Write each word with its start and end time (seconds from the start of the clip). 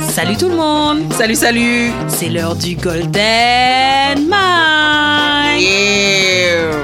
Salut 0.00 0.36
tout 0.36 0.48
le 0.48 0.56
monde. 0.56 1.12
Salut, 1.12 1.34
salut. 1.34 1.90
C'est 2.08 2.28
l'heure 2.28 2.56
du 2.56 2.76
Golden 2.76 4.28
Mike 4.28 5.66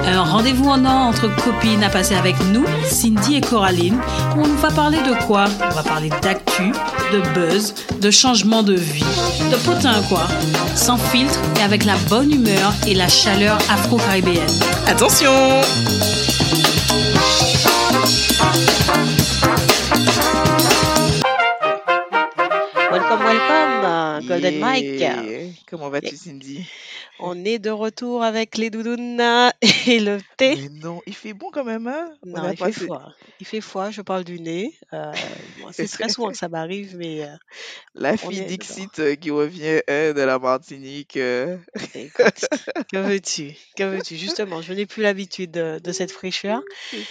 Un 0.06 0.22
rendez-vous 0.22 0.68
en 0.68 0.84
or 0.84 0.92
entre 0.92 1.34
copines 1.42 1.82
à 1.82 1.88
passer 1.88 2.14
avec 2.14 2.36
nous, 2.52 2.64
Cindy 2.84 3.36
et 3.36 3.40
Coraline, 3.40 3.98
où 4.36 4.40
on 4.40 4.54
va 4.56 4.70
parler 4.70 4.98
de 4.98 5.14
quoi? 5.26 5.46
On 5.70 5.74
va 5.74 5.82
parler 5.82 6.10
d'actu, 6.22 6.72
de 7.12 7.20
buzz, 7.34 7.74
de 8.00 8.10
changement 8.10 8.62
de 8.62 8.74
vie, 8.74 9.04
de 9.50 9.56
potin 9.64 10.02
quoi 10.08 10.26
Sans 10.74 10.96
filtre 10.96 11.38
et 11.58 11.62
avec 11.62 11.84
la 11.84 11.96
bonne 12.08 12.32
humeur 12.32 12.72
et 12.86 12.94
la 12.94 13.08
chaleur 13.08 13.58
afro-caribéenne. 13.70 14.46
Attention 14.86 15.32
Welcome, 22.90 23.20
welcome, 23.24 24.26
Golden 24.26 24.54
Yeah. 24.54 24.60
Mike. 24.60 25.64
Comment 25.68 25.90
vas-tu, 25.90 26.16
Cindy? 26.16 26.66
On 27.36 27.44
est 27.44 27.58
de 27.58 27.70
retour 27.70 28.22
avec 28.22 28.56
les 28.56 28.70
doudounes 28.70 29.20
euh, 29.20 29.50
et 29.86 30.00
le 30.00 30.18
thé. 30.38 30.56
Mais 30.56 30.68
non, 30.80 31.02
il 31.06 31.14
fait 31.14 31.34
bon 31.34 31.50
quand 31.52 31.64
même, 31.64 31.86
hein 31.86 32.10
On 32.24 32.30
Non, 32.30 32.50
il 32.50 32.56
fait 32.56 32.64
passé- 32.64 32.84
froid. 32.86 33.12
Il 33.40 33.46
fait 33.46 33.60
froid, 33.60 33.90
je 33.90 34.00
parle 34.00 34.24
du 34.24 34.40
nez. 34.40 34.74
Euh, 34.94 35.12
bon, 35.60 35.68
c'est 35.72 35.86
très 35.86 36.08
souvent 36.08 36.30
que 36.30 36.36
ça 36.38 36.48
m'arrive, 36.48 36.96
mais 36.96 37.24
euh, 37.24 37.28
La 37.94 38.16
fille 38.16 38.40
Dixit 38.46 38.98
euh, 39.00 39.14
qui 39.16 39.30
revient 39.30 39.80
hein, 39.88 40.12
de 40.14 40.20
la 40.22 40.38
Martinique. 40.38 41.16
écoute, 41.94 42.46
que 42.92 42.96
veux-tu? 42.96 43.54
Que 43.76 43.84
veux-tu? 43.84 44.16
Justement, 44.16 44.62
je 44.62 44.72
n'ai 44.72 44.86
plus 44.86 45.02
l'habitude 45.02 45.50
de, 45.50 45.78
de 45.78 45.92
cette 45.92 46.12
fraîcheur. 46.12 46.62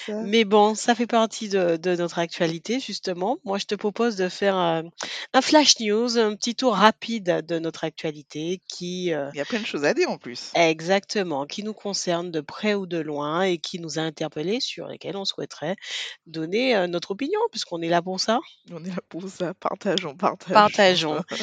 ça. 0.08 0.14
Mais 0.24 0.44
bon, 0.44 0.74
ça 0.74 0.96
fait 0.96 1.08
partie 1.08 1.50
de, 1.50 1.78
de 1.78 1.96
notre 1.96 2.18
actualité, 2.20 2.80
justement. 2.80 3.38
Moi, 3.44 3.60
je 3.60 3.66
te 3.66 3.76
propose 3.76 4.16
de 4.16 4.30
faire 4.30 4.56
un 4.56 4.84
flash 5.42 5.80
news, 5.82 6.18
un 6.18 6.36
petit 6.36 6.56
tour 6.56 6.74
rapide 6.76 7.44
de 7.48 7.60
notre 7.60 7.84
actualité 7.84 8.60
qui... 8.68 9.06
Il 9.06 9.38
y 9.38 9.42
a 9.42 9.46
plein 9.46 9.60
de 9.60 9.66
choses 9.66 9.86
à 9.86 9.94
dire 9.94 10.10
en 10.16 10.18
plus. 10.18 10.52
Exactement, 10.56 11.46
qui 11.46 11.64
nous 11.64 11.74
concerne 11.74 12.32
de 12.32 12.42
près 12.42 12.74
ou 12.74 12.86
de 12.86 12.98
loin 12.98 13.44
et 13.44 13.58
qui 13.58 13.80
nous 13.80 14.00
a 14.00 14.02
interpellés, 14.02 14.60
sur 14.60 14.88
lesquels 14.88 15.18
on 15.18 15.26
souhaiterait 15.26 15.76
donner 16.26 16.76
euh, 16.76 16.88
notre 16.88 17.12
opinion, 17.12 17.40
puisqu'on 17.52 17.82
est 17.82 17.90
là 17.90 18.02
pour 18.02 18.20
ça. 18.20 18.40
On 18.72 18.84
est 18.84 18.90
là 18.90 19.02
pour 19.10 19.28
ça. 19.30 19.54
Partageons, 19.54 20.16
partageons. 20.16 20.54
Partageons. 20.54 21.22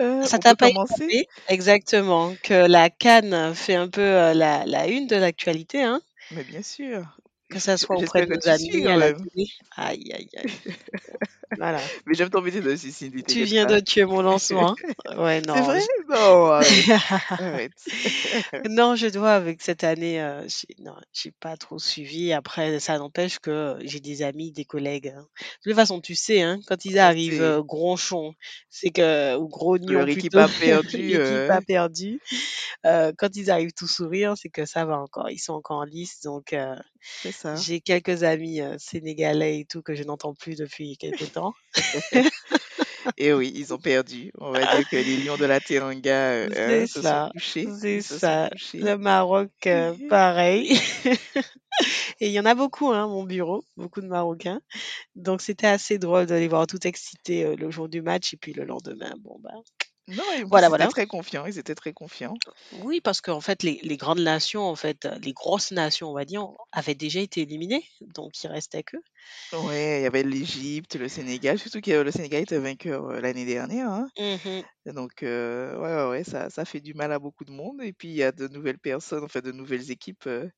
Euh, 0.00 0.24
Ça 0.24 0.38
on 0.38 0.40
t'a 0.40 0.56
pas 0.56 0.70
commencer 0.70 1.04
échappé 1.04 1.28
Exactement, 1.46 2.34
que 2.42 2.66
la 2.66 2.90
Cannes 2.90 3.54
fait 3.54 3.76
un 3.76 3.88
peu 3.88 4.00
euh, 4.00 4.34
la, 4.34 4.66
la 4.66 4.88
une 4.88 5.06
de 5.06 5.14
l'actualité, 5.14 5.84
hein, 5.84 6.00
Mais 6.32 6.42
bien 6.42 6.62
sûr. 6.62 7.16
Que 7.54 7.60
ça 7.60 7.76
soit 7.78 7.96
auprès 7.96 8.22
de 8.26 8.34
nos 8.34 8.40
tu 8.40 8.48
amis 8.48 8.82
quand 8.82 8.92
à 8.92 8.96
la 8.96 9.12
télé. 9.12 9.46
Aïe, 9.76 10.12
aïe, 10.12 10.28
aïe. 10.36 10.44
voilà. 11.56 11.92
Mais 12.06 12.14
j'aime 12.14 12.30
t'embêter 12.30 12.60
dessus, 12.60 12.90
Cindy. 12.90 13.22
Tu 13.22 13.22
t'inquiète 13.22 13.48
viens 13.48 13.66
pas. 13.66 13.74
de 13.76 13.80
tuer 13.80 14.04
mon 14.04 14.22
lancement. 14.22 14.70
hein. 14.72 14.76
Ouais, 15.18 15.40
non. 15.42 15.54
C'est 15.54 15.62
vrai? 15.62 15.80
je- 15.80 16.12
Non, 16.12 16.50
arrête. 16.50 16.92
arrête. 17.38 17.72
Non, 18.68 18.96
je 18.96 19.06
dois 19.08 19.32
avec 19.34 19.62
cette 19.62 19.84
année, 19.84 20.20
euh, 20.20 20.46
j'ai 20.48 20.74
non, 20.82 20.94
j'ai 21.12 21.30
pas 21.32 21.56
trop 21.56 21.78
suivi. 21.78 22.32
Après, 22.32 22.80
ça 22.80 22.98
n'empêche 22.98 23.38
que 23.38 23.76
j'ai 23.82 24.00
des 24.00 24.22
amis, 24.22 24.52
des 24.52 24.64
collègues. 24.64 25.08
hein. 25.16 25.26
De 25.64 25.70
toute 25.70 25.74
façon, 25.76 26.00
tu 26.00 26.14
sais, 26.14 26.42
hein, 26.42 26.58
quand 26.66 26.84
ils 26.84 26.98
arrivent 26.98 27.42
euh, 27.42 27.62
gronchons, 27.62 28.34
c'est 28.70 28.90
que 28.90 29.36
ou 29.36 29.48
grognons 29.48 29.92
Leur 29.92 30.08
équipe 30.08 30.32
plutôt, 30.32 30.38
a 30.38 30.48
perdu. 30.48 30.96
l'équipe 30.96 31.16
euh, 31.20 31.50
a 31.50 31.60
perdu. 31.60 32.20
Euh, 32.86 33.12
quand 33.16 33.36
ils 33.36 33.50
arrivent 33.50 33.72
tout 33.74 33.88
sourire, 33.88 34.34
c'est 34.36 34.50
que 34.50 34.64
ça 34.66 34.84
va 34.84 34.98
encore. 34.98 35.30
Ils 35.30 35.38
sont 35.38 35.54
encore 35.54 35.78
en 35.78 35.84
lice. 35.84 36.20
Donc, 36.22 36.52
euh, 36.52 36.74
C'est 37.00 37.32
ça. 37.44 37.54
j'ai 37.56 37.80
quelques 37.80 38.22
amis 38.22 38.60
euh, 38.60 38.76
sénégalais 38.78 39.60
et 39.60 39.64
tout 39.64 39.82
que 39.82 39.94
je 39.94 40.02
n'entends 40.02 40.34
plus 40.34 40.56
depuis 40.56 40.96
quelques 40.96 41.32
temps. 41.32 41.52
Et 43.18 43.32
oui, 43.32 43.52
ils 43.54 43.74
ont 43.74 43.78
perdu. 43.78 44.32
On 44.38 44.50
va 44.50 44.60
dire 44.60 44.88
que 44.88 44.96
les 44.96 45.18
lions 45.18 45.36
de 45.36 45.44
la 45.44 45.60
Teranga 45.60 46.10
euh, 46.32 46.48
C'est 46.50 46.86
se 46.86 47.02
ça, 47.02 47.26
sont 47.26 47.32
couchés. 47.32 47.68
c'est 47.78 48.00
ça. 48.00 48.50
Le 48.72 48.96
Maroc, 48.96 49.50
euh, 49.66 49.94
pareil. 50.08 50.80
Et 52.20 52.28
il 52.28 52.32
y 52.32 52.40
en 52.40 52.46
a 52.46 52.54
beaucoup, 52.54 52.92
hein, 52.92 53.06
mon 53.08 53.24
bureau, 53.24 53.64
beaucoup 53.76 54.00
de 54.00 54.06
Marocains. 54.06 54.60
Donc 55.16 55.42
c'était 55.42 55.66
assez 55.66 55.98
drôle 55.98 56.26
de 56.26 56.34
les 56.34 56.48
voir 56.48 56.66
tout 56.66 56.86
excités 56.86 57.44
euh, 57.44 57.56
le 57.56 57.70
jour 57.70 57.88
du 57.88 58.00
match 58.00 58.32
et 58.32 58.36
puis 58.36 58.52
le 58.52 58.64
lendemain, 58.64 59.12
bon 59.20 59.38
bah. 59.40 59.50
Non, 60.08 60.24
Voilà, 60.50 60.68
ils 60.68 60.68
voilà. 60.68 60.86
étaient 60.86 60.88
très 60.88 61.06
confiants. 61.06 61.46
Ils 61.46 61.58
étaient 61.58 61.74
très 61.74 61.92
confiants. 61.92 62.40
Oui, 62.70 63.00
parce 63.00 63.20
qu'en 63.22 63.40
fait, 63.40 63.62
les, 63.62 63.80
les 63.82 63.96
grandes 63.96 64.20
nations, 64.20 64.62
en 64.64 64.76
fait, 64.76 65.06
les 65.22 65.32
grosses 65.32 65.70
nations, 65.70 66.10
on 66.10 66.14
va 66.14 66.24
dire, 66.26 66.46
avaient 66.72 66.94
déjà 66.94 67.20
été 67.20 67.40
éliminées. 67.42 67.88
Donc 68.02 68.42
il 68.42 68.48
restait 68.48 68.82
que. 68.82 68.96
Ouais, 69.52 70.00
il 70.00 70.02
y 70.02 70.06
avait 70.06 70.24
l'Égypte, 70.24 70.96
le 70.96 71.08
Sénégal. 71.08 71.58
Surtout 71.60 71.80
que 71.80 71.90
le 72.02 72.10
Sénégal 72.10 72.42
était 72.42 72.58
vainqueur 72.58 73.04
euh, 73.06 73.20
l'année 73.20 73.44
dernière. 73.44 73.88
hein. 73.88 74.08
Et 74.86 74.92
Donc, 74.92 75.22
euh, 75.22 75.78
ouais, 75.78 75.94
ouais, 76.04 76.10
ouais, 76.10 76.24
ça, 76.24 76.50
ça 76.50 76.64
fait 76.64 76.80
du 76.80 76.94
mal 76.94 77.12
à 77.12 77.18
beaucoup 77.20 77.44
de 77.44 77.52
monde. 77.52 77.82
Et 77.82 77.92
puis, 77.92 78.08
il 78.08 78.14
y 78.16 78.22
a 78.24 78.32
de 78.32 78.48
nouvelles 78.48 78.78
personnes, 78.80 79.24
enfin, 79.24 79.40
de 79.40 79.52
nouvelles 79.52 79.90
équipes 79.92 80.26
euh, 80.26 80.48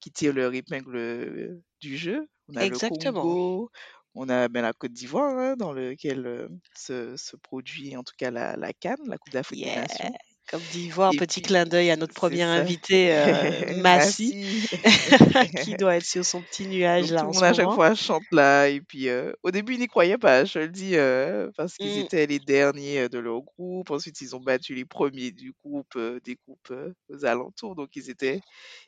qui 0.00 0.12
tirent 0.12 0.34
leur 0.34 0.54
épingle 0.54 0.96
euh, 0.96 1.62
du 1.80 1.96
jeu. 1.98 2.28
On 2.48 2.56
a 2.56 2.66
le 2.66 2.78
Exactement. 2.78 2.80
Congo, 2.80 3.70
on 4.14 4.28
a 4.28 4.48
ben, 4.48 4.62
la 4.62 4.72
Côte 4.72 4.92
d'Ivoire, 4.92 5.36
hein, 5.38 5.56
dans 5.56 5.72
lequel 5.72 6.26
euh, 6.26 6.48
se, 6.76 7.16
se 7.16 7.36
produit 7.36 7.96
en 7.96 8.02
tout 8.04 8.14
cas 8.18 8.30
la, 8.30 8.56
la 8.56 8.72
CAN, 8.72 8.96
la 9.06 9.18
Coupe 9.18 9.32
d'Afrique 9.32 9.62
des 9.62 9.70
Yeah. 9.70 9.74
Nations. 9.74 10.14
Comme 10.48 10.66
d'Ivoire, 10.66 11.14
Et 11.14 11.16
petit 11.16 11.40
puis, 11.40 11.42
clin 11.42 11.64
d'œil 11.66 11.90
à 11.90 11.96
notre 11.96 12.14
premier 12.14 12.42
ça. 12.52 12.64
invité, 12.64 13.12
euh, 13.14 13.50
Massi, 13.74 14.34
Massi. 14.34 14.66
qui 15.60 15.74
doit 15.76 15.96
être 15.96 16.04
sur 16.04 16.24
son 16.24 16.42
petit 16.42 16.66
nuage 16.66 17.10
Donc, 17.10 17.12
là 17.12 17.26
tout 17.26 17.28
en 17.28 17.32
ce 17.32 17.44
chaque 17.52 17.72
fois 17.72 17.94
chante 17.94 18.24
là. 18.30 18.68
Et 18.68 18.80
puis, 18.80 19.08
euh, 19.08 19.32
au 19.42 19.50
début, 19.50 19.74
ils 19.74 19.80
n'y 19.80 19.88
croyaient 19.88 20.16
pas, 20.18 20.44
je 20.44 20.60
le 20.60 20.68
dis, 20.68 20.96
euh, 20.96 21.50
parce 21.56 21.76
qu'ils 21.78 21.98
Mm. 21.98 21.98
étaient 21.98 22.26
les 22.26 22.38
derniers 22.38 23.08
de 23.08 23.18
leur 23.18 23.40
groupe. 23.42 23.90
Ensuite, 23.90 24.20
ils 24.20 24.34
ont 24.36 24.40
battu 24.40 24.74
les 24.74 24.84
premiers 24.84 25.32
du 25.32 25.52
groupe, 25.64 25.94
euh, 25.96 26.20
des 26.24 26.36
groupes 26.46 26.70
euh, 26.70 26.92
aux 27.08 27.24
alentours. 27.24 27.74
Donc, 27.74 27.96
ils 27.96 28.10
étaient, 28.10 28.40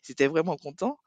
ils 0.09 0.13
étaient 0.13 0.29
vraiment 0.29 0.57
contents. 0.57 0.99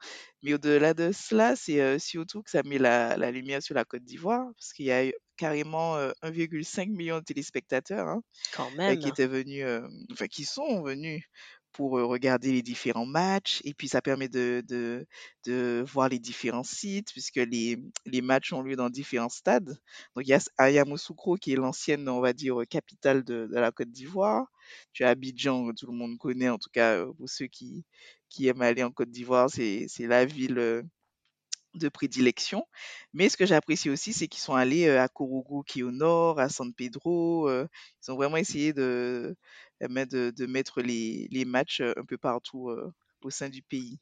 Mais 0.43 0.53
au-delà 0.55 0.93
de 0.93 1.11
cela, 1.13 1.55
c'est 1.55 1.79
euh, 1.81 1.99
surtout 1.99 2.43
que 2.43 2.49
ça 2.51 2.61
met 2.63 2.77
la, 2.79 3.15
la 3.17 3.31
lumière 3.31 3.63
sur 3.63 3.75
la 3.75 3.85
Côte 3.85 4.03
d'Ivoire, 4.03 4.45
parce 4.57 4.73
qu'il 4.73 4.85
y 4.85 4.91
a 4.91 5.05
eu 5.05 5.13
carrément 5.39 5.95
euh, 5.97 6.11
1,5 6.23 6.89
million 6.91 7.19
de 7.19 7.23
téléspectateurs 7.23 8.07
hein, 8.07 8.21
Quand 8.51 8.71
euh, 8.89 8.95
même. 8.95 8.97
qui 8.97 9.07
étaient 9.09 9.27
venus, 9.27 9.63
euh, 9.65 9.87
enfin, 10.11 10.27
qui 10.27 10.45
sont 10.45 10.83
venus 10.83 11.23
pour 11.71 11.97
euh, 11.99 12.05
regarder 12.05 12.51
les 12.51 12.61
différents 12.63 13.05
matchs. 13.05 13.61
Et 13.63 13.73
puis, 13.73 13.87
ça 13.87 14.01
permet 14.01 14.27
de, 14.29 14.63
de, 14.67 15.05
de 15.45 15.83
voir 15.87 16.09
les 16.09 16.19
différents 16.19 16.63
sites, 16.63 17.11
puisque 17.11 17.37
les, 17.37 17.77
les 18.05 18.21
matchs 18.21 18.53
ont 18.53 18.61
lieu 18.63 18.75
dans 18.75 18.89
différents 18.89 19.29
stades. 19.29 19.77
Donc, 20.15 20.25
il 20.25 20.29
y 20.29 20.33
a 20.33 20.39
à 20.57 20.71
Yamoussoukro, 20.71 21.35
qui 21.37 21.53
est 21.53 21.55
l'ancienne, 21.55 22.09
on 22.09 22.21
va 22.21 22.33
dire, 22.33 22.57
capitale 22.69 23.23
de, 23.23 23.47
de 23.51 23.55
la 23.59 23.71
Côte 23.71 23.91
d'Ivoire. 23.91 24.47
Tu 24.93 25.03
as 25.03 25.09
Abidjan, 25.09 25.71
tout 25.73 25.87
le 25.87 25.93
monde 25.97 26.17
connaît, 26.17 26.49
en 26.49 26.57
tout 26.57 26.69
cas, 26.73 26.97
euh, 26.97 27.13
pour 27.13 27.29
ceux 27.29 27.47
qui, 27.47 27.85
qui 28.29 28.47
aiment 28.47 28.61
aller 28.61 28.83
en 28.83 28.91
Côte 28.91 29.11
d'Ivoire, 29.11 29.49
c'est 29.49 29.85
c'est 29.87 30.07
la 30.07 30.25
ville 30.25 30.57
euh, 30.59 30.83
de 31.75 31.89
prédilection. 31.89 32.65
Mais 33.13 33.29
ce 33.29 33.37
que 33.37 33.45
j'apprécie 33.45 33.89
aussi, 33.89 34.13
c'est 34.13 34.27
qu'ils 34.27 34.41
sont 34.41 34.55
allés 34.55 34.89
à 34.89 35.07
Korougou, 35.07 35.63
qui 35.63 35.79
est 35.81 35.83
au 35.83 35.91
nord, 35.91 36.39
à 36.39 36.49
San 36.49 36.73
Pedro. 36.73 37.49
ils 37.51 38.11
ont 38.11 38.15
vraiment 38.15 38.37
essayé 38.37 38.73
de, 38.73 39.35
eh 39.81 39.87
ben, 39.87 40.05
de, 40.07 40.31
de 40.35 40.45
mettre 40.45 40.81
les, 40.81 41.27
les 41.31 41.45
matchs 41.45 41.81
un 41.81 42.05
peu 42.07 42.17
partout 42.17 42.69
au 43.21 43.29
sein 43.29 43.49
du 43.49 43.61
pays. 43.63 43.99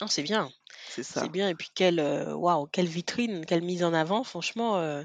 Non, 0.00 0.06
c'est 0.06 0.22
bien. 0.22 0.50
C'est 0.86 1.02
C'est 1.14 1.28
ça. 1.28 1.30
bien. 1.30 1.48
Et 1.50 1.54
puis, 1.54 1.70
quelle, 1.74 2.00
waouh, 2.00 2.66
quelle 2.68 2.86
vitrine, 2.88 3.46
quelle 3.46 3.62
mise 3.62 3.84
en 3.84 3.94
avant. 3.94 4.24
Franchement, 4.24 4.78
euh, 4.78 5.04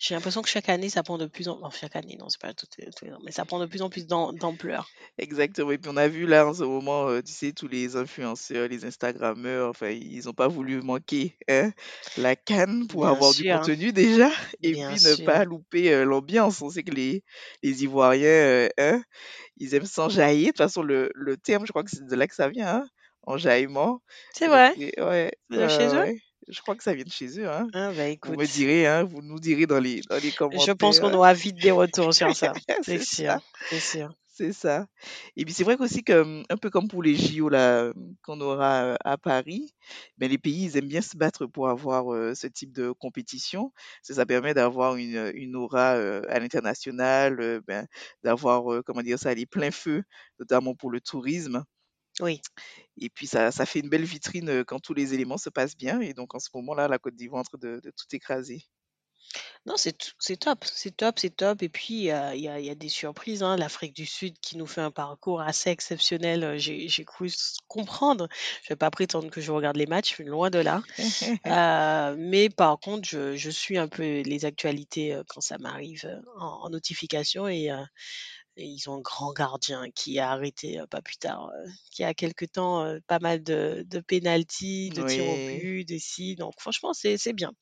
j'ai 0.00 0.14
l'impression 0.16 0.42
que 0.42 0.48
chaque 0.48 0.68
année, 0.68 0.90
ça 0.90 1.02
prend 1.04 1.18
de 1.18 1.26
plus 1.26 1.48
en 1.48 1.60
enfin, 1.62 1.78
chaque 1.82 1.96
année, 1.96 2.16
non, 2.18 2.28
c'est 2.28 2.40
pas 2.40 2.54
tout, 2.54 2.66
tous 2.66 3.04
les 3.06 3.12
ans, 3.12 3.20
mais 3.24 3.32
ça 3.32 3.44
prend 3.44 3.60
de 3.60 3.66
plus 3.66 3.82
en 3.82 3.90
plus 3.90 4.06
d'am- 4.06 4.36
d'ampleur. 4.36 4.92
Exactement. 5.18 5.70
Et 5.72 5.78
puis 5.78 5.90
on 5.92 5.96
a 5.96 6.08
vu 6.08 6.26
là 6.26 6.46
en 6.46 6.54
ce 6.54 6.62
moment, 6.64 7.08
euh, 7.08 7.22
tu 7.22 7.32
sais, 7.32 7.52
tous 7.52 7.68
les 7.68 7.96
influenceurs, 7.96 8.68
les 8.68 8.84
Instagrammeurs, 8.84 9.68
enfin, 9.70 9.90
ils 9.90 10.24
n'ont 10.26 10.32
pas 10.32 10.48
voulu 10.48 10.80
manquer 10.82 11.36
hein, 11.48 11.72
la 12.16 12.36
canne 12.36 12.86
pour 12.86 13.06
Bien 13.06 13.20
avoir 13.20 13.34
du 13.34 13.44
sûr, 13.44 13.44
contenu 13.44 13.92
déjà, 13.92 14.30
et 14.62 14.76
bien 14.76 14.86
puis 14.86 15.00
ne 15.00 15.14
sûr. 15.14 15.16
pas 15.16 15.44
louper 15.44 15.92
euh, 15.92 16.04
l'ambiance. 16.04 16.60
On 16.62 16.70
sait 16.70 16.82
que 16.82 16.92
les, 16.94 17.22
les 17.62 17.82
Ivoiriens, 17.84 18.26
euh, 18.28 18.68
hein, 18.78 19.02
ils 19.58 19.74
aiment 19.74 19.86
s'enjailler. 19.86 20.46
De 20.46 20.50
toute 20.52 20.58
façon, 20.58 20.82
le, 20.82 21.10
le 21.14 21.36
terme, 21.38 21.66
je 21.66 21.72
crois 21.72 21.84
que 21.84 21.90
c'est 21.90 22.06
de 22.06 22.16
là 22.16 22.26
que 22.28 22.34
ça 22.34 22.48
vient, 22.48 22.68
hein, 22.76 22.88
enjaillement. 23.24 24.02
C'est 24.32 24.48
donc, 24.48 24.64
vrai, 24.72 24.76
ouais, 24.98 25.32
de 25.50 25.68
ouais, 25.68 25.68
chez 25.68 25.94
eux? 25.94 26.06
ouais. 26.06 26.18
Je 26.48 26.60
crois 26.60 26.76
que 26.76 26.82
ça 26.82 26.94
vient 26.94 27.04
de 27.04 27.10
chez 27.10 27.38
eux, 27.40 27.48
hein. 27.50 27.72
Ah, 27.72 27.92
bah 27.92 28.08
Vous 28.22 28.34
me 28.34 28.46
direz, 28.46 28.86
hein, 28.86 29.04
vous 29.04 29.22
nous 29.22 29.38
direz 29.40 29.66
dans 29.66 29.80
les, 29.80 30.02
dans 30.02 30.18
les 30.18 30.32
je 30.52 30.72
pense 30.72 30.98
qu'on 31.00 31.12
commentaires. 31.12 31.14
aura 31.14 31.34
vite 31.34 31.58
des 31.60 31.70
retours 31.70 32.14
sur 32.14 32.34
ça. 32.34 32.60
C'est 32.82 33.00
sûr, 33.00 33.38
ça. 33.38 33.40
c'est 33.68 33.80
sûr. 33.80 34.14
C'est 34.26 34.52
ça. 34.54 34.86
Et 35.36 35.44
puis 35.44 35.54
c'est 35.54 35.64
vrai 35.64 35.76
qu'aussi 35.76 36.04
que, 36.04 36.42
un 36.52 36.56
peu 36.56 36.70
comme 36.70 36.88
pour 36.88 37.02
les 37.02 37.14
JO 37.16 37.48
là, 37.50 37.92
qu'on 38.22 38.40
aura, 38.40 38.94
heu, 38.94 38.96
à 39.04 39.18
Paris, 39.18 39.74
ben 40.18 40.30
les 40.30 40.38
pays, 40.38 40.64
ils 40.66 40.76
aiment 40.78 40.88
bien 40.88 41.02
se 41.02 41.16
battre 41.16 41.46
pour 41.46 41.68
avoir, 41.68 42.12
heu, 42.14 42.34
ce 42.34 42.46
type 42.48 42.72
de 42.72 42.92
compétition. 42.92 43.72
Ça, 44.02 44.14
ça 44.14 44.26
permet 44.26 44.54
d'avoir 44.54 44.96
une, 44.96 45.16
heu, 45.16 45.36
une 45.36 45.56
aura, 45.56 45.92
à 45.92 46.38
l'international, 46.40 47.60
ben, 47.66 47.86
d'avoir, 48.24 48.82
comment 48.84 49.02
dire 49.02 49.18
ça? 49.18 49.34
Les 49.34 49.46
pleins 49.46 49.72
feux, 49.72 50.02
notamment 50.38 50.74
pour 50.74 50.90
le 50.90 51.00
tourisme. 51.00 51.64
Oui. 52.20 52.40
Et 52.98 53.10
puis 53.10 53.26
ça 53.26 53.50
ça 53.52 53.66
fait 53.66 53.80
une 53.80 53.88
belle 53.88 54.04
vitrine, 54.04 54.64
quand 54.64 54.80
tous 54.80 54.94
les 54.94 55.14
éléments 55.14 55.38
se 55.38 55.50
passent 55.50 55.76
bien 55.76 56.00
et 56.00 56.14
donc 56.14 56.34
en 56.34 56.38
ce 56.40 56.48
moment-là, 56.54 56.88
la 56.88 56.98
Côte 56.98 57.14
d'Ivoire 57.16 57.40
est 57.44 57.54
en 57.54 57.58
train 57.58 57.68
de 57.68 57.80
de 57.80 57.90
tout 57.90 58.06
écraser. 58.16 58.64
Non, 59.66 59.76
c'est 59.76 59.92
t 59.98 60.06
c'est 60.18 60.38
top, 60.38 60.64
c'est 60.64 60.96
top, 60.96 61.18
c'est 61.18 61.36
top 61.36 61.62
et 61.62 61.68
puis, 61.68 61.94
il 61.94 62.02
y 62.04 62.10
a 62.10 62.34
il 62.34 62.40
y 62.42 62.70
a 62.70 62.74
des 62.74 62.88
surprises, 62.88 63.42
hein. 63.42 63.56
L'Afrique 63.58 63.94
du 63.94 64.06
Sud 64.06 64.38
qui 64.40 64.56
nous 64.56 64.66
fait 64.66 64.80
un 64.80 64.90
parcours 64.90 65.42
assez 65.42 65.68
exceptionnel, 65.68 66.56
j'ai 66.58 66.88
j'ai 66.88 67.04
cru 67.04 67.26
s 67.26 67.56
comprendre. 67.68 68.26
Je 68.62 68.70
vais 68.72 68.76
pas 68.76 68.90
prétendre 68.90 69.28
que 69.30 69.42
je 69.42 69.52
regarde 69.52 69.76
les 69.76 69.84
matchs, 69.86 70.18
loin 70.20 70.48
de 70.48 70.58
là. 70.60 70.82
Heu, 71.46 72.16
mais 72.18 72.50
par 72.50 72.80
contre, 72.80 73.08
je 73.08 73.36
je 73.36 73.50
suis 73.50 73.78
un 73.78 73.88
peu 73.88 74.22
les 74.22 74.44
actualités, 74.46 75.20
quand 75.28 75.40
ça 75.42 75.58
m'arrive, 75.58 76.06
en 76.38 76.46
en 76.64 76.70
notification 76.70 77.48
et 77.48 77.70
et 78.56 78.64
ils 78.66 78.90
ont 78.90 78.96
un 78.96 79.00
grand 79.00 79.32
gardien 79.32 79.90
qui 79.94 80.18
a 80.18 80.30
arrêté, 80.30 80.80
pas 80.90 81.00
plus 81.02 81.16
tard, 81.16 81.50
y 81.98 82.04
a 82.04 82.14
quelque 82.14 82.44
temps, 82.44 82.84
pas 83.06 83.18
mal 83.18 83.42
de 83.42 83.84
de 83.88 83.98
de 83.98 85.02
tirs 85.06 85.28
au 85.28 85.36
but, 85.36 85.84
de 85.88 85.98
ci, 85.98 86.36
donc 86.36 86.54
franchement, 86.58 86.92
c'est 86.92 87.32
bien. 87.32 87.52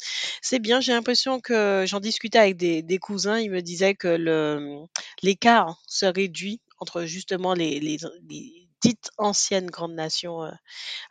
C'est 0.42 0.58
bien, 0.58 0.80
j'ai 0.80 0.92
l'impression 0.92 1.40
que 1.40 1.84
j'en 1.86 2.00
discutais 2.00 2.38
avec 2.38 2.56
des 2.56 2.82
des 2.82 2.98
cousins, 2.98 3.38
ils 3.38 3.50
me 3.50 3.62
disaient 3.62 3.94
que 3.94 4.16
l'écart 5.22 5.80
se 5.86 6.06
réduit 6.06 6.60
entre 6.78 7.04
justement 7.04 7.54
les 7.54 7.80
les 7.80 7.98
les 8.28 8.68
dites 8.80 9.10
anciennes 9.18 9.66
grandes 9.66 9.94
nations, 9.94 10.50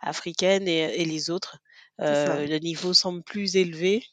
africaines 0.02 0.68
et 0.68 1.02
et 1.02 1.06
les 1.06 1.30
autres. 1.30 1.58
le 2.00 2.58
niveau 2.60 2.94
semble 2.94 3.24
plus 3.24 3.56
élevé, 3.56 4.04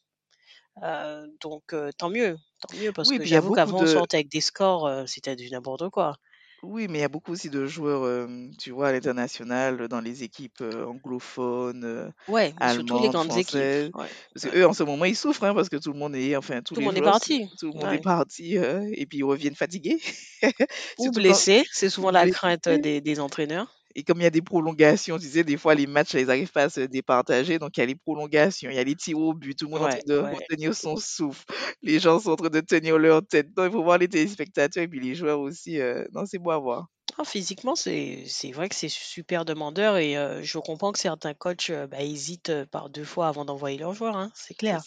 heu, 0.83 1.27
donc 1.41 1.73
heu, 1.75 1.91
tant 1.97 2.11
mieux, 2.11 2.37
tant 2.61 2.75
mieux 2.77 2.93
parce 2.93 3.11
Oui, 3.11 3.19
que 3.19 3.25
j'avoue 3.25 3.53
qu'avant 3.53 3.83
on 3.83 3.87
de 3.87 3.87
sortait 3.87 4.19
avec 4.19 4.29
des 4.31 4.41
scores, 4.41 4.87
heu, 4.89 5.07
c'était 5.07 5.37
du 5.37 5.51
n'importe 5.51 5.91
quoi. 5.91 6.17
Oui, 6.63 6.89
mais 6.89 6.99
il 6.99 7.01
y 7.03 7.05
a 7.05 7.09
beaucoup 7.09 7.33
aussi 7.33 7.51
de 7.51 7.67
joueurs, 7.67 8.27
tu 8.59 8.71
vois, 8.71 8.89
à 8.89 8.93
l'international, 8.93 9.87
dans 9.89 10.01
les 10.01 10.23
équipes, 10.23 10.63
anglophones, 10.63 11.85
heu, 11.85 12.13
Ouais, 12.27 12.55
surtout 12.67 12.99
les 12.99 13.09
grandes 13.09 13.35
équipes. 13.39 13.75
Ouais, 13.95 14.13
Parce 14.33 14.45
ouais. 14.45 14.51
qu'eux, 14.51 14.67
en 14.67 14.73
ce 14.73 14.83
moment, 14.83 15.05
ils 15.05 15.15
souffrent, 15.17 15.45
hein, 15.45 15.55
parce 15.55 15.69
que 15.69 15.77
tout 15.77 15.93
le 15.93 15.99
monde 15.99 16.17
est 16.17 16.37
enfin, 16.37 16.63
tous 16.63 16.75
Tout 16.75 16.81
le 16.81 16.83
les 16.83 16.87
monde 16.87 16.99
est 16.99 17.03
joueurs, 17.03 17.13
parti. 17.13 17.49
tout 17.59 17.67
le 17.67 17.79
monde 17.79 17.93
est 17.93 17.99
parti, 17.99 18.55
et 18.57 19.07
puis 19.07 19.19
ils 19.19 19.25
reviennent 19.25 19.55
fatigués. 19.57 20.01
Ou 20.99 21.13
quand 21.25 21.41
blessés, 21.43 21.69
c'est 21.71 21.89
souvent 21.89 22.11
ou 22.11 22.13
la 22.13 22.27
blessés. 22.27 22.27
crainte, 22.27 22.69
des 22.69 23.01
des 23.01 23.21
entraîneurs. 23.21 23.73
Et 23.97 24.03
comme 24.05 24.21
il 24.21 24.25
y 24.25 24.27
a 24.27 24.31
des 24.31 24.43
prolongations, 24.43 25.19
tu 25.19 25.27
sais, 25.29 25.45
des 25.45 25.57
fois, 25.57 25.75
les 25.75 25.87
matchs, 25.87 26.15
ils 26.15 26.31
arrivent 26.31 26.51
pas 26.53 26.65
à 26.65 26.69
se 26.71 26.81
départager, 26.81 27.59
donc 27.59 27.77
il 27.77 27.81
y 27.81 27.83
a 27.83 27.87
les 27.87 27.95
prolongations, 27.95 28.71
il 28.71 28.77
y 28.77 28.79
a 28.79 28.85
les 28.85 28.97
tirs 28.97 29.19
au 29.19 29.35
but, 29.35 29.55
tout 29.57 29.67
le 29.67 29.71
monde 29.73 29.83
est 29.83 29.85
en 29.85 29.89
train 29.89 30.01
de 30.07 30.19
ouais. 30.21 30.49
retenir 30.51 30.75
son 30.75 30.97
souffle. 30.97 31.45
Les 31.83 32.01
gens 32.01 32.19
sont 32.21 32.33
en 32.33 32.37
train 32.37 32.51
de 32.51 32.61
tenir 32.61 32.99
leur 32.99 33.27
tête. 33.27 33.49
Non, 33.57 33.67
il 33.67 33.71
faut 33.73 33.83
voir 33.85 33.99
les 33.99 34.09
téléspectateurs 34.09 34.83
et 34.85 34.89
puis 34.89 35.01
les 35.01 35.15
joueurs 35.15 35.41
aussi, 35.41 35.79
heu, 35.81 36.09
non, 36.13 36.25
c'est 36.27 36.39
beau 36.39 36.51
à 36.51 36.59
voir. 36.59 36.87
Ah, 37.19 37.25
physiquement, 37.25 37.75
c'est 37.75 38.25
vrai 38.53 38.69
que 38.69 38.75
c'est 38.77 38.89
super 38.89 39.45
demandeur 39.45 39.97
et 39.97 40.17
heu, 40.17 40.43
je 40.43 40.59
comprends 40.59 40.93
que 40.93 40.99
certains 41.01 41.35
coachs, 41.35 41.71
heu, 41.71 41.87
bah, 41.89 42.01
hésitent, 42.03 42.65
par 42.71 42.89
2 42.89 43.05
fois 43.05 43.27
avant 43.29 43.45
d'envoyer 43.45 43.79
leurs 43.79 43.95
joueurs, 43.95 44.17
hein, 44.17 44.31
C'est 44.35 44.55
clair. 44.55 44.85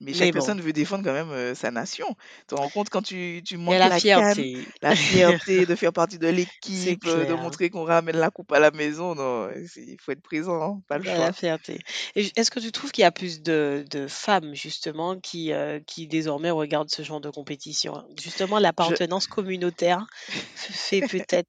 Mais 0.00 0.12
chaque 0.14 0.30
Mais 0.30 0.32
bon, 0.32 0.54
personne 0.54 0.60
veut 0.60 0.72
défendre 0.72 1.04
quand 1.04 1.12
même, 1.12 1.30
heu, 1.30 1.54
sa 1.54 1.70
nation. 1.70 2.14
Tu 2.40 2.46
te 2.48 2.54
rends 2.54 2.70
compte 2.70 2.90
quand 2.90 3.02
tu 3.02 3.42
tu 3.44 3.56
manques 3.56 3.84
la 3.84 3.90
fierté. 3.90 4.66
la 4.82 4.94
fierté 4.96 5.66
de 5.66 5.74
faire 5.74 5.92
partie 5.92 6.18
de 6.18 6.28
l'équipe, 6.28 7.04
heu, 7.06 7.26
de 7.26 7.34
montrer 7.34 7.70
qu'on 7.70 7.84
ramène 7.84 8.16
la 8.16 8.30
coupe 8.30 8.52
à 8.52 8.60
la 8.60 8.70
maison, 8.70 9.14
non, 9.14 9.50
il 9.76 9.96
faut 10.00 10.12
être 10.12 10.22
présent, 10.22 10.62
hein, 10.62 10.82
pas 10.88 10.98
le 10.98 11.04
a 11.06 11.18
la 11.18 11.30
choix. 11.30 11.32
fierté 11.32 11.78
est-ce 12.14 12.50
que 12.50 12.58
tu 12.60 12.72
trouves 12.72 12.90
qu'il 12.92 13.02
y 13.02 13.04
a 13.04 13.12
plus 13.12 13.42
de 13.42 13.84
de 13.90 14.06
femmes 14.08 14.54
justement 14.54 15.18
qui, 15.20 15.52
heu, 15.52 15.80
qui 15.86 16.06
désormais 16.08 16.50
regardent 16.50 16.90
ce 16.90 17.02
genre 17.02 17.20
de 17.20 17.30
compétition? 17.30 18.06
Justement 18.18 18.58
Je 18.78 18.96
l'appartenance 18.98 19.26
communautaire 19.26 20.06
fait 20.54 21.02
peut-être, 21.02 21.48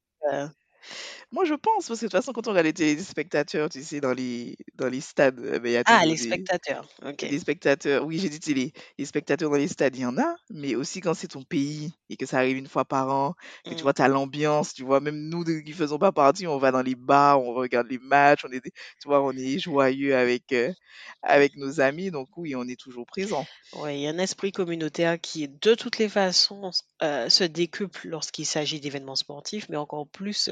moi 1.32 1.44
je 1.44 1.54
pense, 1.54 1.88
parce 1.88 2.00
que 2.00 2.06
de 2.06 2.10
toute 2.10 2.12
façon 2.18 2.32
quand 2.32 2.46
on 2.46 2.50
regarde 2.50 2.66
les 2.66 2.72
téléspectateurs, 2.72 3.68
tu 3.68 3.82
sais, 3.82 4.00
dans 4.00 4.12
les 4.14 4.56
dans 4.74 4.88
les 4.88 5.00
stades, 5.00 5.38
heu, 5.40 5.58
beh, 5.58 5.70
il 5.70 5.72
y 5.74 5.76
a 5.76 5.84
ah 5.86 6.06
les 6.06 6.16
des 6.16 6.16
spectateurs, 6.16 6.86
OK. 7.02 7.24
des 7.24 7.38
spectateurs 7.40 8.04
oui, 8.06 8.18
j'ai 8.18 8.28
dit 8.30 8.40
télé. 8.40 8.72
Les 8.98 9.04
spectateurs 9.06 9.50
dans 9.50 9.56
les 9.56 9.68
stades, 9.68 9.96
il 9.96 10.02
y 10.02 10.06
en 10.06 10.18
a, 10.18 10.36
mais 10.50 10.74
aussi 10.76 11.00
quand 11.00 11.14
c'est 11.14 11.28
ton 11.28 11.42
pays 11.44 11.92
et 12.10 12.16
que 12.16 12.26
ça 12.26 12.38
arrive 12.38 12.56
une 12.58 12.68
fois 12.68 12.84
par 12.86 13.08
an, 13.10 13.34
que 13.68 13.74
tu 13.74 13.82
Mmh. 13.82 13.84
vois, 13.84 13.94
tu 13.94 14.02
as 14.02 14.08
l'ambiance, 14.08 14.74
tu 14.74 14.84
vois? 14.84 15.00
Même 15.00 15.28
nous 15.28 15.44
qui 15.44 15.72
faisons 15.72 15.98
pas 15.98 16.12
partie, 16.12 16.46
on 16.46 16.58
va 16.58 16.70
dans 16.72 16.82
les 16.82 16.94
bars, 16.96 17.42
on 17.42 17.54
regarde 17.54 17.88
les 17.88 17.98
matchs, 17.98 18.44
on 18.46 18.52
est 18.52 18.62
tu 18.62 19.08
vois, 19.08 19.22
on 19.22 19.32
est 19.32 19.58
joyeux 19.58 20.16
avec, 20.16 20.52
heu, 20.52 20.74
avec 21.22 21.56
nos 21.56 21.80
amis, 21.80 22.10
donc 22.12 22.28
oui, 22.36 22.54
on 22.56 22.64
est 22.68 22.80
toujours 22.80 23.06
présent. 23.06 23.48
Ouais, 23.72 23.98
il 23.98 24.02
y 24.02 24.06
a 24.06 24.10
un 24.10 24.18
esprit 24.18 24.50
communautaire 24.52 25.20
qui, 25.20 25.46
de 25.48 25.74
toutes 25.74 25.98
les 25.98 26.08
façons, 26.08 26.70
heu, 27.02 27.28
se 27.28 27.44
décuple 27.44 28.08
lorsqu'il 28.08 28.46
s'agit 28.46 28.80
d'événements 28.80 29.14
sportifs, 29.16 29.68
mais 29.68 29.76
encore 29.76 30.08
plus, 30.08 30.48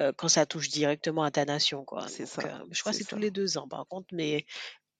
heu, 0.00 0.12
quand 0.16 0.28
ça 0.28 0.46
touche 0.46 0.68
directement 0.70 1.22
à 1.24 1.30
ta 1.30 1.44
nation, 1.44 1.84
quoi. 1.84 2.08
C'est 2.08 2.26
ça, 2.26 2.42
heu, 2.44 2.50
je 2.70 2.80
crois 2.80 2.92
que 2.92 2.98
c'est 2.98 3.04
tous 3.04 3.18
les 3.18 3.30
2 3.30 3.58
ans 3.58 3.68
par 3.68 3.86
contre, 3.88 4.08
mais 4.12 4.46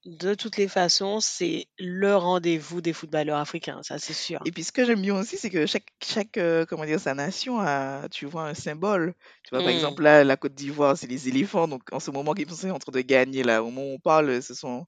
de 0.07 0.35
toutes 0.35 0.57
les 0.59 0.69
façons, 0.69 1.21
c'est 1.21 1.69
le 1.79 2.17
rendez-vous 2.17 2.81
des 2.83 2.93
footballeurs 2.95 3.39
africains, 3.39 3.83
ça 3.85 3.99
c'est 3.99 4.15
sûr. 4.15 4.47
Et 4.47 4.53
puis 4.53 4.63
ce 4.63 4.73
que 4.73 4.85
j'aime 4.85 5.01
bien 5.01 5.15
aussi, 5.19 5.39
c'est 5.39 5.49
que 5.49 5.65
chaque 5.65 5.87
chaque, 6.05 6.37
heu, 6.37 6.67
comment 6.69 6.85
dire? 6.85 7.01
Sa 7.01 7.15
nation 7.15 7.61
a, 7.61 8.09
tu 8.11 8.27
vois, 8.27 8.43
un 8.49 8.55
symbole. 8.55 9.15
Tu 9.43 9.51
vois, 9.51 9.63
par 9.63 9.71
Mmh. 9.71 9.73
exemple, 9.73 10.03
là, 10.03 10.23
la 10.23 10.37
Côte 10.37 10.55
d'Ivoire, 10.55 10.99
c'est 10.99 11.07
les 11.07 11.29
éléphants, 11.29 11.67
donc 11.67 11.83
en 11.93 11.99
ce 12.01 12.11
moment, 12.11 12.35
ils 12.37 12.51
sont 12.51 12.69
en 12.71 12.79
train 12.79 12.93
de 12.93 13.01
gagner, 13.01 13.43
là. 13.43 13.63
Au 13.63 13.67
moment 13.71 13.83
où 13.87 13.95
on 13.95 13.99
parle, 13.99 14.43
ce 14.43 14.53
sont 14.55 14.85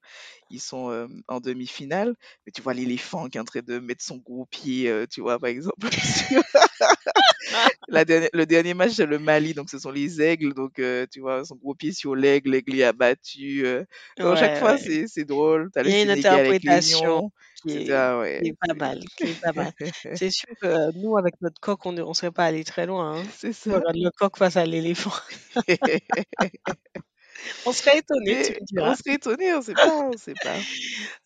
ils 0.50 0.60
sont, 0.60 1.08
en 1.28 1.40
demi-finale, 1.40 2.14
mais 2.44 2.52
tu 2.52 2.60
vois 2.62 2.74
l'éléphant 2.74 3.28
qui 3.28 3.38
est 3.38 3.40
en 3.40 3.44
train 3.44 3.60
de 3.62 3.78
mettre 3.78 4.04
son 4.04 4.18
gros 4.18 4.44
pied, 4.46 4.92
tu 5.10 5.22
vois, 5.22 5.38
par 5.38 5.48
exemple, 5.48 5.88
la 7.88 8.04
dernière 8.04 8.30
le 8.32 8.46
dernier 8.46 8.74
match, 8.74 8.92
c'est 8.92 9.06
le 9.06 9.18
Mali, 9.18 9.54
donc 9.54 9.70
ce 9.70 9.78
sont 9.78 9.90
les 9.90 10.20
aigles, 10.22 10.54
donc 10.54 10.78
heu, 10.78 11.06
tu 11.10 11.20
vois, 11.20 11.44
son 11.44 11.56
gros 11.56 11.74
pied 11.74 11.92
sur 11.92 12.14
l'aigle, 12.14 12.50
l'aigle 12.52 12.74
est 12.80 12.84
abattu, 12.84 13.64
heu, 13.66 13.86
donc 14.20 14.36
chaque 14.36 14.56
Ouais, 14.56 14.56
fois, 14.56 14.76
ouais. 14.76 14.92
c'est 15.06 15.24
drôle. 15.24 15.70
As 15.76 15.82
Il 15.84 15.90
le 15.90 15.92
y 15.92 15.94
a 15.94 16.02
une 16.02 16.10
interprétation 16.10 17.30
qui 17.54 17.70
est 17.70 18.02
qui 18.38 18.46
ouais, 18.46 18.48
est 18.48 18.54
pas 18.60 18.74
mal, 18.74 19.00
qui 19.16 19.30
est 19.30 19.34
pas 19.40 19.52
mal. 19.54 19.72
c'est 20.12 20.30
sûr 20.30 20.48
que 20.60 20.92
nous, 20.94 21.16
avec 21.16 21.40
notre 21.40 21.60
coq, 21.60 21.84
on 21.86 21.92
ne 21.92 22.12
serait 22.14 22.32
pas 22.32 22.46
allé 22.46 22.64
très 22.64 22.86
loin, 22.86 23.22
hein. 23.22 23.28
c'est 23.28 23.52
ça. 23.52 23.80
le 23.94 24.10
coq 24.10 24.36
face 24.36 24.56
à 24.56 24.66
l'éléphant. 24.66 25.12
On 27.64 27.72
serait 27.72 27.98
étonné, 27.98 28.36
tu 28.42 28.52
me 28.54 28.64
on 28.78 28.94
diras. 28.94 28.96
serait 28.96 29.14
étonné, 29.16 29.54
on 29.54 29.62
sait 29.62 29.76
pas, 29.76 29.94
on 30.08 30.16
sait 30.16 30.36
pas. 30.36 30.64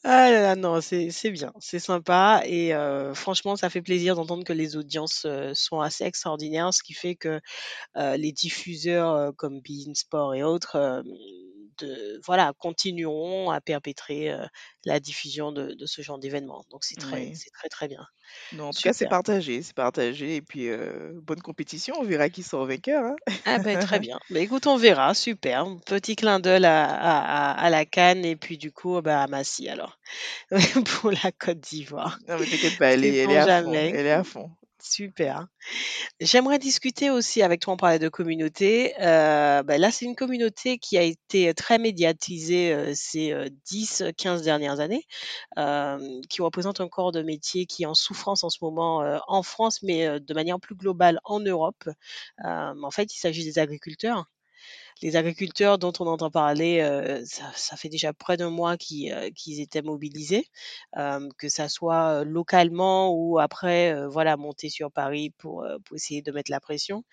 Ah 0.04 0.30
là 0.30 0.40
là, 0.42 0.56
non, 0.56 0.80
c'est 0.80 1.10
c'est 1.10 1.30
bien, 1.30 1.52
c'est 1.60 1.78
sympa 1.78 2.42
et 2.46 2.72
heu, 2.74 3.12
franchement, 3.14 3.56
ça 3.56 3.70
fait 3.70 3.82
plaisir 3.82 4.16
d'entendre 4.16 4.44
que 4.44 4.52
les 4.52 4.76
audiences, 4.76 5.24
heu, 5.26 5.52
sont 5.54 5.80
assez 5.80 6.04
extraordinaires, 6.04 6.72
ce 6.74 6.82
qui 6.82 6.94
fait 6.94 7.16
que, 7.16 7.40
heu, 7.98 8.16
les 8.16 8.32
diffuseurs, 8.32 9.34
comme 9.36 9.60
beIN 9.62 9.94
Sport 9.94 10.34
et 10.34 10.42
autres, 10.44 11.02
de 11.80 12.20
voilà, 12.26 12.52
continueront 12.58 13.50
à 13.50 13.60
perpétrer, 13.60 14.30
heu, 14.32 14.46
la 14.84 15.00
diffusion 15.00 15.52
de 15.52 15.74
de 15.74 15.86
ce 15.86 16.02
genre 16.02 16.18
d'événements. 16.18 16.64
Donc 16.70 16.84
c'est 16.84 16.96
très 16.98 17.30
Oui. 17.30 17.34
c'est 17.34 17.50
très, 17.50 17.68
très 17.68 17.88
bien. 17.88 18.06
Non, 18.52 18.64
en 18.66 18.72
tout 18.72 18.80
cas, 18.82 18.92
c'est 18.92 19.06
partagé, 19.06 19.62
c'est 19.62 19.74
partagé 19.74 20.36
et 20.36 20.42
puis, 20.42 20.66
heu, 20.68 21.20
bonne 21.22 21.40
compétition, 21.40 21.94
on 22.00 22.04
verra 22.04 22.28
qui 22.30 22.42
sort 22.42 22.66
vainqueur, 22.66 23.04
hein. 23.04 23.16
Ah 23.44 23.58
beh, 23.58 23.76
très 23.78 24.00
bien. 24.00 24.18
Bah, 24.30 24.40
écoute, 24.40 24.66
on 24.66 24.76
verra, 24.76 25.14
super. 25.14 25.64
Petit 25.86 26.16
clin 26.16 26.40
d'œil 26.40 26.64
à 26.66 26.84
à 26.86 27.50
à 27.52 27.64
à 27.66 27.70
la 27.70 27.84
CAN 27.86 28.22
et 28.22 28.36
puis 28.36 28.58
du 28.58 28.72
coup, 28.72 29.00
bah, 29.02 29.22
à 29.22 29.26
Massy 29.28 29.68
alors, 29.68 29.98
pour 31.00 31.10
la 31.12 31.32
Côte 31.32 31.60
d'Ivoire. 31.60 32.18
Non, 32.28 32.38
mais 32.38 32.46
t'inquiète 32.46 32.76
pas, 32.78 32.92
elle 32.94 33.04
est 33.04 33.14
elle 33.16 33.30
est 33.32 33.36
Sait-on 33.36 33.38
à 33.38 33.48
fond, 33.48 33.86
jamais. 33.86 33.92
elle 33.92 34.06
est 34.06 34.10
à 34.12 34.24
fond. 34.24 34.50
Super. 34.82 35.46
J'aimerais 36.20 36.58
discuter 36.58 37.10
aussi 37.10 37.42
avec 37.42 37.60
toi, 37.60 37.74
on 37.74 37.76
parlait 37.78 37.98
de 37.98 38.08
communauté, 38.08 38.94
heu, 39.00 39.62
bah, 39.64 39.78
là, 39.78 39.90
c'est 39.92 40.06
une 40.06 40.16
communauté 40.16 40.78
qui 40.78 40.98
a 40.98 41.02
été 41.02 41.54
très 41.54 41.78
médiatisée, 41.78 42.72
heu, 42.74 42.92
ces, 42.94 43.32
heu, 43.32 43.50
10-15 43.66 44.42
dernières 44.42 44.80
années, 44.80 45.04
qui 46.30 46.42
représente 46.42 46.80
un 46.80 46.88
corps 46.88 47.12
de 47.12 47.22
métier 47.22 47.66
qui 47.66 47.84
est 47.84 47.86
en 47.86 47.94
souffrance 47.94 48.44
en 48.44 48.50
ce 48.50 48.58
moment, 48.62 49.04
en 49.28 49.42
France, 49.42 49.82
mais, 49.82 50.20
de 50.20 50.34
manière 50.34 50.60
plus 50.60 50.76
globale 50.76 51.20
en 51.24 51.40
Europe. 51.40 51.88
En 52.44 52.90
fait, 52.92 53.14
il 53.14 53.18
s'agit 53.18 53.44
des 53.44 53.58
agriculteurs. 53.60 54.26
Les 55.02 55.16
agriculteurs 55.16 55.78
dont 55.78 55.92
on 56.00 56.06
entend 56.06 56.30
parler, 56.30 56.80
heu, 56.82 57.24
ça 57.24 57.76
fait 57.76 57.88
déjà 57.88 58.12
près 58.12 58.36
d'un 58.36 58.50
mois 58.50 58.76
qu'ils, 58.76 59.32
qu'ils 59.34 59.60
étaient 59.60 59.82
mobilisés, 59.82 60.46
hem, 60.96 61.32
que 61.38 61.48
ça 61.48 61.68
soit, 61.68 62.24
localement 62.24 63.14
ou 63.14 63.38
après, 63.38 64.06
voilà, 64.08 64.36
monter 64.36 64.68
sur 64.68 64.92
Paris 64.92 65.30
pour, 65.38 65.66
essayer 65.94 66.22
de 66.22 66.32
mettre 66.32 66.50
la 66.50 66.60
pression. 66.60 67.04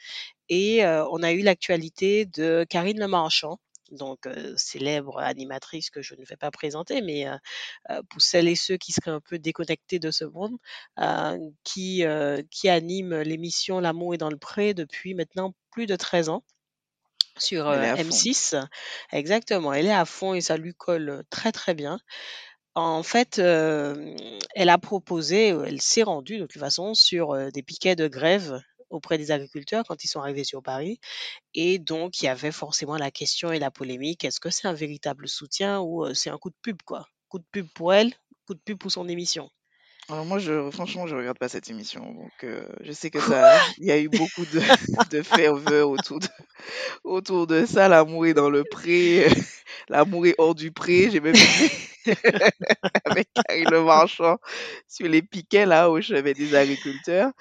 Et 0.49 0.85
on 0.85 1.23
a 1.23 1.33
eu 1.33 1.41
l'actualité 1.41 2.25
de 2.25 2.65
Karine 2.69 2.99
Le 2.99 3.07
Marchand 3.07 3.59
donc 3.91 4.27
célèbre 4.57 5.19
animatrice 5.19 5.89
que 5.89 6.01
je 6.01 6.15
ne 6.15 6.25
vais 6.25 6.35
pas 6.35 6.51
présenter, 6.51 7.01
mais 7.01 7.25
pour 8.09 8.21
celles 8.21 8.47
et 8.47 8.55
ceux 8.55 8.77
qui 8.77 8.91
seraient 8.91 9.11
un 9.11 9.21
peu 9.21 9.39
déconnectés 9.39 9.99
de 9.99 10.11
ce 10.11 10.25
monde, 10.25 10.57
qui, 11.63 12.03
qui 12.51 12.69
anime 12.69 13.15
l'émission 13.21 13.79
L'amour 13.79 14.13
est 14.13 14.17
dans 14.17 14.29
le 14.29 14.37
pré 14.37 14.73
depuis 14.73 15.13
maintenant 15.13 15.53
plus 15.71 15.85
de 15.85 15.95
13 15.95 16.29
ans 16.29 16.43
sur 17.39 17.65
M6. 17.71 18.55
Exactement, 19.11 19.73
elle 19.73 19.87
est 19.87 19.93
à 19.93 20.05
fond 20.05 20.33
et 20.33 20.41
ça 20.41 20.57
lui 20.57 20.73
colle 20.73 21.23
très 21.29 21.51
très 21.51 21.73
bien. 21.73 21.99
En 22.75 23.03
fait, 23.03 23.39
elle 23.39 24.69
a 24.69 24.77
proposé, 24.77 25.47
elle 25.47 25.81
s'est 25.81 26.03
rendue 26.03 26.37
de 26.37 26.45
toute 26.45 26.59
façon 26.59 26.93
sur 26.93 27.51
des 27.51 27.63
piquets 27.63 27.95
de 27.95 28.07
grève 28.07 28.61
auprès 28.89 29.17
des 29.17 29.31
agriculteurs 29.31 29.83
quand 29.85 30.03
ils 30.03 30.07
sont 30.07 30.21
arrivés 30.21 30.43
sur 30.43 30.61
Paris. 30.63 30.99
Et 31.53 31.79
donc, 31.79 32.21
il 32.21 32.25
y 32.25 32.27
avait 32.29 32.51
forcément 32.51 32.95
la 32.95 33.11
question 33.11 33.51
et 33.51 33.59
la 33.59 33.71
polémique, 33.71 34.23
est-ce 34.23 34.39
que 34.39 34.49
c'est 34.49 34.67
un 34.67 34.73
véritable 34.73 35.27
soutien 35.27 35.81
ou 35.81 36.13
c'est 36.13 36.29
un 36.29 36.37
coup 36.37 36.51
de 36.51 36.55
pub, 36.61 36.81
quoi? 36.85 37.07
Coup 37.29 37.39
de 37.39 37.45
pub 37.51 37.67
pour 37.73 37.93
elle, 37.93 38.13
coup 38.45 38.53
de 38.53 38.61
pub 38.63 38.77
pour 38.77 38.91
son 38.91 39.09
émission. 39.09 39.49
Alors 40.09 40.25
moi, 40.25 40.39
je, 40.39 40.69
franchement, 40.71 41.05
je 41.05 41.15
regarde 41.15 41.37
pas 41.37 41.49
cette 41.49 41.69
émission, 41.69 42.01
donc 42.13 42.45
je 42.81 42.91
sais 42.93 43.09
que 43.09 43.19
ça, 43.19 43.57
il 43.77 43.85
y 43.85 43.91
a 43.91 43.99
eu 43.99 44.07
beaucoup 44.07 44.45
de, 44.45 44.61
de 45.17 45.21
ferveur 45.21 45.89
autour 45.89 46.19
de, 46.19 46.27
autour 47.03 47.47
de 47.47 47.65
ça. 47.65 47.89
L'amour 47.89 48.25
est 48.25 48.33
dans 48.33 48.49
le 48.49 48.63
pré, 48.63 49.27
l'amour 49.89 50.25
est 50.25 50.35
hors 50.37 50.55
du 50.55 50.71
pré. 50.71 51.09
J'ai 51.11 51.19
même 51.19 51.35
avec 53.05 53.27
Karine 53.33 53.69
Le 53.69 53.83
Marchand 53.83 54.37
sur 54.87 55.07
les 55.07 55.21
piquets 55.21 55.65
là 55.65 55.89
où 55.91 56.01
j'avais 56.01 56.33
des 56.33 56.55
agriculteurs. 56.55 57.31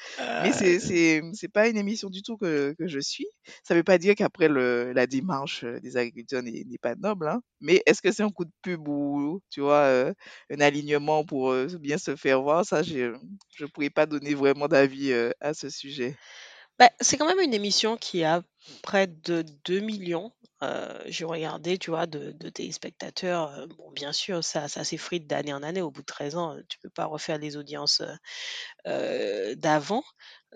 Mais 0.43 0.53
c'est 0.53 0.79
c'est 0.81 1.23
c'est 1.33 1.49
pas 1.49 1.69
une 1.69 1.77
émission 1.77 2.11
du 2.11 2.23
tout 2.23 2.37
que, 2.37 2.75
que 2.79 2.87
je 2.87 2.99
suis. 3.01 3.27
Ça 3.63 3.75
veut 3.75 3.83
pas 3.85 3.99
dire 3.99 4.15
qu'après 4.15 4.49
le 4.49 4.93
la 4.93 5.07
démarche 5.07 5.65
des 5.65 5.97
agriculteurs 5.97 6.43
n'est 6.43 6.65
pas 6.81 6.95
noble. 6.97 7.29
Hein. 7.29 7.41
Mais 7.61 7.83
est-ce 7.87 8.03
que 8.03 8.13
c'est 8.13 8.23
un 8.23 8.31
coup 8.31 8.45
de 8.45 8.53
pub 8.63 8.87
ou 8.89 9.41
tu 9.51 9.61
vois 9.61 9.83
euh, 9.85 10.13
un 10.51 10.61
alignement 10.61 11.25
pour 11.25 11.51
euh, 11.53 11.67
bien 11.81 11.99
se 11.99 12.17
faire 12.17 12.43
voir? 12.43 12.65
Ça, 12.65 12.83
je 12.83 13.15
je 13.57 13.67
pourrais 13.67 13.91
pas 13.91 14.07
donner 14.07 14.35
vraiment 14.35 14.69
d'avis 14.69 15.13
euh, 15.13 15.31
à 15.41 15.55
ce 15.55 15.69
sujet. 15.71 16.17
Bah, 16.79 16.91
c'est 17.01 17.17
quand 17.17 17.27
même 17.27 17.41
une 17.41 17.55
émission 17.55 17.97
qui 17.97 18.25
a 18.25 18.43
près 18.83 19.07
de 19.07 19.45
2 19.65 19.81
millions 19.81 20.33
euh, 20.63 21.03
j'ai 21.07 21.25
regardé, 21.27 21.77
tu 21.79 21.91
vois, 21.91 22.07
de, 22.07 22.33
téléspectateurs. 22.51 23.53
Euh, 23.53 23.67
bon, 23.67 23.91
bien 23.93 24.13
sûr, 24.13 24.43
ça, 24.43 24.69
ça 24.69 24.85
s'effrite 24.85 25.27
d'année 25.27 25.53
en 25.53 25.63
année. 25.63 25.83
Au 25.83 25.91
bout 25.91 26.01
de 26.01 26.07
13 26.07 26.37
ans, 26.37 26.57
tu 26.69 26.79
peux 26.79 26.91
pas 26.91 27.05
refaire 27.07 27.39
les 27.39 27.57
audiences 27.57 28.03
euh, 28.87 29.55
d'avant. 29.57 30.03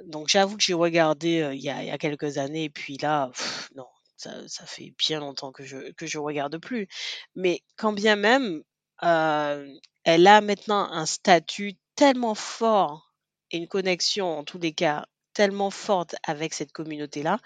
Donc, 0.05 0.29
j'avoue 0.29 0.57
que 0.57 0.62
j'ai 0.62 0.75
regardé 0.75 1.50
il 1.55 1.61
y 1.61 1.71
a, 1.71 1.99
quelques 1.99 2.39
années, 2.39 2.65
et 2.65 2.71
puis 2.71 2.97
là, 2.99 3.31
non, 3.77 3.87
ça, 4.17 4.49
ça 4.49 4.67
fait 4.67 4.95
bien 4.99 5.21
longtemps 5.21 5.53
que 5.53 5.65
je 5.65 5.93
que 5.93 6.07
je 6.07 6.19
regarde 6.19 6.59
plus. 6.59 6.89
Mais 7.35 7.62
quand 7.77 7.93
bien 7.93 8.17
même, 8.17 8.62
elle 9.03 10.27
a 10.27 10.41
maintenant 10.41 10.91
un 10.91 11.07
statut 11.07 11.75
tellement 11.97 12.35
fort 12.35 13.12
et 13.50 13.59
une 13.59 13.69
connexion, 13.69 14.39
en 14.39 14.45
tous 14.45 14.59
les 14.59 14.73
cas, 14.73 15.07
tellement 15.41 15.71
forte 15.71 16.17
avec 16.23 16.53
cette 16.53 16.71
communauté-là, 16.71 17.39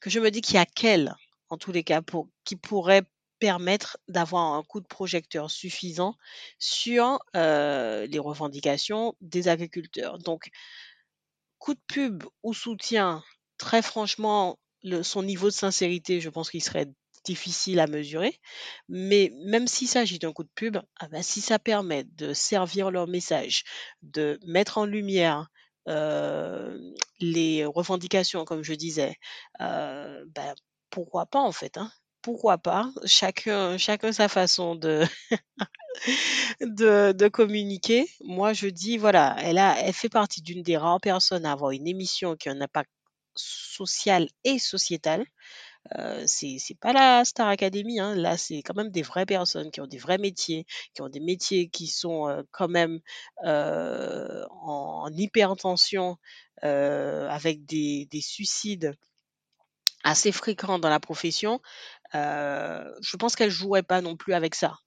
que 0.00 0.10
je 0.10 0.18
me 0.18 0.32
dis 0.32 0.40
qu'il 0.40 0.56
y 0.56 0.58
a 0.58 0.66
qu'elle 0.66 1.14
en 1.48 1.56
tous 1.56 1.70
les 1.70 1.84
cas, 1.84 2.02
pour, 2.02 2.28
qui 2.42 2.56
pourrait 2.56 3.04
permettre 3.38 3.98
d'avoir 4.08 4.54
un 4.54 4.64
coup 4.64 4.80
de 4.80 4.86
projecteur 4.88 5.48
suffisant 5.48 6.16
sur 6.58 7.20
les 7.34 8.18
revendications 8.18 9.14
des 9.20 9.46
agriculteurs. 9.46 10.18
Donc, 10.18 10.48
coup 11.58 11.74
de 11.74 11.80
pub 11.86 12.24
ou 12.42 12.52
soutien, 12.52 13.22
très 13.58 13.80
franchement, 13.80 14.58
le, 14.82 15.04
son 15.04 15.22
niveau 15.22 15.46
de 15.46 15.54
sincérité, 15.54 16.20
je 16.20 16.30
pense 16.30 16.50
qu'il 16.50 16.64
serait 16.64 16.88
difficile 17.22 17.78
à 17.78 17.86
mesurer. 17.86 18.40
Mais 18.88 19.32
même 19.44 19.68
s'il 19.68 19.86
s'agit 19.86 20.18
d'un 20.18 20.32
coup 20.32 20.42
de 20.42 20.50
pub, 20.56 20.78
ah 20.98 21.06
ben, 21.06 21.22
si 21.22 21.40
ça 21.40 21.60
permet 21.60 22.02
de 22.02 22.32
servir 22.32 22.90
leur 22.90 23.06
message, 23.06 23.62
de 24.02 24.40
mettre 24.44 24.78
en 24.78 24.84
lumière 24.84 25.48
les 27.20 27.64
revendications, 27.64 28.44
comme 28.44 28.62
je 28.62 28.74
disais, 28.74 29.16
ben, 29.60 30.54
pourquoi 30.90 31.26
pas 31.26 31.40
en 31.40 31.52
fait, 31.52 31.76
hein? 31.78 31.90
Pourquoi 32.22 32.58
pas? 32.58 32.90
Chacun, 33.04 33.78
chacun 33.78 34.10
sa 34.12 34.28
façon 34.28 34.74
de, 34.74 35.04
de, 36.60 37.12
de 37.12 37.28
communiquer. 37.28 38.08
Moi, 38.20 38.52
je 38.52 38.68
dis, 38.68 38.98
voilà, 38.98 39.36
elle 39.40 39.58
a, 39.58 39.78
elle 39.80 39.92
fait 39.92 40.08
partie 40.08 40.42
d'une 40.42 40.62
des 40.62 40.76
rares 40.76 41.00
personnes 41.00 41.46
à 41.46 41.52
avoir 41.52 41.70
une 41.72 41.86
émission 41.86 42.36
qui 42.36 42.48
a 42.48 42.52
un 42.52 42.60
impact 42.60 42.90
social 43.34 44.28
et 44.44 44.58
sociétal. 44.58 45.24
Euh, 45.94 46.24
c'est 46.26 46.56
c'est 46.58 46.78
pas 46.78 46.92
la 46.92 47.24
Star 47.24 47.48
Academy, 47.48 48.00
hein. 48.00 48.14
Là, 48.14 48.36
c'est 48.36 48.62
quand 48.62 48.74
même 48.74 48.90
des 48.90 49.02
vraies 49.02 49.26
personnes 49.26 49.70
qui 49.70 49.80
ont 49.80 49.86
des 49.86 49.98
vrais 49.98 50.18
métiers, 50.18 50.66
qui 50.94 51.02
ont 51.02 51.08
des 51.08 51.20
métiers 51.20 51.68
qui 51.68 51.86
sont 51.86 52.28
euh, 52.28 52.42
quand 52.50 52.68
même 52.68 53.00
euh, 53.44 54.44
en, 54.50 55.08
hypertension, 55.12 56.16
avec 56.62 57.64
des, 57.66 58.08
des 58.10 58.20
suicides 58.20 58.96
assez 60.02 60.32
fréquent 60.32 60.78
dans 60.78 60.88
la 60.88 60.98
profession, 61.00 61.60
je 62.12 63.16
pense 63.16 63.36
qu'elle 63.36 63.50
jouerait 63.50 63.82
pas 63.82 64.00
non 64.00 64.16
plus 64.16 64.34
avec 64.34 64.54
ça. 64.54 64.78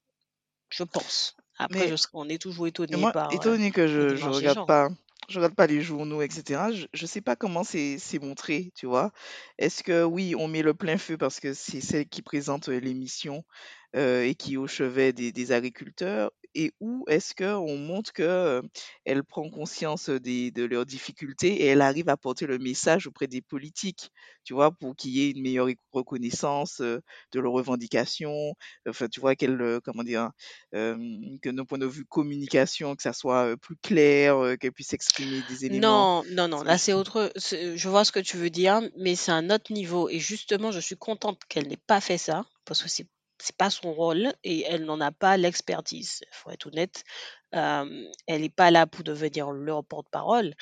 Je 0.70 0.84
pense. 0.84 1.36
Après, 1.58 1.94
on 2.14 2.28
est 2.28 2.42
toujours 2.42 2.68
étonné 2.68 2.96
moi, 2.98 3.12
par. 3.12 3.34
étonné 3.34 3.72
que 3.72 3.88
je, 3.88 4.16
je 4.16 4.26
regarde 4.26 4.66
pas 4.68 4.90
je 5.30 5.38
regarde 5.40 5.56
pas 5.56 5.68
les 5.68 5.82
journaux, 5.82 6.22
etc. 6.22 6.72
Je, 6.74 6.88
je 6.94 7.06
sais 7.06 7.22
pas 7.22 7.36
comment 7.36 7.64
c'est 7.64 8.00
montré, 8.22 8.72
tu 8.76 8.86
vois. 8.88 9.12
Est-ce 9.58 9.84
que 9.84 10.04
oui, 10.04 10.36
on 10.36 10.48
met 10.48 10.62
le 10.62 10.74
plein 10.74 10.98
feu 10.98 11.18
parce 11.18 11.40
que 11.40 11.54
c'est 11.54 11.82
celle 11.82 12.08
qui 12.08 12.22
présente 12.22 12.68
l'émission 12.68 13.38
euh, 13.38 13.79
et 13.94 14.36
qui 14.38 14.54
est 14.54 14.58
au 14.58 14.68
chevet 14.68 15.14
des, 15.14 15.32
des 15.32 15.52
agriculteurs 15.52 16.32
et 16.56 16.72
où 16.80 17.06
est-ce 17.08 17.36
qu'on 17.36 17.78
montre 17.78 18.12
que 18.12 18.62
elle 19.06 19.24
prend 19.24 19.50
conscience 19.50 20.10
des, 20.10 20.52
de 20.52 20.64
leurs 20.64 20.86
difficultés 20.86 21.62
et 21.62 21.66
elle 21.68 21.82
arrive 21.82 22.10
à 22.10 22.18
porter 22.18 22.48
le 22.48 22.58
message 22.58 23.08
auprès 23.08 23.28
des 23.28 23.42
politiques, 23.42 24.10
tu 24.44 24.54
vois, 24.54 24.72
pour 24.72 24.96
qu'il 24.96 25.12
y 25.12 25.22
ait 25.22 25.30
une 25.32 25.42
meilleure 25.42 25.68
reconnaissance 25.92 26.82
de 26.82 27.02
leurs 27.34 27.54
revendications, 27.54 28.56
enfin, 28.88 29.08
tu 29.08 29.20
vois, 29.20 29.36
qu'elle, 29.36 29.80
comment 29.84 30.04
dire, 30.04 30.32
que 30.72 31.50
d'un 31.50 31.66
point 31.66 31.78
de 31.78 31.86
vue 31.86 32.06
communication, 32.06 32.96
que 32.96 33.04
ça 33.04 33.14
soit 33.14 33.56
plus 33.58 33.78
clair, 33.78 34.56
qu'elle 34.60 34.74
puisse 34.74 34.94
exprimer 34.94 35.42
des 35.50 35.66
éléments. 35.66 36.24
Non, 36.24 36.30
non, 36.32 36.48
non, 36.48 36.64
là 36.64 36.78
c'est 36.78 36.94
autre, 36.94 37.32
je 37.36 37.90
vois 37.90 38.06
ce 38.06 38.12
que 38.12 38.20
tu 38.20 38.38
veux 38.38 38.50
dire, 38.50 38.82
mais 38.98 39.16
c'est 39.16 39.32
un 39.32 39.50
autre 39.52 39.72
niveau 39.72 40.10
et 40.10 40.20
justement, 40.20 40.72
je 40.72 40.80
suis 40.80 40.98
contente 40.98 41.42
qu'elle 41.48 41.68
n'ait 41.68 41.78
pas 41.78 42.02
fait 42.02 42.18
ça 42.18 42.44
parce 42.66 42.82
que 42.82 42.90
c'est 42.90 43.06
c'est 43.42 43.56
pas 43.56 43.70
son 43.70 43.94
rôle 43.94 44.34
et 44.44 44.64
elle 44.68 44.86
n'en 44.86 45.02
a 45.02 45.12
pas 45.12 45.38
l'expertise. 45.38 46.22
Il 46.22 46.36
faut 46.36 46.52
être 46.52 46.68
honnête. 46.68 47.04
elle 47.52 48.42
n'est 48.42 48.50
pas 48.50 48.72
là 48.72 48.88
pour 48.88 49.04
devenir 49.04 49.52
leur 49.52 49.84
porte-parole. 49.84 50.54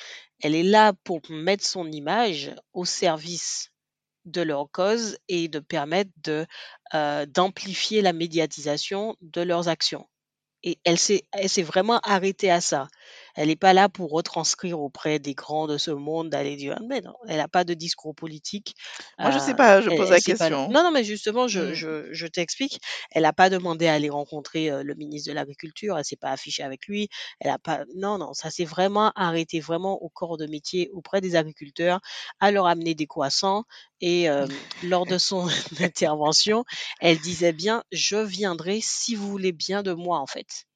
Elle 0.42 0.54
est 0.54 0.62
là 0.62 0.92
pour 1.04 1.20
mettre 1.28 1.64
son 1.64 1.90
image 1.90 2.54
au 2.72 2.84
service 2.84 3.70
de 4.24 4.42
leur 4.42 4.70
cause 4.70 5.18
et 5.28 5.48
de 5.48 5.58
permettre 5.58 6.10
d'amplifier 7.26 8.02
la 8.02 8.12
médiatisation 8.12 9.16
de 9.20 9.40
leurs 9.42 9.68
actions. 9.68 10.08
Et 10.62 10.78
elle 10.84 10.98
s'est 10.98 11.22
vraiment 11.62 12.00
arrêtée 12.00 12.50
à 12.50 12.60
ça. 12.60 12.88
Elle 13.34 13.48
n'est 13.48 13.56
pas 13.56 13.72
là 13.72 13.88
pour 13.88 14.10
retranscrire 14.10 14.80
auprès 14.80 15.18
des 15.18 15.34
grands 15.34 15.66
de 15.66 15.78
ce 15.78 15.90
monde, 15.90 16.30
d'aller 16.30 16.56
dire, 16.56 16.78
mais 16.88 17.00
non, 17.00 17.14
elle 17.28 17.38
n'a 17.38 17.48
pas 17.48 17.64
de 17.64 17.74
discours 17.74 18.14
politique. 18.14 18.74
Moi, 19.18 19.30
je 19.30 19.38
sais 19.38 19.54
pas, 19.54 19.80
je 19.80 19.90
pose 19.90 20.10
la 20.10 20.20
question. 20.20 20.68
Non, 20.68 20.82
non, 20.82 20.90
mais 20.90 21.04
justement, 21.04 21.48
je, 21.48 21.60
mmh. 21.60 21.72
je, 21.74 22.12
je 22.12 22.26
t'explique. 22.26 22.80
Elle 23.10 23.22
n'a 23.22 23.32
pas 23.32 23.50
demandé 23.50 23.86
à 23.86 23.94
aller 23.94 24.10
rencontrer 24.10 24.70
le 24.82 24.94
ministre 24.94 25.30
de 25.30 25.34
l'Agriculture, 25.34 25.98
elle 25.98 26.04
s'est 26.04 26.16
pas 26.16 26.30
affichée 26.30 26.62
avec 26.62 26.86
lui. 26.86 27.08
Elle 27.40 27.50
a 27.50 27.58
pas, 27.58 27.84
non, 27.94 28.18
non, 28.18 28.32
ça 28.34 28.50
s'est 28.50 28.64
vraiment 28.64 29.12
arrêté 29.14 29.60
vraiment 29.60 30.02
au 30.02 30.08
corps 30.08 30.36
de 30.36 30.46
métier 30.46 30.90
auprès 30.92 31.20
des 31.20 31.36
agriculteurs, 31.36 32.00
à 32.40 32.50
leur 32.50 32.66
amener 32.66 32.94
des 32.94 33.06
croissants. 33.06 33.64
Et 34.00 34.28
lors 34.84 35.06
de 35.06 35.18
son 35.18 35.48
intervention, 35.80 36.64
elle 37.00 37.18
disait 37.18 37.52
bien, 37.52 37.82
je 37.92 38.16
viendrai 38.16 38.80
si 38.80 39.14
vous 39.14 39.28
voulez 39.28 39.52
bien 39.52 39.82
de 39.82 39.92
moi, 39.92 40.18
en 40.20 40.26
fait. 40.26 40.67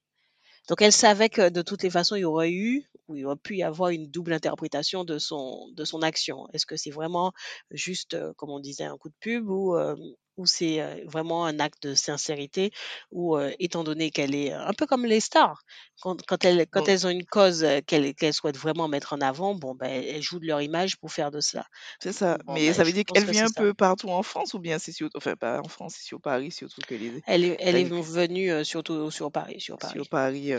Donc 0.69 0.81
elle 0.81 0.91
savait 0.93 1.29
que 1.29 1.49
de 1.49 1.61
toutes 1.61 1.83
les 1.83 1.89
façons, 1.89 2.15
il 2.15 2.21
y 2.21 2.25
aurait 2.25 2.51
eu 2.51 2.83
ou 3.07 3.15
il 3.15 3.25
aurait 3.25 3.35
pu 3.35 3.57
y 3.57 3.63
avoir 3.63 3.89
une 3.89 4.09
double 4.09 4.33
interprétation 4.33 5.03
de 5.03 5.19
son 5.19 5.69
de 5.73 5.83
son 5.85 6.01
action. 6.01 6.47
Est-ce 6.53 6.65
que 6.65 6.77
c'est 6.77 6.91
vraiment 6.91 7.33
juste, 7.71 8.13
euh, 8.13 8.33
comme 8.37 8.49
on 8.49 8.59
disait, 8.59 8.85
un 8.85 8.97
coup 8.97 9.09
de 9.09 9.15
pub 9.19 9.49
ou 9.49 9.75
euh, 9.75 9.95
ou 10.37 10.45
c'est 10.45 11.03
vraiment 11.05 11.45
un 11.45 11.59
acte 11.59 11.83
de 11.83 11.95
sincérité 11.95 12.71
ou 13.11 13.37
étant 13.59 13.83
donné 13.83 14.11
qu'elle 14.11 14.35
est 14.35 14.51
un 14.51 14.73
peu 14.73 14.85
comme 14.85 15.05
les 15.05 15.19
stars. 15.19 15.61
Quand, 16.01 16.21
quand 16.25 16.43
elles 16.43 16.65
quand 16.67 16.87
elles 16.87 17.05
ont 17.07 17.09
une 17.09 17.25
cause 17.25 17.65
qu'elles 17.85 18.33
souhaitent 18.33 18.57
vraiment 18.57 18.87
mettre 18.87 19.13
en 19.13 19.21
avant 19.21 19.55
bon 19.55 19.75
ben 19.75 19.87
elles 19.87 20.21
jouent 20.21 20.39
de 20.39 20.47
leur 20.47 20.61
image 20.61 20.97
pour 20.97 21.11
faire 21.11 21.31
de 21.31 21.39
cela 21.39 21.65
c'est 21.99 22.11
ça 22.11 22.37
mais 22.47 22.67
ben, 22.67 22.73
ça 22.73 22.83
veut 22.83 22.91
dire 22.91 23.05
qu'elle 23.05 23.29
vient 23.29 23.45
un 23.45 23.49
peu 23.55 23.73
partout 23.73 24.09
en 24.09 24.23
France 24.23 24.53
ou 24.53 24.59
bien 24.59 24.79
c'est 24.79 24.91
surtout 24.91 25.17
enfin 25.17 25.35
pas 25.35 25.61
en 25.61 25.69
France 25.69 25.93
c'est 25.97 26.05
sur 26.05 26.19
Paris 26.19 26.51
surtout 26.51 26.81
qu'elle 26.81 27.03
est 27.03 27.23
elle 27.25 27.45
est 27.45 27.55
elle 27.59 27.75
est 27.77 27.83
venue 27.85 28.65
surtout 28.65 29.11
sur 29.11 29.31
Paris 29.31 29.61
sur 29.61 29.77
Paris. 29.77 29.93
Sur 29.93 30.09
Paris 30.09 30.53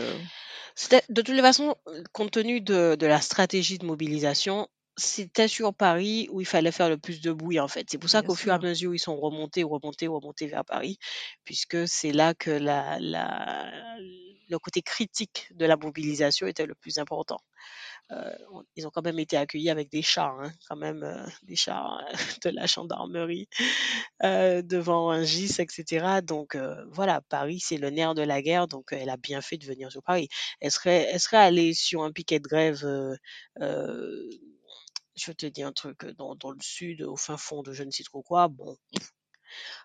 de 1.09 1.21
toutes 1.21 1.35
les 1.35 1.41
façons 1.41 1.75
compte 2.11 2.31
tenu 2.31 2.61
de, 2.61 2.95
de 2.95 3.07
la 3.07 3.21
stratégie 3.21 3.77
de 3.77 3.85
mobilisation 3.85 4.67
c'était 4.97 5.47
sur 5.47 5.73
Paris 5.73 6.27
où 6.31 6.41
il 6.41 6.45
fallait 6.47 6.71
faire 6.71 6.89
le 6.89 6.97
plus 6.97 7.21
de 7.21 7.31
bruit, 7.33 7.59
en 7.59 7.67
fait. 7.67 7.87
C'est 7.89 7.97
pour 7.97 8.09
ça 8.09 8.21
Bien 8.21 8.23
qu'au 8.23 8.35
fur 8.35 8.51
et 8.53 8.55
à 8.55 8.59
sûr. 8.59 8.65
mesure, 8.65 8.93
ils 8.95 8.99
sont 8.99 9.17
remontés, 9.17 9.63
remontés, 9.63 10.07
remontés 10.07 10.47
vers 10.47 10.65
Paris, 10.65 10.97
puisque 11.43 11.87
c'est 11.87 12.11
là 12.13 12.33
que 12.33 12.51
la, 12.51 12.97
la, 12.99 13.97
le 14.49 14.59
côté 14.59 14.81
critique 14.81 15.47
de 15.55 15.65
la 15.65 15.75
mobilisation 15.77 16.47
était 16.47 16.65
le 16.65 16.75
plus 16.75 16.97
important. 16.99 17.39
Euh, 18.11 18.31
on- 18.53 18.63
ils 18.75 18.87
ont 18.87 18.91
quand 18.91 19.03
même 19.03 19.19
été 19.19 19.37
accueillis 19.37 19.69
avec 19.69 19.89
des 19.91 20.01
chars, 20.03 20.39
hein, 20.41 20.51
quand 20.69 20.75
même, 20.77 21.03
euh, 21.03 21.25
des 21.43 21.55
chars 21.55 21.99
euh, 22.09 22.13
de 22.45 22.49
la 22.51 22.65
gendarmerie 22.67 23.47
euh, 24.23 24.61
devant 24.61 25.09
un 25.11 25.23
GIS, 25.23 25.59
etc. 25.59 26.21
Donc 26.21 26.55
euh, 26.55 26.85
voilà, 26.91 27.21
Paris, 27.29 27.59
c'est 27.59 27.77
le 27.77 27.89
nerf 27.89 28.15
de 28.15 28.21
la 28.21 28.41
guerre, 28.41 28.67
donc 28.67 28.87
elle 28.91 29.09
a 29.09 29.17
bien 29.17 29.41
fait 29.41 29.57
de 29.57 29.65
venir 29.65 29.91
sur 29.91 30.03
Paris. 30.03 30.29
Elle 30.61 30.71
serait, 30.71 31.07
elle 31.11 31.19
serait 31.19 31.37
allée 31.37 31.73
sur 31.73 32.03
un 32.03 32.11
piquet 32.11 32.39
de 32.39 32.47
grève, 32.47 32.81
euh, 32.85 33.15
euh, 33.61 34.29
je 35.15 35.31
te 35.31 35.45
dis 35.45 35.63
un 35.63 35.71
truc, 35.71 36.05
dans, 36.17 36.35
dans 36.35 36.51
le 36.51 36.61
sud, 36.61 37.01
au 37.03 37.15
fin 37.15 37.37
fond 37.37 37.63
de 37.63 37.71
je 37.71 37.83
ne 37.83 37.91
sais 37.91 38.03
trop 38.03 38.21
quoi, 38.21 38.47
bon, 38.47 38.77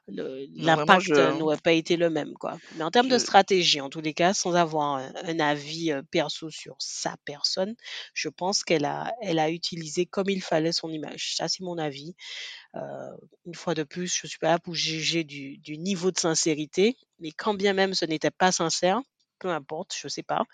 l'impact 0.09 1.03
je, 1.03 1.39
n'aurait 1.39 1.59
pas 1.59 1.73
été 1.73 1.97
le 1.97 2.11
même, 2.11 2.35
quoi. 2.35 2.59
Mais 2.77 2.85
en 2.85 2.91
termes 2.91 3.09
de 3.09 3.19
stratégie, 3.19 3.81
en 3.81 3.89
tous 3.89 4.01
les 4.01 4.15
cas, 4.15 4.35
sans 4.35 4.55
avoir 4.55 4.97
un, 4.97 5.13
un 5.23 5.41
avis 5.41 5.93
perso 6.11 6.51
sur 6.51 6.77
sa 6.79 7.17
personne, 7.25 7.75
je 8.15 8.29
pense 8.29 8.65
qu'elle 8.65 8.85
a, 8.85 9.13
elle 9.23 9.39
a 9.39 9.51
utilisé 9.51 10.07
comme 10.07 10.29
il 10.29 10.43
fallait 10.43 10.73
son 10.73 10.91
image. 10.91 11.37
Ça, 11.37 11.49
c'est 11.49 11.63
mon 11.63 11.79
avis. 11.79 12.15
Euh, 12.77 12.81
une 13.47 13.55
fois 13.55 13.75
de 13.75 13.83
plus, 13.83 14.15
je 14.15 14.27
suis 14.27 14.39
pas 14.39 14.51
là 14.51 14.59
pour 14.59 14.75
juger 14.75 15.25
du, 15.25 15.59
du 15.59 15.77
niveau 15.79 16.11
de 16.11 16.19
sincérité, 16.19 16.97
mais 17.19 17.33
quand 17.33 17.55
bien 17.55 17.73
même 17.73 17.95
ce 17.95 18.05
n'était 18.05 18.31
pas 18.31 18.53
sincère, 18.53 19.01
peu 19.41 19.49
importe, 19.49 19.95
je 19.99 20.07
sais 20.07 20.23
pas, 20.23 20.45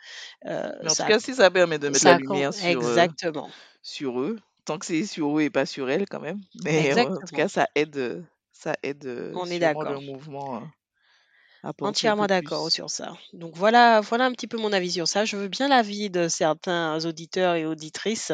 euh, 0.47 0.71
mais 0.83 0.91
en 0.91 0.95
tout 0.95 1.05
cas, 1.05 1.19
si 1.19 1.35
ça 1.35 1.51
permet 1.51 1.79
de 1.79 1.89
mettre 1.89 2.01
ça 2.01 2.13
la 2.13 2.19
lumière 2.19 2.55
sur, 2.55 2.65
euh, 2.65 2.71
exactement, 2.71 3.51
sur 3.83 4.21
eux, 4.21 4.39
tant 4.67 4.79
que 4.79 4.87
c'est 4.87 5.07
sur 5.07 5.39
eux 5.39 5.43
et 5.43 5.51
pas 5.51 5.67
sur 5.67 5.91
elle, 5.91 6.07
quand 6.09 6.21
même. 6.21 6.41
Mais 6.65 6.93
euh, 6.93 7.05
en 7.05 7.23
tout 7.23 7.35
cas, 7.35 7.49
ça 7.49 7.69
aide, 7.75 7.97
euh, 7.97 8.23
ça 8.53 8.75
aide 8.83 9.07
euh, 9.07 9.33
On 9.35 9.51
est 9.51 9.59
le 9.59 10.01
mouvement 10.01 10.57
à 10.57 11.73
Entièrement 11.81 12.27
d'accord 12.27 12.71
sur 12.71 12.91
ça. 12.91 13.17
Donc 13.33 13.55
voilà, 13.57 14.01
voilà 14.01 14.25
un 14.27 14.33
petit 14.33 14.47
peu 14.47 14.57
mon 14.57 14.73
avis 14.73 14.91
sur 14.93 15.07
ça. 15.07 15.25
Je 15.25 15.37
veux 15.37 15.49
bien 15.49 15.69
l'avis 15.69 16.11
de 16.11 16.27
certains 16.29 17.05
auditeurs 17.05 17.55
et 17.55 17.67
auditrices. 17.67 18.33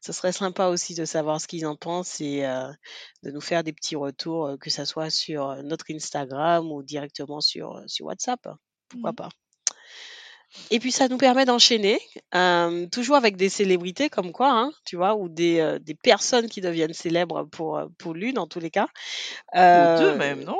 Ce 0.00 0.12
serait 0.12 0.32
sympa 0.32 0.66
aussi 0.66 0.94
de 0.94 1.04
savoir 1.04 1.40
ce 1.40 1.46
qu'ils 1.46 1.66
en 1.66 1.76
pensent 1.76 2.20
et 2.20 2.44
euh, 2.44 2.70
de 3.22 3.30
nous 3.30 3.40
faire 3.40 3.64
des 3.64 3.72
petits 3.72 3.96
retours, 3.96 4.56
que 4.60 4.70
ça 4.70 4.84
soit 4.86 5.10
sur 5.10 5.62
notre 5.62 5.86
Instagram 5.92 6.70
ou 6.70 6.82
directement 6.82 7.40
sur, 7.40 7.80
sur 7.86 8.06
WhatsApp. 8.06 8.40
Pourquoi 8.88 9.10
Mhm. 9.10 9.16
pas? 9.16 9.28
Et 10.70 10.78
puis 10.78 10.92
ça 10.92 11.08
nous 11.08 11.18
permet 11.18 11.44
d'enchaîner, 11.44 12.00
euh, 12.34 12.86
toujours 12.86 13.16
avec 13.16 13.36
des 13.36 13.48
célébrités 13.48 14.08
comme 14.08 14.32
quoi, 14.32 14.50
hein, 14.52 14.72
tu 14.84 14.96
vois, 14.96 15.16
ou 15.16 15.28
des, 15.28 15.60
euh, 15.60 15.78
des 15.78 15.94
personnes 15.94 16.48
qui 16.48 16.60
deviennent 16.60 16.94
célèbres 16.94 17.44
pour, 17.44 17.78
euh, 17.78 17.86
pour 17.98 18.14
l'une 18.14 18.38
en 18.38 18.46
tous 18.46 18.60
les 18.60 18.70
cas. 18.70 18.88
Pour 19.52 20.00
deux 20.00 20.14
même, 20.16 20.44
non? 20.44 20.58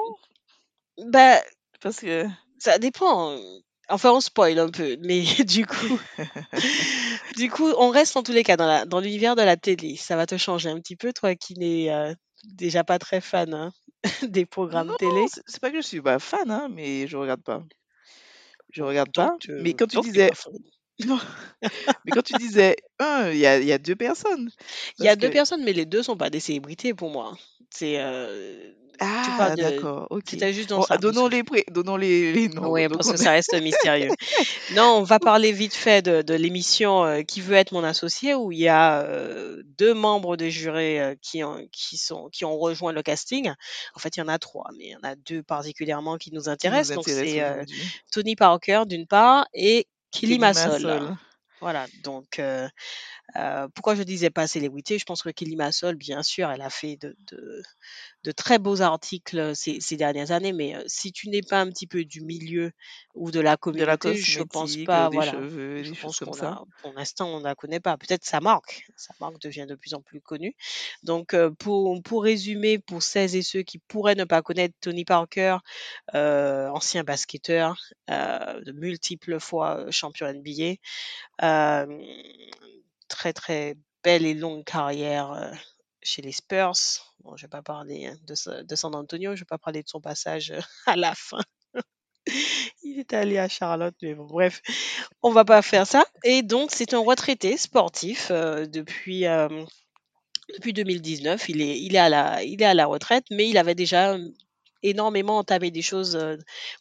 bah, 1.07 1.41
Parce 1.81 2.01
que 2.01 2.27
Ça 2.59 2.79
dépend. 2.79 3.39
Enfin, 3.89 4.13
on 4.13 4.21
spoil 4.21 4.59
un 4.59 4.69
peu, 4.69 4.97
mais 5.01 5.23
du 5.45 5.67
coup, 5.67 5.99
du 7.37 7.51
coup, 7.51 7.71
on 7.79 7.91
reste 7.91 8.17
en 8.17 8.23
tous 8.23 8.33
les 8.33 8.45
cas 8.45 8.57
dans 8.57 8.67
la, 8.67 8.85
dans 8.87 9.01
l'univers 9.01 9.35
de 9.37 9.43
la 9.43 9.57
télé. 9.57 9.97
Ça 9.97 10.17
va 10.17 10.27
te 10.27 10.37
changer 10.37 10.69
un 10.71 10.79
petit 10.79 10.97
peu, 10.97 11.13
toi 11.13 11.35
qui 11.35 11.55
n'es 11.55 11.91
euh, 11.91 12.15
déjà 12.45 12.85
pas 12.85 12.99
très 12.99 13.21
fan 13.21 13.53
hein, 13.53 13.73
des 14.23 14.47
programmes 14.47 14.89
non, 14.89 14.97
télé. 14.97 15.27
c'est 15.29 15.43
c'est 15.47 15.61
pas 15.61 15.71
que 15.71 15.81
je 15.81 15.87
suis 15.87 16.01
pas 16.01 16.19
fan, 16.19 16.51
hein, 16.51 16.69
mais 16.71 17.07
je 17.09 17.17
regarde 17.17 17.43
pas. 17.43 17.63
Je 18.71 18.83
regarde 18.83 19.13
Donc, 19.15 19.33
pas. 19.33 19.37
euh, 19.49 19.63
Mais 19.63 19.75
quand 19.75 19.87
tu 19.87 19.99
disais, 19.99 20.31
non, 21.07 21.19
mais 22.05 22.13
quand 22.13 22.23
tu 22.23 22.35
disais 22.35 22.77
un, 22.99 23.31
il 23.31 23.37
y 23.39 23.41
y 23.41 23.73
a 23.73 23.79
deux 23.79 23.97
personnes. 23.97 24.51
Il 24.99 25.05
y 25.05 25.09
a 25.09 25.17
deux 25.17 25.31
personnes, 25.31 25.65
mais 25.65 25.73
les 25.73 25.87
deux 25.87 26.03
sont 26.03 26.17
pas 26.17 26.31
des 26.31 26.41
célébrités 26.41 26.95
pour 26.95 27.11
moi. 27.11 27.37
C'est, 27.71 28.01
euh, 28.01 28.73
ah, 29.01 29.55
d'accord, 29.57 30.07
ok. 30.11 30.23
c'était 30.27 30.53
juste 30.53 30.69
dans 30.69 30.77
Bon, 30.79 30.83
ça. 30.83 30.89
parce 30.89 31.01
donnons 31.01 31.27
les 31.29 31.43
pré- 31.43 31.65
donnons 31.71 31.97
les, 31.97 32.33
les 32.33 32.49
noms. 32.49 32.71
Oui, 32.71 32.87
parce 32.89 33.11
que 33.11 33.17
ça 33.17 33.31
reste 33.33 33.55
mystérieux. 33.63 34.11
Non, 34.73 34.97
on 34.99 35.03
va 35.03 35.19
parler 35.19 35.53
vite 35.53 35.75
fait 35.75 36.03
de, 36.03 36.23
de 36.23 36.35
l'émission 36.35 37.05
euh, 37.05 37.23
Qui 37.23 37.41
veut 37.41 37.55
être 37.57 37.73
mon 37.73 37.83
associé, 37.85 38.35
où 38.35 38.53
il 38.53 38.59
y 38.59 38.69
a 38.69 39.01
euh, 39.01 39.63
deux 39.79 39.95
membres 39.95 40.37
des 40.37 40.51
jurés 40.51 41.01
euh, 41.01 41.15
qui, 41.23 41.43
ont, 41.43 41.67
qui, 41.73 41.97
sont, 41.97 42.29
qui 42.31 42.45
ont 42.45 42.59
rejoint 42.59 42.93
le 42.93 43.03
casting. 43.03 43.51
En 43.95 43.99
fait, 43.99 44.17
il 44.17 44.21
y 44.21 44.23
en 44.23 44.29
a 44.29 44.39
trois, 44.39 44.69
mais 44.77 44.85
il 44.85 44.91
y 44.91 44.97
en 44.97 45.09
a 45.09 45.17
deux 45.17 45.43
particulièrement 45.43 46.19
qui 46.19 46.33
nous 46.33 46.49
intéressent. 46.49 46.97
Donc, 46.97 47.09
c'est. 47.09 47.43
Tony 48.13 48.37
Parker 48.37 48.83
d'une 48.87 49.07
part 49.07 49.47
et 49.55 49.87
Kelly 50.11 50.39
Massol. 50.39 50.83
Massol. 50.83 51.17
Voilà, 51.61 51.87
donc 52.03 52.39
euh, 52.39 52.67
euh, 53.37 53.69
pourquoi 53.75 53.95
je 53.95 54.03
disais 54.03 54.31
pas 54.31 54.47
célébrité 54.47 54.99
Je 54.99 55.05
pense 55.05 55.23
que 55.23 55.31
Kelly 55.31 55.57
Massol, 55.57 55.97
bien 55.97 56.23
sûr, 56.23 56.51
elle 56.51 56.63
a 56.63 56.71
fait 56.71 56.97
de, 56.97 57.17
de, 57.31 57.63
de 58.25 58.33
très 58.33 58.59
beaux 58.59 58.83
articles 58.83 59.55
ces, 59.55 59.81
ces 59.81 59.97
dernières 59.97 60.31
années, 60.33 60.53
mais 60.53 60.75
euh, 60.77 60.83
si 60.87 61.13
tu 61.13 61.29
n'es 61.29 61.43
pas 61.43 61.61
un 61.61 61.69
petit 61.71 61.87
peu 61.87 62.05
du 62.05 62.21
milieu 62.23 62.73
ou 63.15 63.31
de 63.31 63.41
la 63.41 63.57
De 63.67 63.85
la 63.85 63.97
communauté, 63.97 64.15
je 64.17 64.43
pense 64.43 64.77
pas, 64.85 65.07
euh, 65.07 65.11
des 65.11 65.17
voilà. 65.17 65.33
cheveux, 65.33 65.83
Je 65.83 65.91
des 65.91 65.97
pense 65.97 66.19
qu'on 66.21 66.39
a, 66.45 66.65
pour 66.83 66.93
l'instant, 66.95 67.29
on 67.29 67.39
ne 67.41 67.45
la 67.45 67.55
connaît 67.55 67.81
pas. 67.81 67.97
Peut-être 67.97 68.25
sa 68.25 68.41
marque, 68.41 68.87
sa 68.97 69.15
marque 69.21 69.41
devient 69.41 69.67
de 69.69 69.75
plus 69.75 69.95
en 69.95 70.01
plus 70.03 70.21
connue. 70.21 70.55
Donc, 71.03 71.35
euh, 71.35 71.51
pour, 71.51 72.01
pour 72.03 72.23
résumer, 72.25 72.79
pour 72.79 73.03
celles 73.03 73.37
et 73.37 73.43
ceux 73.43 73.63
qui 73.63 73.79
pourraient 73.79 74.15
ne 74.15 74.25
pas 74.25 74.43
connaître 74.43 74.75
Tony 74.81 75.05
Parker, 75.05 75.59
euh, 76.15 76.69
ancien 76.69 77.05
basketteur, 77.05 77.77
euh, 78.11 78.61
de 78.63 78.73
multiples 78.73 79.39
fois 79.41 79.79
euh, 79.79 79.91
champion 79.91 80.27
NBA, 80.33 80.75
euh, 81.43 81.87
très 83.11 83.35
très 83.35 83.77
belle 84.05 84.27
et 84.27 84.35
longue 84.35 84.65
carrière 84.65 85.33
euh, 85.33 85.53
chez 86.03 86.23
les 86.23 86.33
Spurs. 86.33 86.73
Bon, 87.25 87.37
je 87.37 87.45
vais 87.45 87.51
pas 87.51 87.63
parler 87.63 88.07
hein, 88.07 88.17
de, 88.27 88.35
sa- 88.35 88.63
de 88.65 88.77
San 88.77 88.95
Antonio, 88.95 89.37
je 89.37 89.43
vais 89.43 89.47
pas 89.47 89.59
parler 89.59 89.83
de 89.83 89.89
son 89.89 90.01
passage 90.01 90.55
à 90.87 90.97
la 90.97 91.15
fin. 91.15 91.41
Il 92.83 92.99
est 92.99 93.13
allé 93.15 93.39
à 93.39 93.49
Charlotte, 93.49 93.95
mais 94.03 94.15
bon, 94.15 94.27
bref, 94.27 94.61
on 95.23 95.31
va 95.33 95.45
pas 95.45 95.63
faire 95.63 95.87
ça. 95.87 96.05
Et 96.25 96.43
donc, 96.43 96.71
c'est 96.73 96.95
un 96.95 97.01
retraité 97.01 97.57
sportif 97.57 98.29
euh, 98.31 98.67
depuis, 98.67 99.27
euh, 99.27 99.49
depuis 100.55 100.73
2019. 100.73 101.49
Il 101.49 101.63
est, 101.63 101.81
il, 101.81 101.95
est 101.97 101.99
à 101.99 102.09
la, 102.09 102.43
il 102.45 102.63
est 102.63 102.67
à 102.67 102.75
la 102.75 102.87
retraite, 102.87 103.25
mais 103.31 103.49
il 103.49 103.59
avait 103.59 103.75
déjà 103.75 104.17
énormément 104.83 105.39
entamé 105.39 105.71
des 105.71 105.83
choses 105.83 106.19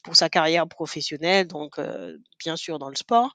pour 0.03 0.15
sa 0.15 0.29
carrière 0.29 0.67
professionnelle, 0.67 1.47
donc 1.47 1.77
bien 2.39 2.55
sûr 2.55 2.79
dans 2.79 2.89
le 2.89 2.95
sport, 2.95 3.33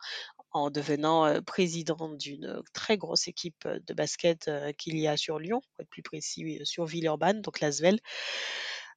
en 0.54 0.70
devenant 0.70 1.42
président 1.42 2.08
d'une 2.14 2.62
très 2.72 2.96
grosse 2.96 3.28
équipe 3.28 3.68
de 3.68 3.94
basket 3.94 4.50
qu'il 4.78 4.98
y 4.98 5.06
a 5.08 5.16
sur 5.16 5.38
Lyon, 5.38 5.60
pour 5.60 5.82
être 5.82 5.90
plus 5.90 6.02
précis, 6.02 6.60
sur 6.64 6.86
Villeurbanne, 6.86 7.42
donc 7.42 7.60
l'Asvel. 7.60 7.98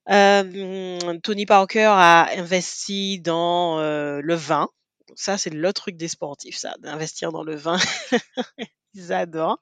Euh, 0.09 1.17
Tony 1.23 1.45
Parker 1.45 1.89
a 1.91 2.29
investi 2.37 3.19
dans 3.19 3.79
le 3.79 4.35
vin. 4.35 4.69
Ça, 5.15 5.37
c'est 5.37 5.49
le 5.49 5.73
truc 5.73 5.97
des 5.97 6.07
sportifs, 6.07 6.57
ça, 6.57 6.75
d'investir 6.79 7.31
dans 7.31 7.43
le 7.43 7.55
vin. 7.55 7.77
Ils 8.93 9.11
adorent. 9.13 9.59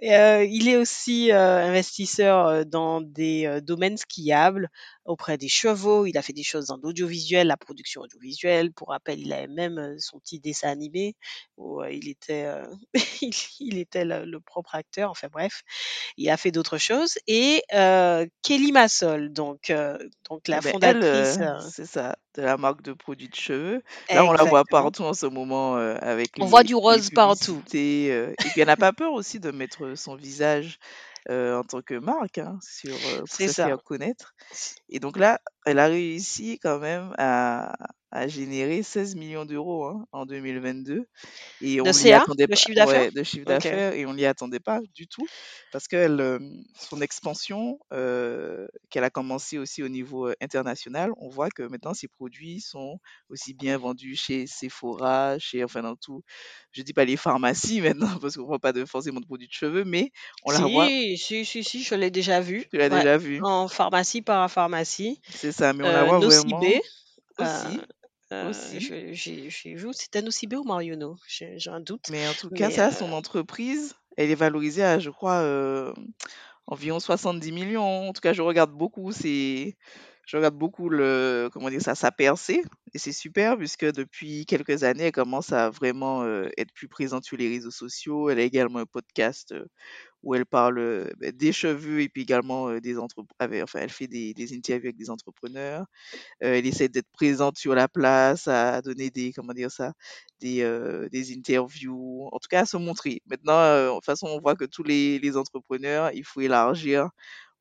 Il 0.00 0.68
est 0.68 0.76
aussi 0.76 1.32
investisseur 1.32 2.64
dans 2.66 3.00
des 3.00 3.60
domaines 3.62 3.96
skiables, 3.96 4.70
auprès 5.06 5.38
des 5.38 5.48
chevaux. 5.48 6.06
Il 6.06 6.16
a 6.18 6.22
fait 6.22 6.32
des 6.32 6.42
choses 6.42 6.66
dans 6.66 6.76
l'audiovisuel, 6.82 7.46
la 7.48 7.56
production 7.56 8.02
audiovisuelle. 8.02 8.72
Pour 8.72 8.88
rappel, 8.88 9.20
il 9.20 9.32
avait 9.32 9.46
même 9.46 9.78
euh, 9.78 9.96
son 9.98 10.18
petit 10.20 10.40
dessin 10.40 10.68
animé 10.70 11.14
où 11.56 11.80
euh, 11.82 11.90
il 11.90 12.08
était, 12.08 12.44
euh, 12.46 12.66
il, 13.22 13.32
il 13.60 13.78
était 13.78 14.04
le, 14.04 14.24
le 14.24 14.40
propre 14.40 14.74
acteur. 14.74 15.10
Enfin 15.10 15.28
bref, 15.32 15.62
il 16.16 16.28
a 16.30 16.36
fait 16.36 16.50
d'autres 16.50 16.78
choses. 16.78 17.18
Et 17.26 17.62
Kelly 18.42 18.72
Massol, 18.72 19.32
donc, 19.32 19.72
donc 20.28 20.48
la 20.48 20.58
Eh 20.58 20.60
ben, 20.60 20.70
fondatrice. 20.72 21.38
c'est 21.72 21.86
ça, 21.86 22.16
de 22.34 22.42
la 22.42 22.56
marque 22.56 22.82
de 22.82 22.92
produits 22.92 23.28
de 23.28 23.34
cheveux. 23.34 23.82
Là, 24.10 24.24
on 24.24 24.32
la 24.32 24.44
voit 24.44 24.64
partout 24.64 25.02
en 25.02 25.14
ce 25.14 25.26
moment 25.26 25.76
euh, 25.76 25.96
avec 26.00 26.30
On 26.40 26.46
voit 26.46 26.64
du 26.64 26.74
rose 26.74 27.10
partout. 27.10 27.62
euh, 28.10 28.32
et 28.44 28.50
puis, 28.50 28.60
elle 28.60 28.66
n'a 28.66 28.76
pas 28.76 28.92
peur 28.92 29.12
aussi 29.12 29.40
de 29.40 29.50
mettre 29.50 29.94
son 29.96 30.14
visage 30.16 30.78
en 31.28 31.62
tant 31.64 31.82
que 31.82 31.94
marque 31.94 32.38
hein, 32.38 32.58
sur, 32.62 32.94
euh, 32.94 33.18
pour 33.20 33.28
se 33.28 33.48
ça. 33.48 33.66
faire 33.66 33.82
connaître. 33.82 34.34
Et 34.88 35.00
donc 35.00 35.16
là, 35.16 35.40
elle 35.66 35.78
a 35.80 35.86
réussi 35.88 36.58
quand 36.60 36.78
même 36.78 37.12
à, 37.18 37.74
à 38.10 38.28
générer 38.28 38.82
16 38.82 39.16
millions 39.16 39.44
d'euros 39.44 39.84
hein, 39.86 40.06
en 40.12 40.26
2022. 40.26 41.06
Et 41.60 41.80
on 41.80 41.92
De 41.92 41.92
CA, 41.92 42.12
attendait 42.12 42.46
le 42.46 42.54
chiffre 42.54 42.74
d'affaires 42.76 43.04
ouais, 43.04 43.10
de 43.10 43.22
chiffre 43.22 43.46
Ok. 43.46 43.66
d'affaires, 43.66 43.94
et 43.94 44.06
on 44.06 44.12
ne 44.12 44.18
l'y 44.18 44.26
attendait 44.26 44.60
pas 44.60 44.80
du 44.94 45.08
tout, 45.08 45.28
parce 45.72 45.88
que 45.88 45.96
elle, 45.96 46.20
euh, 46.20 46.38
son 46.78 47.00
expansion 47.00 47.78
euh, 47.92 48.66
qu'elle 48.90 49.04
a 49.04 49.10
commencé 49.10 49.58
aussi 49.58 49.82
au 49.82 49.88
niveau 49.88 50.28
euh, 50.28 50.34
international, 50.40 51.10
on 51.18 51.28
voit 51.28 51.50
que 51.50 51.62
maintenant 51.62 51.94
ses 51.94 52.08
produits 52.08 52.60
sont 52.60 52.98
aussi 53.30 53.54
bien 53.54 53.78
vendus 53.78 54.16
chez 54.16 54.46
Sephora, 54.46 55.38
chez, 55.38 55.64
enfin 55.64 55.82
dans 55.82 55.96
tout, 55.96 56.22
je 56.72 56.82
dis 56.82 56.92
pas 56.92 57.04
les 57.04 57.16
pharmacies 57.16 57.80
maintenant, 57.82 58.18
parce 58.20 58.36
qu'on 58.36 58.42
ne 58.42 58.46
voit 58.48 58.58
pas 58.60 58.72
de, 58.72 58.84
forcément 58.84 59.20
de 59.20 59.26
produits 59.26 59.48
de 59.48 59.52
cheveux, 59.52 59.84
mais 59.84 60.10
on 60.42 60.50
la 60.50 60.66
voit, 60.66 60.90
Si, 60.90 61.16
si, 61.18 61.44
si, 61.44 61.62
si, 61.64 61.82
je 61.82 61.94
l'ai 61.94 62.10
déjà 62.10 62.40
vu. 62.40 62.70
tu 62.70 62.76
l'as 62.78 62.88
Ouais. 62.90 63.04
déjà 63.04 63.18
vu, 63.18 63.44
En 63.44 63.68
pharmacie, 63.68 64.22
parapharmacie. 64.22 65.20
c'est 65.34 65.52
ça, 65.56 65.72
mais 65.72 65.84
on 65.84 65.92
la 65.92 66.02
Euh, 66.02 66.04
voit 66.04 66.20
Nocibé. 66.20 66.50
vraiment 66.50 66.60
Euh, 67.40 67.44
aussi, 68.50 68.92
euh, 68.92 69.12
j'ai 69.12 69.74
vu, 69.74 69.88
c'était 69.92 70.22
Nocibé 70.22 70.56
ou 70.56 70.64
Marionneau 70.64 71.16
J'ai 71.28 71.58
un 71.68 71.80
doute. 71.80 72.08
Mais 72.10 72.26
en 72.28 72.34
tout 72.34 72.50
cas, 72.50 72.70
ça, 72.70 72.88
euh, 72.88 72.90
son 72.90 73.12
entreprise, 73.12 73.94
elle 74.16 74.30
est 74.30 74.34
valorisée 74.36 74.82
à, 74.84 74.98
je 74.98 75.10
crois, 75.10 75.40
euh, 75.40 75.92
environ 76.66 77.00
70 77.00 77.52
millions. 77.52 78.08
En 78.08 78.12
tout 78.12 78.20
cas, 78.20 78.32
je 78.32 78.42
regarde 78.42 78.72
beaucoup, 78.72 79.12
c'est, 79.12 79.76
je 80.26 80.36
regarde 80.36 80.56
beaucoup 80.56 80.88
le, 80.88 81.48
comment 81.52 81.70
dire 81.70 81.80
ça, 81.80 81.94
sa 81.94 82.10
percée. 82.10 82.62
Et 82.92 82.98
c'est 82.98 83.12
super 83.12 83.56
puisque 83.56 83.84
depuis 83.84 84.44
quelques 84.44 84.82
années, 84.82 85.04
elle 85.04 85.12
commence 85.12 85.52
à 85.52 85.70
vraiment 85.70 86.24
euh, 86.24 86.48
être 86.58 86.72
plus 86.72 86.88
présente 86.88 87.24
sur 87.24 87.36
les 87.36 87.48
réseaux 87.48 87.70
sociaux. 87.70 88.28
Elle 88.28 88.40
a 88.40 88.42
également 88.42 88.80
un 88.80 88.86
podcast 88.86 89.52
euh, 89.52 89.66
où 90.24 90.34
elle 90.34 90.44
parle 90.46 90.78
euh, 90.78 91.08
ben, 91.18 91.30
des 91.30 91.52
cheveux 91.52 92.00
et 92.00 92.08
puis 92.08 92.22
également 92.22 92.76
des 92.80 92.98
entrepreneurs. 92.98 93.62
Enfin, 93.62 93.80
elle 93.82 93.90
fait 93.90 94.08
des, 94.08 94.34
des 94.34 94.52
interviews 94.52 94.88
avec 94.88 94.96
des 94.96 95.10
entrepreneurs. 95.10 95.86
Elle 96.40 96.66
essaie 96.66 96.88
d'être 96.88 97.10
présente 97.12 97.56
sur 97.58 97.74
la 97.76 97.86
place, 97.86 98.48
à 98.48 98.82
donner 98.82 99.10
des, 99.10 99.32
comment 99.32 99.52
dire 99.52 99.70
ça, 99.70 99.92
des, 100.40 101.08
des 101.12 101.32
interviews, 101.36 102.28
en 102.32 102.38
tout 102.38 102.48
cas 102.50 102.62
à 102.62 102.66
se 102.66 102.76
montrer. 102.76 103.22
Maintenant, 103.26 103.60
de 103.90 103.94
toute 103.94 104.04
façon, 104.04 104.26
on 104.26 104.40
voit 104.40 104.56
que 104.56 104.64
tous 104.64 104.82
les, 104.82 105.18
les 105.20 105.36
entrepreneurs, 105.36 106.10
il 106.14 106.24
faut 106.24 106.40
élargir, 106.40 107.10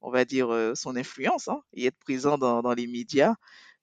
on 0.05 0.11
va 0.11 0.23
dire, 0.23 0.53
euh, 0.53 0.73
son 0.75 0.95
influence 0.95 1.47
hein, 1.47 1.61
et 1.73 1.87
être 1.87 1.97
présent 1.97 2.37
dans, 2.37 2.73
les 2.73 2.85
médias 2.85 3.33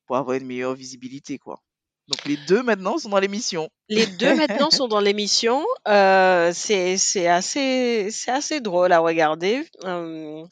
pour 0.06 0.16
avoir 0.16 0.36
une 0.36 0.46
meilleure 0.46 0.74
visibilité, 0.74 1.36
quoi. 1.38 1.60
Donc 2.08 2.24
les 2.24 2.36
deux 2.48 2.62
maintenant 2.62 2.98
sont 2.98 3.08
dans 3.08 3.18
l'émission. 3.18 3.68
Les 3.88 4.06
deux 4.06 4.34
maintenant 4.34 4.70
sont 4.70 4.88
dans 4.88 5.00
l'émission. 5.00 5.64
Euh, 5.88 6.52
c'est 6.54 7.26
assez 7.26 8.08
assez 8.26 8.60
drôle 8.60 8.92
à 8.92 8.98
regarder. 8.98 9.64
Euh, 9.84 10.44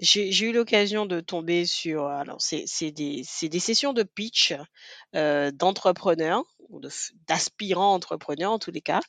j'ai 0.00 0.44
eu 0.44 0.52
l'occasion 0.52 1.06
de 1.06 1.20
tomber 1.20 1.66
sur 1.66 2.06
alors 2.06 2.40
c'est 2.40 2.64
c'est 2.66 2.90
des 2.90 3.22
c'est 3.24 3.48
des 3.48 3.58
sessions 3.60 3.92
de 3.92 4.02
pitch 4.02 4.54
euh, 5.14 5.50
d'entrepreneurs 5.50 6.44
ou 6.70 6.80
d'aspirants 7.26 7.94
entrepreneurs 7.94 8.52
en 8.52 8.58
tous 8.58 8.70
les 8.70 8.80
cas 8.80 9.00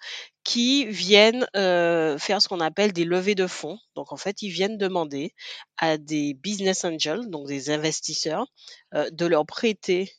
qui 0.44 0.86
viennent 0.86 1.48
euh, 1.56 2.18
faire 2.18 2.42
ce 2.42 2.50
qu'on 2.50 2.60
appelle 2.60 2.92
des 2.92 3.06
levées 3.06 3.36
de 3.36 3.48
fonds. 3.48 3.78
Donc 3.96 4.12
en 4.12 4.18
fait 4.18 4.42
ils 4.42 4.50
viennent 4.50 4.78
demander 4.78 5.34
à 5.78 5.98
des 5.98 6.34
business 6.34 6.84
angels 6.84 7.30
donc 7.30 7.48
des 7.48 7.70
investisseurs 7.70 8.48
euh, 8.94 9.10
de 9.12 9.26
leur 9.26 9.46
prêter 9.46 10.12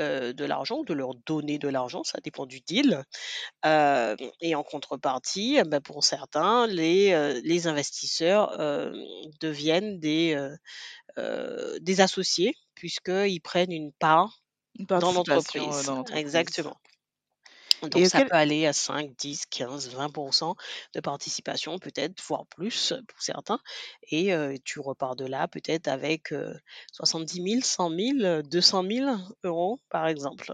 euh, 0.00 0.32
de 0.32 0.44
l'argent, 0.44 0.82
de 0.84 0.94
leur 0.94 1.14
donner 1.26 1.58
de 1.58 1.68
l'argent, 1.68 2.04
ça 2.04 2.18
dépend 2.22 2.46
du 2.46 2.60
deal. 2.60 3.02
Euh, 3.64 4.16
et 4.40 4.54
en 4.54 4.62
contrepartie, 4.62 5.56
eh 5.58 5.64
ben, 5.64 5.80
pour 5.80 6.04
certains, 6.04 6.66
les, 6.66 7.12
euh, 7.12 7.40
les 7.44 7.66
investisseurs 7.66 8.56
deviennent 9.40 9.98
des, 9.98 10.36
des 11.80 12.00
associés, 12.00 12.54
puisqu'ils 12.74 13.40
prennent 13.40 13.72
une 13.72 13.92
part 13.92 14.40
dans 14.78 15.12
l'entreprise. 15.12 15.90
Exactement. 16.14 16.76
Donc 17.82 18.06
ça 18.06 18.24
peut 18.24 18.34
aller 18.34 18.66
à 18.66 18.72
5, 18.72 19.10
10, 19.16 19.46
15, 19.46 19.94
20% 19.94 20.54
de 20.94 21.00
participation, 21.00 21.78
peut-être, 21.78 22.20
voire 22.26 22.46
plus 22.46 22.92
pour 23.06 23.22
certains. 23.22 23.60
Et 24.10 24.34
euh, 24.34 24.56
tu 24.64 24.80
repars 24.80 25.16
de 25.16 25.26
là 25.26 25.48
peut-être 25.48 25.88
avec 25.88 26.32
euh, 26.32 26.54
70 26.92 27.42
000, 27.42 27.60
100 27.62 27.90
000, 27.90 28.42
200 28.42 28.82
000 28.90 29.16
euros, 29.44 29.78
par 29.90 30.06
exemple. 30.06 30.52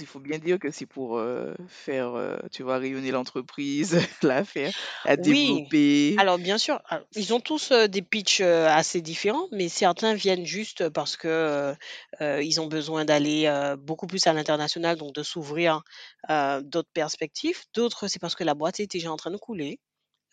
Il 0.00 0.06
faut 0.06 0.20
bien 0.20 0.38
dire 0.38 0.58
que 0.58 0.70
c'est 0.70 0.86
pour 0.86 1.18
euh, 1.18 1.54
faire, 1.68 2.14
euh, 2.14 2.38
tu 2.50 2.62
vois, 2.62 2.78
rayonner 2.78 3.10
l'entreprise, 3.10 3.98
la 4.22 4.44
faire, 4.44 4.72
la 5.04 5.16
Oui, 5.16 5.64
développer. 5.70 6.16
alors 6.16 6.38
bien 6.38 6.58
sûr, 6.58 6.80
alors, 6.88 7.04
ils 7.14 7.34
ont 7.34 7.40
tous 7.40 7.70
euh, 7.72 7.86
des 7.88 8.02
pitchs 8.02 8.40
assez 8.40 9.00
différents, 9.02 9.48
mais 9.52 9.68
certains 9.68 10.14
viennent 10.14 10.44
juste 10.46 10.88
parce 10.90 11.16
que 11.16 11.74
ils 12.20 12.60
ont 12.60 12.66
besoin 12.66 13.04
d'aller 13.04 13.50
beaucoup 13.78 14.06
plus 14.06 14.26
à 14.26 14.32
l'international, 14.32 14.96
donc 14.96 15.14
de 15.14 15.22
s'ouvrir 15.22 15.82
d'autres 16.28 16.90
perspectives. 16.92 17.60
D'autres, 17.74 18.08
c'est 18.08 18.18
parce 18.20 18.34
que 18.34 18.44
la 18.44 18.54
boîte 18.54 18.80
est 18.80 18.90
déjà 18.90 19.12
en 19.12 19.16
train 19.16 19.30
de 19.30 19.36
couler 19.36 19.80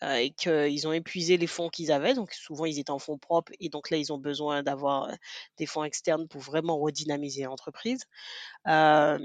euh, 0.04 0.16
et 0.16 0.30
qu'ils 0.30 0.86
ont 0.86 0.92
épuisé 0.92 1.36
les 1.36 1.46
fonds 1.46 1.68
qu'ils 1.68 1.92
avaient. 1.92 2.14
Donc 2.14 2.32
souvent, 2.32 2.64
ils 2.66 2.78
étaient 2.78 2.90
en 2.90 2.98
fonds 2.98 3.18
propres 3.18 3.52
et 3.60 3.68
donc 3.68 3.90
là, 3.90 3.96
ils 3.96 4.12
ont 4.12 4.18
besoin 4.18 4.62
d'avoir 4.62 5.04
euh, 5.04 5.14
des 5.58 5.66
fonds 5.66 5.84
externes 5.84 6.28
pour 6.28 6.40
vraiment 6.40 6.78
redynamiser 6.78 7.44
l'entreprise. 7.44 8.02
Euh, 8.68 9.18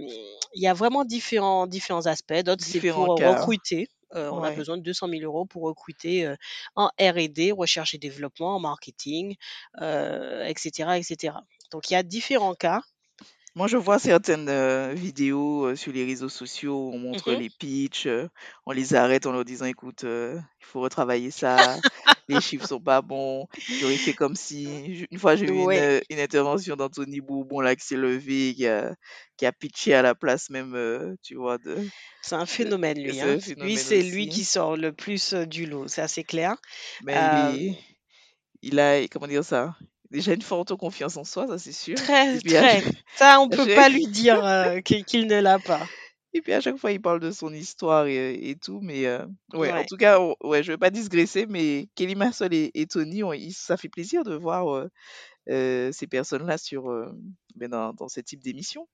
il 0.53 0.61
y 0.61 0.67
a 0.67 0.73
vraiment 0.73 1.05
différents, 1.05 1.67
différents 1.67 2.05
aspects. 2.05 2.43
D'autres, 2.43 2.63
c'est 2.63 2.79
pour 2.91 3.15
cas. 3.15 3.39
recruter. 3.39 3.89
Euh, 4.15 4.29
on 4.29 4.43
a 4.43 4.51
besoin 4.51 4.77
de 4.77 4.83
200 4.83 5.07
000 5.07 5.21
euros 5.21 5.45
pour 5.45 5.63
recruter 5.63 6.25
euh, 6.25 6.35
en 6.75 6.87
R&D, 6.99 7.51
recherche 7.51 7.93
et 7.93 7.97
développement, 7.97 8.55
en 8.55 8.59
marketing, 8.59 9.35
euh, 9.81 10.43
etc., 10.45 10.97
etc. 10.97 11.35
Donc, 11.71 11.89
il 11.89 11.93
y 11.93 11.95
a 11.95 12.03
différents 12.03 12.55
cas. 12.55 12.81
Moi, 13.55 13.67
je 13.67 13.75
vois 13.77 13.99
certaines 13.99 14.47
euh, 14.49 14.93
vidéos 14.93 15.65
euh, 15.65 15.75
sur 15.75 15.91
les 15.91 16.05
réseaux 16.05 16.29
sociaux 16.29 16.89
où 16.89 16.93
on 16.95 16.99
montre 16.99 17.33
Mhm. 17.33 17.33
les 17.33 17.49
pitchs, 17.49 18.07
euh, 18.07 18.29
on 18.65 18.71
les 18.71 18.93
arrête 18.95 19.25
en 19.25 19.33
leur 19.33 19.43
disant, 19.43 19.65
écoute, 19.65 20.05
euh, 20.05 20.39
il 20.61 20.65
faut 20.65 20.79
retravailler 20.79 21.31
ça, 21.31 21.81
les 22.29 22.39
chiffres 22.41 22.65
sont 22.65 22.79
pas 22.79 23.01
bons. 23.01 23.47
Auraient 23.81 23.97
fait 23.97 24.13
comme 24.13 24.35
si... 24.35 25.05
Une 25.11 25.19
fois, 25.19 25.35
j'ai 25.35 25.47
vu 25.47 25.63
une, 25.63 25.73
Ouais, 25.73 25.77
euh, 25.77 25.99
une 26.09 26.19
intervention 26.19 26.77
d'Anthony 26.77 27.19
Bourbon 27.19 27.59
là 27.59 27.75
qui 27.75 27.85
s'est 27.85 27.97
levé, 27.97 28.53
qui 28.55 28.67
a, 28.67 28.95
qui 29.37 29.45
a 29.45 29.51
pitché 29.51 29.93
à 29.93 30.01
la 30.01 30.15
place 30.15 30.49
même, 30.49 30.73
euh, 30.75 31.15
tu 31.21 31.35
vois, 31.35 31.57
de, 31.57 31.91
c'est 32.21 32.35
un 32.35 32.45
de... 32.63 32.73
phénomène, 32.73 32.99
lui. 33.03 33.19
C'est 33.19 33.21
Hein. 33.21 33.35
un 33.35 33.39
Lui, 33.57 33.77
phénomène 33.77 33.77
c'est 33.77 34.01
lui 34.01 34.27
qui 34.27 34.43
aussi. 34.43 34.45
sort 34.45 34.75
le 34.77 34.91
plus 34.93 35.33
euh, 35.33 35.45
du 35.45 35.65
lot, 35.65 35.87
c'est 35.87 36.01
assez 36.01 36.23
clair. 36.23 36.55
Mais 37.01 37.25
il 37.25 37.37
Euh, 37.37 37.53
est... 37.69 37.77
Il 38.63 38.79
a, 38.79 39.07
comment 39.09 39.27
dire 39.27 39.43
ça? 39.45 39.75
Déjà 40.11 40.33
une 40.33 40.41
forte 40.41 40.75
confiance 40.75 41.17
en 41.17 41.23
soi, 41.23 41.47
ça 41.47 41.57
c'est 41.57 41.71
sûr. 41.71 41.95
Très, 41.95 42.37
puis 42.37 42.51
très. 42.53 42.81
chaque... 42.81 42.93
Ça, 43.15 43.39
on 43.41 43.47
à 43.51 43.55
peut 43.57 43.65
chaque- 43.65 43.75
pas 43.75 43.89
lui 43.89 44.05
dire 44.07 44.45
euh, 44.45 44.81
qu'il 44.81 45.25
ne 45.27 45.39
l'a 45.39 45.57
pas. 45.57 45.81
Et 46.33 46.39
puis 46.41 46.53
à 46.53 46.61
chaque 46.61 46.77
fois, 46.77 46.93
il 46.93 47.01
parle 47.01 47.19
de 47.19 47.29
son 47.31 47.53
histoire 47.53 48.05
et, 48.07 48.49
et 48.49 48.55
tout. 48.55 48.79
Mais 48.81 49.05
euh, 49.05 49.25
ouais, 49.53 49.69
en 49.73 49.83
tout 49.83 49.97
cas, 49.97 50.17
on- 50.21 50.35
ouais, 50.43 50.63
je 50.63 50.71
vais 50.71 50.77
pas 50.77 50.89
digresser, 50.89 51.45
mais 51.45 51.89
Kelly 51.95 52.15
Marsol 52.15 52.53
et, 52.53 52.71
et 52.73 52.85
Tony, 52.87 53.21
on- 53.23 53.33
ils- 53.33 53.51
ça 53.53 53.75
fait 53.75 53.89
plaisir 53.89 54.23
de 54.23 54.35
voir 54.35 54.87
euh, 55.49 55.91
ces 55.91 56.07
personnes-là 56.07 56.57
sur 56.57 56.89
euh, 56.89 57.11
ben, 57.55 57.69
dans, 57.69 57.93
dans 57.93 58.07
ce 58.07 58.21
type 58.21 58.41
d'émission. 58.41 58.87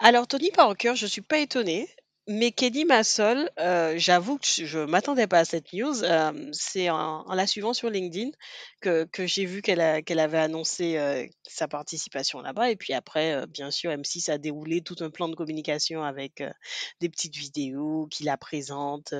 Alors, 0.00 0.26
Tony 0.26 0.50
Parker, 0.50 0.92
je 0.94 1.06
suis 1.06 1.22
pas 1.22 1.38
étonnée, 1.38 1.88
mais 2.28 2.52
Kelly 2.52 2.84
Massol, 2.84 3.50
euh, 3.58 3.94
j'avoue 3.96 4.38
que 4.38 4.46
je 4.46 4.78
ne 4.78 4.84
m'attendais 4.86 5.26
pas 5.26 5.40
à 5.40 5.44
cette 5.44 5.72
news. 5.72 6.04
Euh, 6.04 6.48
c'est 6.52 6.88
en, 6.88 7.22
en 7.26 7.34
la 7.34 7.46
suivant 7.46 7.74
sur 7.74 7.90
LinkedIn 7.90 8.30
que, 8.80 9.04
que 9.04 9.26
j'ai 9.26 9.44
vu 9.44 9.60
qu'elle 9.60 9.80
a- 9.80 10.02
qu'elle 10.02 10.20
avait 10.20 10.38
annoncé 10.38 10.96
euh, 10.98 11.26
sa 11.48 11.66
participation 11.68 12.40
là-bas. 12.40 12.70
Et 12.70 12.76
puis 12.76 12.92
après, 12.92 13.46
bien 13.48 13.70
sûr, 13.70 13.90
M6 13.90 14.30
a 14.30 14.38
déroulé 14.38 14.82
tout 14.82 14.96
un 15.00 15.10
plan 15.10 15.28
de 15.28 15.34
communication 15.34 16.02
avec 16.04 16.42
des 17.00 17.08
petites 17.08 17.36
vidéos 17.36 18.06
qui 18.10 18.24
la 18.24 18.36
présentent, 18.36 19.14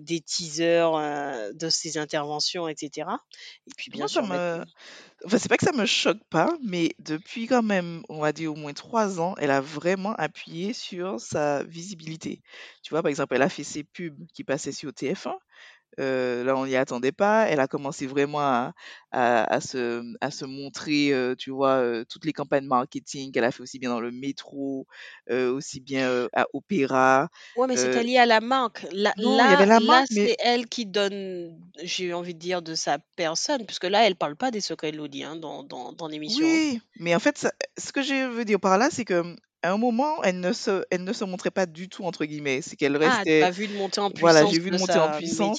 des 0.00 0.20
teasers 0.20 1.52
de 1.54 1.68
ses 1.68 1.98
interventions, 1.98 2.68
etc. 2.68 3.20
Et 3.66 3.72
puis 3.76 3.90
bien 3.90 4.06
Moi, 4.06 4.08
ça 4.08 4.22
sûr, 4.22 4.26
me, 4.26 4.28
maintenant. 4.28 4.66
Enfin, 5.24 5.38
c'est 5.38 5.48
pas 5.48 5.56
que 5.56 5.64
ça 5.64 5.72
me 5.72 5.86
choque 5.86 6.22
pas, 6.30 6.56
mais 6.62 6.94
depuis 6.98 7.46
quand 7.46 7.62
même, 7.62 8.02
on 8.08 8.20
va 8.20 8.32
dire 8.32 8.52
au 8.52 8.56
moins 8.56 8.72
trois 8.72 9.20
ans, 9.20 9.34
elle 9.38 9.50
a 9.50 9.60
vraiment 9.60 10.14
appuyé 10.14 10.72
sur 10.72 11.20
sa 11.20 11.62
visibilité. 11.64 12.42
Tu 12.82 12.90
vois, 12.90 13.02
par 13.02 13.08
exemple, 13.10 13.34
elle 13.34 13.42
a 13.42 13.48
fait 13.48 13.64
ses 13.64 13.84
pubs 13.84 14.18
qui 14.34 14.44
passaient 14.44 14.72
sur 14.72 14.92
TF1. 14.92 15.38
Euh, 16.00 16.44
là, 16.44 16.56
on 16.56 16.66
n'y 16.66 16.76
attendait 16.76 17.12
pas. 17.12 17.46
Elle 17.48 17.60
a 17.60 17.68
commencé 17.68 18.06
vraiment 18.06 18.40
à, 18.40 18.72
à, 19.10 19.44
à 19.54 19.60
se, 19.60 20.02
à 20.20 20.30
se 20.30 20.44
montrer, 20.44 21.12
euh, 21.12 21.34
tu 21.36 21.50
vois, 21.50 21.76
euh, 21.76 22.04
toutes 22.08 22.24
les 22.24 22.32
campagnes 22.32 22.66
marketing 22.66 23.32
qu'elle 23.32 23.44
a 23.44 23.50
fait 23.52 23.62
aussi 23.62 23.78
bien 23.78 23.90
dans 23.90 24.00
le 24.00 24.10
métro, 24.10 24.86
aussi 25.30 25.80
bien 25.80 26.28
à 26.34 26.46
Opéra. 26.52 27.28
Ouais, 27.54 27.66
mais 27.66 27.76
c'était 27.76 28.02
lié 28.02 28.16
à 28.18 28.26
la 28.26 28.40
marque. 28.40 28.86
Là, 28.92 29.14
non, 29.16 29.44
il 29.44 29.50
y 29.50 29.54
avait 29.54 29.56
là, 29.56 29.66
la 29.66 29.80
là, 29.80 30.04
mais 30.10 30.26
c'est 30.26 30.36
elle 30.38 30.66
qui 30.68 30.86
donne, 30.86 31.58
j'ai 31.82 32.12
envie 32.14 32.34
de 32.34 32.38
dire, 32.38 32.62
de 32.62 32.74
sa 32.74 32.98
personne, 33.16 33.66
puisque 33.66 33.84
là, 33.84 34.06
elle 34.06 34.16
parle 34.16 34.36
pas 34.36 34.50
des 34.50 34.60
secrets 34.62 34.92
de 34.92 35.22
hein, 35.24 35.36
dans, 35.36 35.62
dans, 35.62 35.92
dans 35.92 36.08
l'émission. 36.08 36.46
oui, 36.46 36.80
mais 36.96 37.14
en 37.14 37.18
fait, 37.20 37.38
ça- 37.38 37.52
ce 37.78 37.92
que 37.92 38.02
je 38.02 38.28
veux 38.30 38.44
dire 38.44 38.60
par 38.60 38.78
là, 38.78 38.90
c'est 38.90 39.04
que 39.04 39.36
à 39.62 39.72
un 39.72 39.78
moment, 39.78 40.22
elle 40.22 40.40
ne 40.40 40.52
se, 40.52 40.84
elle 40.90 41.04
ne 41.04 41.12
se 41.12 41.24
montrait 41.24 41.50
pas 41.50 41.66
du 41.66 41.88
tout 41.88 42.04
entre 42.04 42.24
guillemets. 42.24 42.62
C'est 42.62 42.76
qu'elle 42.76 42.96
Ah, 42.96 42.98
restait, 43.18 43.42
as 43.42 43.50
vu 43.50 43.68
de 43.68 43.74
monter 43.74 44.00
en 44.00 44.10
voilà, 44.18 44.40
puissance 44.40 44.52
j'ai 44.54 44.58
vu 44.60 44.70
de 44.70 44.76
de 44.76 44.80
monter 44.80 44.98
en 44.98 45.06
sa 45.06 45.18
puissance. 45.18 45.56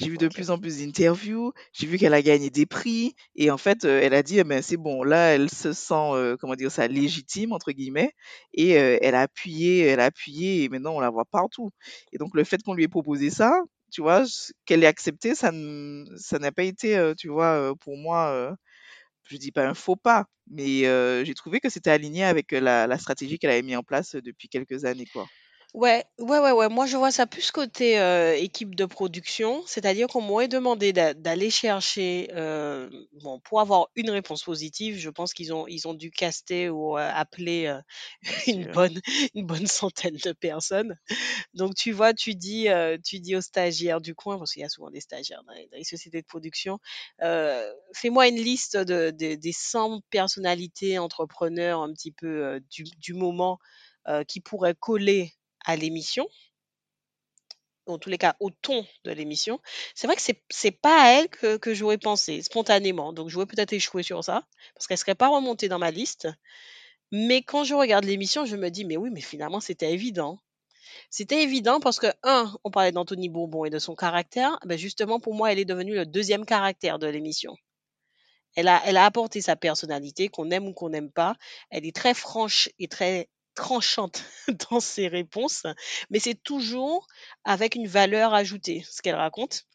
J'ai 0.00 0.08
vu 0.10 0.16
de 0.18 0.28
plus 0.28 0.50
en 0.50 0.58
plus 0.58 0.78
d'interviews, 0.78 1.52
j'ai 1.72 1.86
vu 1.86 1.98
qu'elle 1.98 2.14
a 2.14 2.22
gagné 2.22 2.50
des 2.50 2.66
prix, 2.66 3.14
et 3.36 3.50
en 3.50 3.58
fait, 3.58 3.84
euh, 3.84 4.00
elle 4.02 4.14
a 4.14 4.22
dit, 4.22 4.38
eh 4.38 4.44
ben, 4.44 4.62
c'est 4.62 4.76
bon, 4.76 5.02
là, 5.02 5.34
elle 5.34 5.50
se 5.50 5.72
sent, 5.72 5.94
euh, 5.94 6.36
comment 6.38 6.54
dire 6.54 6.70
ça, 6.70 6.86
légitime, 6.88 7.52
entre 7.52 7.72
guillemets, 7.72 8.12
et 8.54 8.78
euh, 8.78 8.98
elle 9.02 9.14
a 9.14 9.22
appuyé, 9.22 9.80
elle 9.86 10.00
a 10.00 10.06
appuyé, 10.06 10.64
et 10.64 10.68
maintenant, 10.68 10.94
on 10.96 11.00
la 11.00 11.10
voit 11.10 11.24
partout. 11.24 11.70
Et 12.12 12.18
donc, 12.18 12.34
le 12.34 12.44
fait 12.44 12.62
qu'on 12.62 12.74
lui 12.74 12.84
ait 12.84 12.88
proposé 12.88 13.30
ça, 13.30 13.60
tu 13.90 14.02
vois, 14.02 14.24
qu'elle 14.66 14.84
ait 14.84 14.86
accepté, 14.86 15.34
ça 15.34 15.50
ça 16.16 16.38
n'a 16.38 16.52
pas 16.52 16.62
été, 16.64 16.96
euh, 16.96 17.14
tu 17.16 17.28
vois, 17.28 17.74
pour 17.80 17.96
moi, 17.96 18.28
euh, 18.30 18.52
je 19.28 19.36
dis 19.36 19.52
pas 19.52 19.66
un 19.66 19.74
faux 19.74 19.96
pas, 19.96 20.26
mais 20.50 20.86
euh, 20.86 21.24
j'ai 21.24 21.34
trouvé 21.34 21.60
que 21.60 21.68
c'était 21.68 21.90
aligné 21.90 22.24
avec 22.24 22.52
euh, 22.52 22.60
la, 22.60 22.98
stratégie 22.98 23.38
qu'elle 23.38 23.50
avait 23.50 23.62
mis 23.62 23.76
en 23.76 23.82
place 23.82 24.14
euh, 24.14 24.22
depuis 24.22 24.48
quelques 24.48 24.84
années, 24.84 25.06
quoi. 25.12 25.26
Ouais, 25.74 26.04
ouais, 26.18 26.38
ouais, 26.38 26.50
ouais. 26.52 26.68
Moi, 26.70 26.86
je 26.86 26.96
vois 26.96 27.10
ça 27.12 27.26
plus 27.26 27.50
côté 27.50 28.00
euh, 28.00 28.34
équipe 28.34 28.74
de 28.74 28.86
production, 28.86 29.62
c'est-à-dire 29.66 30.06
qu'on 30.08 30.22
m'aurait 30.22 30.48
demandé 30.48 30.92
d'a- 30.94 31.12
d'aller 31.12 31.50
chercher, 31.50 32.30
euh, 32.34 32.88
bon, 33.22 33.38
pour 33.40 33.60
avoir 33.60 33.88
une 33.94 34.08
réponse 34.10 34.42
positive, 34.42 34.96
je 34.98 35.10
pense 35.10 35.34
qu'ils 35.34 35.52
ont, 35.52 35.66
ils 35.68 35.86
ont 35.86 35.92
dû 35.94 36.10
caster 36.10 36.70
ou 36.70 36.96
euh, 36.96 37.10
appeler 37.14 37.70
Bien 38.22 38.38
une 38.46 38.64
sûr. 38.64 38.66
bonne, 38.66 38.98
une 39.34 39.46
bonne 39.46 39.66
centaine 39.66 40.16
de 40.16 40.32
personnes. 40.32 40.96
Donc, 41.54 41.74
tu 41.76 41.92
vois, 41.92 42.14
tu 42.14 42.34
dis, 42.34 42.68
tu 43.04 43.20
dis 43.20 43.36
aux 43.36 43.42
stagiaires 43.42 44.00
du 44.00 44.14
coin, 44.14 44.38
parce 44.38 44.52
qu'il 44.54 44.62
y 44.62 44.66
a 44.66 44.70
souvent 44.70 44.90
des 44.90 45.00
stagiaires 45.00 45.42
dans 45.46 45.54
les, 45.54 45.68
dans 45.68 45.78
les 45.78 45.84
sociétés 45.84 46.22
de 46.22 46.26
production, 46.26 46.78
fais-moi 47.20 48.28
une 48.28 48.36
liste 48.40 48.76
de, 48.76 49.10
de- 49.10 49.34
des 49.36 49.52
100 49.52 50.00
personnalités 50.10 50.98
entrepreneurs 50.98 51.82
un 51.82 51.92
petit 51.92 52.12
peu 52.12 52.60
du, 52.70 52.84
du 52.98 53.14
moment 53.14 53.58
qui 54.26 54.40
pourraient 54.40 54.74
coller 54.78 55.34
à 55.64 55.76
l'émission, 55.76 56.28
en 57.86 57.98
tous 57.98 58.10
les 58.10 58.18
cas 58.18 58.36
au 58.40 58.50
ton 58.50 58.86
de 59.04 59.10
l'émission. 59.10 59.60
C'est 59.94 60.06
vrai 60.06 60.16
que 60.16 60.22
c'est 60.22 60.42
c'est 60.50 60.70
pas 60.70 61.02
à 61.02 61.08
elle 61.12 61.28
que, 61.28 61.56
que 61.56 61.74
j'aurais 61.74 61.98
pensé 61.98 62.42
spontanément. 62.42 63.12
Donc 63.12 63.28
j'aurais 63.28 63.46
peut-être 63.46 63.72
échoué 63.72 64.02
sur 64.02 64.22
ça 64.24 64.46
parce 64.74 64.86
qu'elle 64.86 64.98
serait 64.98 65.14
pas 65.14 65.28
remontée 65.28 65.68
dans 65.68 65.78
ma 65.78 65.90
liste. 65.90 66.28
Mais 67.12 67.42
quand 67.42 67.64
je 67.64 67.74
regarde 67.74 68.04
l'émission, 68.04 68.46
je 68.46 68.56
me 68.56 68.70
dis 68.70 68.84
mais 68.84 68.96
oui, 68.96 69.10
mais 69.12 69.20
finalement 69.20 69.60
c'était 69.60 69.92
évident. 69.92 70.38
C'était 71.10 71.42
évident 71.42 71.80
parce 71.80 71.98
que 71.98 72.08
un, 72.22 72.52
on 72.64 72.70
parlait 72.70 72.92
d'Anthony 72.92 73.28
Bourbon 73.28 73.64
et 73.64 73.70
de 73.70 73.78
son 73.78 73.94
caractère. 73.94 74.58
Ben 74.64 74.78
justement 74.78 75.20
pour 75.20 75.34
moi, 75.34 75.52
elle 75.52 75.58
est 75.58 75.64
devenue 75.64 75.94
le 75.94 76.06
deuxième 76.06 76.44
caractère 76.46 76.98
de 76.98 77.06
l'émission. 77.06 77.56
Elle 78.56 78.68
a, 78.68 78.82
elle 78.86 78.96
a 78.96 79.04
apporté 79.04 79.40
sa 79.40 79.56
personnalité, 79.56 80.28
qu'on 80.28 80.50
aime 80.50 80.66
ou 80.68 80.72
qu'on 80.74 80.90
n'aime 80.90 81.10
pas. 81.10 81.36
Elle 81.70 81.86
est 81.86 81.94
très 81.94 82.14
franche 82.14 82.68
et 82.78 82.88
très 82.88 83.28
tranchante 83.58 84.24
dans 84.70 84.78
ses 84.78 85.08
réponses, 85.08 85.66
mais 86.10 86.20
c'est 86.20 86.40
toujours 86.40 87.08
avec 87.44 87.74
une 87.74 87.88
valeur 87.88 88.32
ajoutée, 88.32 88.84
ce 88.88 89.02
qu'elle 89.02 89.16
raconte. 89.16 89.66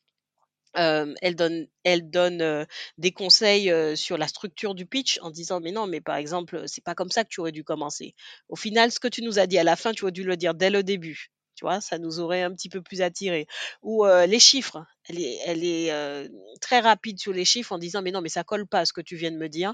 Euh, 0.77 1.13
elle 1.21 1.35
donne, 1.35 1.67
elle 1.83 2.09
donne 2.09 2.41
euh, 2.41 2.65
des 2.97 3.11
conseils 3.11 3.69
euh, 3.69 3.95
sur 3.95 4.17
la 4.17 4.27
structure 4.27 4.73
du 4.73 4.87
pitch 4.87 5.19
en 5.21 5.29
disant 5.29 5.59
mais 5.59 5.71
non 5.71 5.85
mais 5.85 6.01
par 6.01 6.15
exemple 6.15 6.63
c'est 6.65 6.83
pas 6.83 6.95
comme 6.95 7.11
ça 7.11 7.23
que 7.23 7.29
tu 7.29 7.41
aurais 7.41 7.51
dû 7.51 7.63
commencer. 7.63 8.15
Au 8.49 8.55
final 8.55 8.91
ce 8.91 8.99
que 8.99 9.07
tu 9.07 9.21
nous 9.21 9.37
as 9.37 9.45
dit 9.45 9.59
à 9.59 9.63
la 9.63 9.75
fin 9.75 9.91
tu 9.91 10.03
aurais 10.03 10.11
dû 10.11 10.23
le 10.23 10.35
dire 10.35 10.55
dès 10.55 10.71
le 10.71 10.81
début. 10.81 11.27
Tu 11.53 11.63
vois 11.63 11.79
ça 11.79 11.99
nous 11.99 12.19
aurait 12.19 12.41
un 12.41 12.51
petit 12.55 12.69
peu 12.69 12.81
plus 12.81 13.01
attiré. 13.01 13.45
Ou 13.83 14.03
les 14.05 14.39
chiffres. 14.39 14.83
Elle 15.09 15.19
est, 15.19 15.87
est 15.87 16.59
très 16.61 16.79
rapide 16.79 17.19
sur 17.19 17.33
les 17.33 17.45
chiffres 17.45 17.73
en 17.73 17.77
disant 17.77 18.01
mais 18.01 18.11
non 18.11 18.21
mais 18.21 18.29
ça 18.29 18.43
colle 18.43 18.67
pas 18.67 18.79
à 18.79 18.85
ce 18.85 18.93
que 18.93 19.01
tu 19.01 19.15
viens 19.15 19.31
de 19.31 19.37
me 19.37 19.49
dire. 19.49 19.73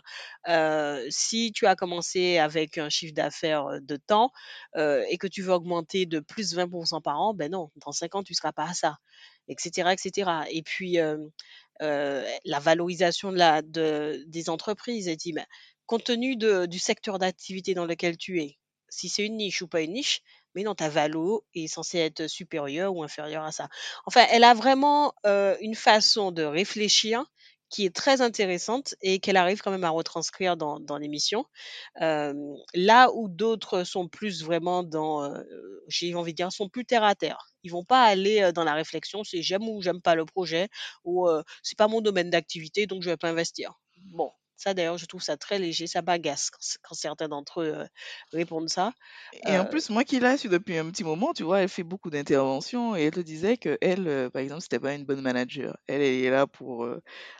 Si 1.09 1.51
tu 1.51 1.65
as 1.67 1.75
commencé 1.75 2.37
avec 2.37 2.77
un 2.77 2.89
chiffre 2.89 3.13
d'affaires 3.13 3.79
de 3.81 3.95
temps 3.95 4.31
et 4.75 5.17
que 5.17 5.27
tu 5.27 5.41
veux 5.41 5.53
augmenter 5.53 6.05
de 6.05 6.19
plus 6.19 6.55
20% 6.55 7.01
par 7.01 7.19
an, 7.21 7.33
ben 7.33 7.51
non 7.51 7.69
dans 7.85 7.91
5 7.91 8.15
ans 8.15 8.23
tu 8.23 8.33
seras 8.33 8.51
pas 8.51 8.65
à 8.65 8.73
ça 8.73 8.97
etc., 9.49 9.89
etc. 9.91 10.31
Et 10.51 10.61
puis, 10.63 10.97
la 11.79 12.59
valorisation 12.59 13.31
de 13.31 13.37
la, 13.37 13.61
de, 13.61 14.23
des 14.27 14.49
entreprises. 14.49 15.07
Elle 15.07 15.17
dit, 15.17 15.35
compte 15.85 16.05
tenu 16.05 16.35
de, 16.37 16.65
du 16.65 16.79
secteur 16.79 17.19
d'activité 17.19 17.73
dans 17.73 17.85
lequel 17.85 18.17
tu 18.17 18.41
es, 18.41 18.57
si 18.89 19.09
c'est 19.09 19.25
une 19.25 19.37
niche 19.37 19.61
ou 19.61 19.67
pas 19.67 19.81
une 19.81 19.93
niche, 19.93 20.21
mais 20.55 20.63
non, 20.63 20.75
ta 20.75 20.89
valo 20.89 21.45
est 21.53 21.67
censée 21.67 21.99
être 21.99 22.27
supérieure 22.27 22.95
ou 22.95 23.03
inférieure 23.03 23.43
à 23.43 23.51
ça. 23.51 23.69
Enfin, 24.05 24.25
elle 24.31 24.43
a 24.43 24.53
vraiment 24.53 25.13
euh, 25.25 25.55
une 25.61 25.75
façon 25.75 26.31
de 26.31 26.43
réfléchir 26.43 27.23
qui 27.69 27.85
est 27.85 27.95
très 27.95 28.21
intéressante 28.21 28.95
et 29.01 29.19
qu'elle 29.19 29.37
arrive 29.37 29.61
quand 29.61 29.69
même 29.69 29.83
à 29.83 29.91
retranscrire 29.91 30.57
dans, 30.57 30.97
l'émission. 30.97 31.45
Euh, 32.01 32.33
là 32.73 33.11
où 33.13 33.29
d'autres 33.29 33.83
sont 33.83 34.07
plus 34.07 34.43
vraiment 34.43 34.81
dans, 34.81 35.23
euh, 35.23 35.43
j'ai 35.87 36.15
envie 36.15 36.33
de 36.33 36.37
dire, 36.37 36.51
sont 36.51 36.67
plus 36.67 36.85
terre 36.85 37.03
à 37.03 37.13
terre. 37.13 37.37
Ils 37.61 37.71
vont 37.71 37.85
pas 37.85 38.03
aller 38.03 38.51
dans 38.53 38.63
la 38.63 38.73
réflexion, 38.73 39.23
c'est 39.23 39.43
j'aime 39.43 39.69
ou 39.69 39.83
j'aime 39.83 40.01
pas 40.01 40.15
le 40.15 40.25
projet, 40.25 40.67
ou 41.03 41.27
c'est 41.61 41.77
pas 41.77 41.87
mon 41.87 42.01
domaine 42.01 42.31
d'activité, 42.31 42.87
donc 42.87 43.03
je 43.03 43.11
vais 43.11 43.17
pas 43.17 43.29
investir. 43.29 43.73
Bon, 44.13 44.31
ça 44.59 44.73
d'ailleurs, 44.73 44.97
je 44.97 45.05
trouve 45.05 45.21
ça 45.23 45.37
très 45.37 45.59
léger, 45.59 45.87
ça 45.87 46.01
bagasse 46.01 46.49
quand, 46.51 46.59
quand 46.83 46.95
certains 46.95 47.29
d'entre 47.29 47.61
eux 47.61 47.73
euh, 47.75 47.85
répondent 48.33 48.69
ça. 48.69 48.93
Et 49.45 49.57
en 49.59 49.65
Euh, 49.65 49.65
plus, 49.65 49.89
moi 49.89 50.03
qui 50.03 50.19
la 50.19 50.37
suis 50.37 50.49
depuis 50.49 50.77
un 50.77 50.89
petit 50.89 51.03
moment, 51.03 51.33
tu 51.33 51.43
vois, 51.43 51.61
elle 51.61 51.69
fait 51.69 51.83
beaucoup 51.83 52.09
d'interventions 52.09 52.95
et 52.95 53.03
elle 53.03 53.11
te 53.13 53.19
disait 53.19 53.57
que 53.57 53.77
elle, 53.81 54.07
euh, 54.07 54.29
par 54.29 54.41
exemple, 54.41 54.61
c'était 54.61 54.79
pas 54.79 54.93
une 54.95 55.05
bonne 55.05 55.21
manager. 55.21 55.77
Elle, 55.87 56.01
elle 56.01 56.23
est 56.25 56.29
là 56.29 56.47
pour 56.47 56.87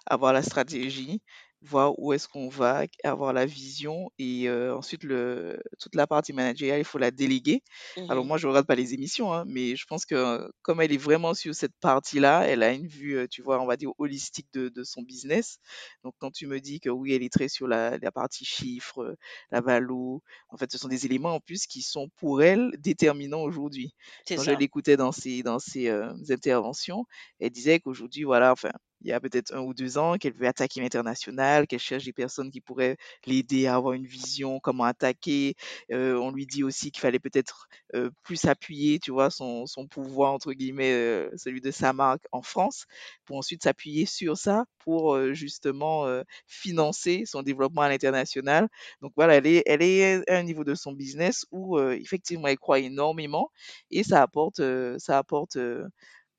avoir 0.05 0.33
la 0.33 0.41
stratégie, 0.43 1.21
voir 1.61 1.99
où 1.99 2.13
est-ce 2.13 2.27
qu'on 2.27 2.47
va, 2.49 2.85
avoir 3.03 3.33
la 3.33 3.45
vision 3.45 4.11
et 4.17 4.47
euh, 4.49 4.75
ensuite 4.75 5.03
le 5.03 5.59
toute 5.79 5.95
la 5.95 6.07
partie 6.07 6.33
managériale, 6.33 6.79
il 6.79 6.85
faut 6.85 6.97
la 6.97 7.11
déléguer. 7.11 7.63
Alors 8.07 8.23
mhm, 8.23 8.25
moi, 8.25 8.37
je 8.37 8.47
regarde 8.47 8.65
pas 8.65 8.75
les 8.75 8.93
émissions, 8.93 9.33
hein, 9.33 9.43
mais 9.47 9.75
je 9.75 9.85
pense 9.85 10.05
que 10.05 10.15
euh, 10.15 10.47
comme 10.61 10.81
elle 10.81 10.91
est 10.91 10.97
vraiment 10.97 11.33
sur 11.33 11.53
cette 11.55 11.75
partie-là, 11.79 12.43
elle 12.47 12.63
a 12.63 12.71
une 12.71 12.87
vue, 12.87 13.17
euh, 13.17 13.27
tu 13.29 13.41
vois, 13.41 13.61
on 13.61 13.65
va 13.65 13.77
dire 13.77 13.91
holistique 13.97 14.47
de, 14.53 14.69
de 14.69 14.83
son 14.83 15.01
business. 15.01 15.59
Donc 16.03 16.13
quand 16.19 16.31
tu 16.31 16.47
me 16.47 16.59
dis 16.59 16.79
que 16.79 16.89
oui, 16.89 17.13
elle 17.13 17.23
est 17.23 17.31
très 17.33 17.47
sur 17.49 17.67
la, 17.67 17.97
la 17.97 18.11
partie 18.11 18.45
chiffres, 18.45 18.99
euh, 19.03 19.15
la 19.51 19.61
valo, 19.61 20.21
en 20.49 20.57
fait, 20.57 20.71
ce 20.71 20.77
sont 20.77 20.87
des 20.87 21.05
éléments 21.05 21.35
en 21.35 21.39
plus 21.39 21.65
qui 21.67 21.81
sont 21.81 22.09
pour 22.17 22.41
elle 22.41 22.71
déterminants 22.79 23.41
aujourd'hui. 23.41 23.93
Quand 24.27 24.43
je 24.43 24.51
ça. 24.51 24.55
l'écoutais 24.55 24.97
dans 24.97 25.11
ses, 25.11 25.43
dans 25.43 25.59
ses 25.59 25.87
euh, 25.89 26.13
interventions, 26.29 27.05
elle 27.39 27.51
disait 27.51 27.79
qu'aujourd'hui, 27.79 28.23
voilà, 28.23 28.51
enfin, 28.51 28.71
il 29.01 29.09
y 29.09 29.13
a 29.13 29.19
peut-être 29.19 29.53
un 29.53 29.61
ou 29.61 29.73
deux 29.73 29.97
ans, 29.97 30.17
qu'elle 30.17 30.33
veut 30.33 30.47
attaquer 30.47 30.81
l'international, 30.81 31.67
qu'elle 31.67 31.79
cherche 31.79 32.05
des 32.05 32.13
personnes 32.13 32.51
qui 32.51 32.61
pourraient 32.61 32.97
l'aider 33.25 33.67
à 33.67 33.75
avoir 33.75 33.93
une 33.93 34.05
vision, 34.05 34.59
comment 34.59 34.83
attaquer. 34.83 35.55
Euh, 35.91 36.15
on 36.17 36.31
lui 36.31 36.45
dit 36.45 36.63
aussi 36.63 36.91
qu'il 36.91 37.01
fallait 37.01 37.19
peut-être 37.19 37.67
euh, 37.95 38.09
plus 38.23 38.45
appuyer, 38.45 38.99
tu 38.99 39.11
vois, 39.11 39.29
son, 39.29 39.65
son 39.65 39.87
pouvoir, 39.87 40.33
entre 40.33 40.53
guillemets, 40.53 40.91
euh, 40.93 41.29
celui 41.37 41.61
de 41.61 41.71
sa 41.71 41.93
marque 41.93 42.25
en 42.31 42.41
France, 42.41 42.85
pour 43.25 43.37
ensuite 43.37 43.63
s'appuyer 43.63 44.05
sur 44.05 44.37
ça 44.37 44.65
pour 44.79 45.33
justement 45.33 46.07
financer 46.47 47.23
son 47.25 47.43
développement 47.43 47.81
à 47.81 47.89
l'international 47.89 48.67
donc 49.01 49.11
voilà, 49.15 49.35
elle 49.35 49.45
est, 49.47 49.63
elle 49.65 49.81
est 49.81 50.29
à 50.29 50.37
un 50.37 50.43
niveau 50.43 50.63
de 50.63 50.73
son 50.75 50.93
business 50.93 51.45
où 51.51 51.79
effectivement 51.79 52.47
elle 52.47 52.57
croit 52.57 52.79
énormément 52.79 53.51
et 53.91 54.03
ça 54.03 54.21
apporte, 54.21 54.61
ça 54.97 55.17
apporte 55.17 55.57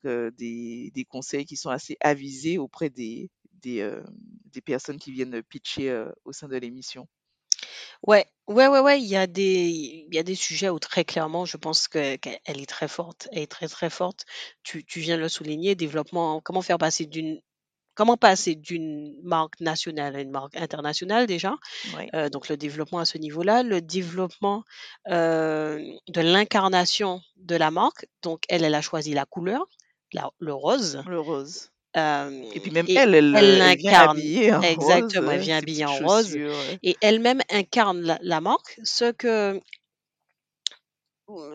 des, 0.03 0.91
des 0.93 1.05
conseils 1.05 1.45
qui 1.45 1.57
sont 1.57 1.69
assez 1.69 1.97
avisés 2.01 2.57
auprès 2.57 2.89
des, 2.89 3.29
des, 3.61 3.81
euh, 3.81 4.01
des 4.51 4.61
personnes 4.61 4.99
qui 4.99 5.11
viennent 5.11 5.41
pitcher 5.43 5.89
euh, 5.89 6.11
au 6.25 6.31
sein 6.31 6.47
de 6.47 6.57
l'émission. 6.57 7.07
Ouais, 8.05 8.25
ouais, 8.47 8.67
ouais, 8.67 8.79
ouais, 8.79 9.01
il 9.01 9.07
y 9.07 9.15
a 9.15 9.27
des, 9.27 10.05
il 10.09 10.15
y 10.15 10.17
a 10.17 10.23
des 10.23 10.35
sujets 10.35 10.69
où 10.69 10.79
très 10.79 11.05
clairement, 11.05 11.45
je 11.45 11.57
pense 11.57 11.87
que 11.87 12.15
qu'elle 12.15 12.39
elle 12.45 12.59
est 12.59 12.69
très 12.69 12.87
forte, 12.87 13.27
elle 13.31 13.43
est 13.43 13.51
très 13.51 13.67
très 13.67 13.89
forte. 13.89 14.25
Tu, 14.63 14.83
tu 14.83 14.99
viens 14.99 15.17
de 15.17 15.21
le 15.21 15.29
souligner, 15.29 15.75
développement, 15.75 16.41
comment 16.41 16.61
faire 16.61 16.77
passer 16.77 17.05
d'une 17.05 17.39
Comment 17.93 18.15
passer 18.15 18.55
d'une 18.55 19.21
marque 19.21 19.59
nationale 19.59 20.15
à 20.15 20.21
une 20.21 20.31
marque 20.31 20.55
internationale 20.55 21.27
déjà? 21.27 21.57
Donc 22.31 22.47
le 22.47 22.55
développement 22.55 22.99
à 22.99 23.05
ce 23.05 23.17
niveau-là. 23.17 23.63
Le 23.63 23.81
développement, 23.81 24.63
de 25.07 26.21
l'incarnation 26.21 27.21
de 27.35 27.55
la 27.57 27.69
marque. 27.69 28.07
Donc 28.23 28.43
elle, 28.47 28.63
elle 28.63 28.75
a 28.75 28.81
choisi 28.81 29.13
la 29.13 29.25
couleur, 29.25 29.67
la 30.13 30.29
le 30.39 30.53
rose, 30.53 31.03
le 31.05 31.19
rose. 31.19 31.69
hem 31.95 32.43
Et 32.53 32.59
puis 32.61 32.71
même 32.71 32.87
et 32.87 32.95
elle, 32.95 33.15
elle, 33.15 33.37
elle 33.37 33.61
euh, 33.61 33.61
elle 33.61 33.75
vient 33.77 33.97
habillée 33.99 34.53
en 34.53 34.73
rose, 34.73 35.19
exactement, 35.19 35.31
elle 35.31 35.41
euh, 35.41 35.41
vient 35.41 35.57
habillée 35.57 35.85
en 35.85 35.99
rose 35.99 36.35
euh. 36.37 36.75
et 36.83 36.97
elle-même 37.01 37.41
incarne 37.49 38.01
la 38.01 38.19
la 38.21 38.41
marque, 38.41 38.79
ce 38.83 39.11
que 39.11 39.61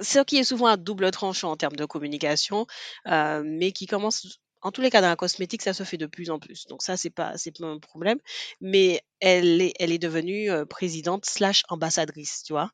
ce 0.01 0.21
qui 0.25 0.39
est 0.39 0.45
souvent 0.45 0.67
un 0.69 0.77
double 0.77 1.11
tranchant 1.11 1.51
en 1.51 1.57
termes 1.57 1.77
de 1.77 1.85
communication, 1.85 2.67
heu, 3.07 3.43
mais 3.45 3.73
qui 3.73 3.87
commence 3.87 4.39
en 4.63 4.73
tous 4.73 4.81
les 4.81 4.91
cas 4.91 5.01
dans 5.01 5.09
la 5.09 5.17
cosmétique, 5.17 5.63
ça 5.63 5.75
se 5.75 5.85
fait 5.85 5.99
de 5.99 6.07
plus 6.07 6.31
en 6.31 6.39
plus. 6.41 6.67
Donc 6.67 6.83
ça, 6.83 6.97
c'est 6.97 7.11
pas 7.11 7.37
c'est 7.37 7.57
pas 7.57 7.67
un 7.67 7.79
problème, 7.79 8.19
mais 8.61 9.03
elle 9.21 9.61
est 9.61 9.75
elle 9.79 9.93
est 9.93 9.99
devenue, 9.99 10.51
heu, 10.51 10.67
présidente 10.67 11.27
slash 11.27 11.63
ambassadrice, 11.69 12.43
tu 12.45 12.53
vois? 12.55 12.71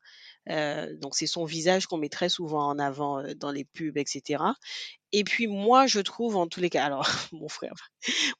Donc 0.47 1.15
c'est 1.15 1.27
son 1.27 1.45
visage 1.45 1.87
qu'on 1.87 1.97
met 1.97 2.09
très 2.09 2.29
souvent 2.29 2.67
en 2.67 2.79
avant, 2.79 3.23
dans 3.35 3.51
les 3.51 3.65
pubs 3.65 3.97
et 3.97 4.03
cetera 4.07 4.55
et 5.13 5.23
puis 5.23 5.47
moi, 5.47 5.87
je 5.87 6.01
trouve 6.01 6.35
en 6.35 6.47
tous 6.47 6.59
les 6.59 6.69
cas 6.69 6.83
alors 6.83 7.07
mon 7.31 7.47
frère 7.47 7.73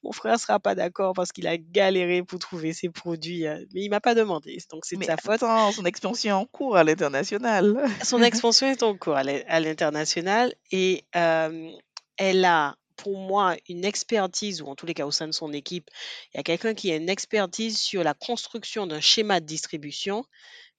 mon 0.02 0.12
frère 0.12 0.38
sera 0.38 0.60
pas 0.60 0.74
d'accord 0.74 1.14
parce 1.14 1.32
qu'il 1.32 1.46
a 1.46 1.56
galéré 1.56 2.22
pour 2.22 2.38
trouver 2.38 2.72
ses 2.72 2.90
produits, 2.90 3.46
heu, 3.46 3.66
mais 3.72 3.82
il 3.82 3.88
m'a 3.88 4.00
pas 4.00 4.14
demandé, 4.14 4.58
donc 4.70 4.84
c'est 4.84 4.96
de 4.96 5.04
sa 5.04 5.16
faute. 5.16 5.42
attends, 5.42 5.72
son 5.72 5.84
expansion 5.84 6.30
est 6.30 6.40
en 6.42 6.46
cours 6.46 6.76
à 6.76 6.84
l'international. 6.84 7.88
Son 8.02 8.22
expansion 8.22 8.66
est 8.66 8.82
en 8.82 8.96
cours 8.96 9.16
à 9.16 9.24
l'international 9.60 10.54
et 10.70 11.04
euh, 11.16 11.70
elle 12.16 12.44
a, 12.44 12.76
pour 12.96 13.18
moi, 13.18 13.56
une 13.68 13.84
expertise, 13.84 14.62
ou 14.62 14.66
en 14.66 14.74
tous 14.74 14.86
les 14.86 14.94
cas 14.94 15.06
au 15.06 15.10
sein 15.10 15.26
de 15.26 15.32
son 15.32 15.52
équipe, 15.52 15.90
il 16.32 16.38
y 16.38 16.40
a 16.40 16.42
quelqu'un 16.42 16.74
qui 16.74 16.92
a 16.92 16.96
une 16.96 17.08
expertise 17.08 17.78
sur 17.78 18.04
la 18.04 18.14
construction 18.14 18.86
d'un 18.86 19.00
schéma 19.00 19.40
de 19.40 19.46
distribution 19.46 20.24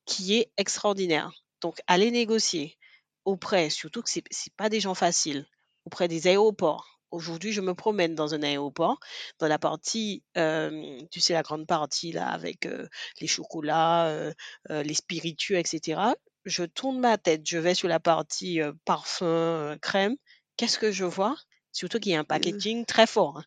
qui 0.05 0.37
est 0.37 0.51
extraordinaire. 0.57 1.31
Donc, 1.61 1.79
aller 1.87 2.11
négocier 2.11 2.77
auprès, 3.25 3.69
surtout 3.69 4.01
que 4.01 4.09
ce 4.09 4.19
n'est 4.19 4.53
pas 4.55 4.69
des 4.69 4.79
gens 4.79 4.93
faciles, 4.93 5.47
auprès 5.85 6.07
des 6.07 6.27
aéroports. 6.27 6.99
Aujourd'hui, 7.11 7.51
je 7.53 7.61
me 7.61 7.73
promène 7.73 8.15
dans 8.15 8.33
un 8.33 8.43
aéroport, 8.43 8.99
dans 9.39 9.47
la 9.47 9.59
partie, 9.59 10.23
euh, 10.37 10.99
tu 11.11 11.21
sais, 11.21 11.33
la 11.33 11.43
grande 11.43 11.65
partie 11.65 12.11
là, 12.11 12.27
avec 12.27 12.65
euh, 12.65 12.87
les 13.21 13.27
chocolats, 13.27 14.07
euh, 14.07 14.33
les 14.69 14.93
spiritueux, 14.93 15.57
etc 15.57 16.01
je 16.45 16.63
tourne 16.63 16.99
ma 16.99 17.17
tête, 17.17 17.41
je 17.43 17.57
vais 17.57 17.73
sur 17.73 17.87
la 17.87 17.99
partie 17.99 18.61
parfum, 18.85 19.77
crème. 19.81 20.15
Qu'est-ce 20.57 20.77
que 20.77 20.91
je 20.91 21.03
vois? 21.03 21.35
Surtout 21.71 21.99
qu'il 21.99 22.11
y 22.13 22.15
a 22.15 22.19
un 22.19 22.23
packaging 22.23 22.85
très 22.85 23.07
fort. 23.07 23.39
hein. 23.39 23.43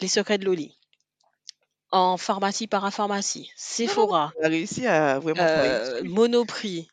Les 0.00 0.08
secrets 0.08 0.38
de 0.38 0.44
Loli. 0.44 0.78
En 1.90 2.16
pharmacie, 2.16 2.66
parapharmacie, 2.66 3.50
Sephora, 3.56 4.32
a 4.42 4.48
réussi 4.48 4.86
à 4.86 5.18
vraiment 5.18 5.40
euh. 5.42 6.02
Monoprix. 6.04 6.88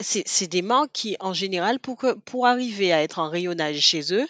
C'est 0.00 0.48
des 0.48 0.62
marques 0.62 0.92
qui, 0.92 1.16
en 1.20 1.32
général, 1.32 1.78
pour, 1.78 2.04
pour 2.24 2.46
arriver 2.46 2.92
à 2.92 3.02
être 3.02 3.18
en 3.18 3.28
rayonnage 3.28 3.78
chez 3.78 4.12
eux, 4.12 4.26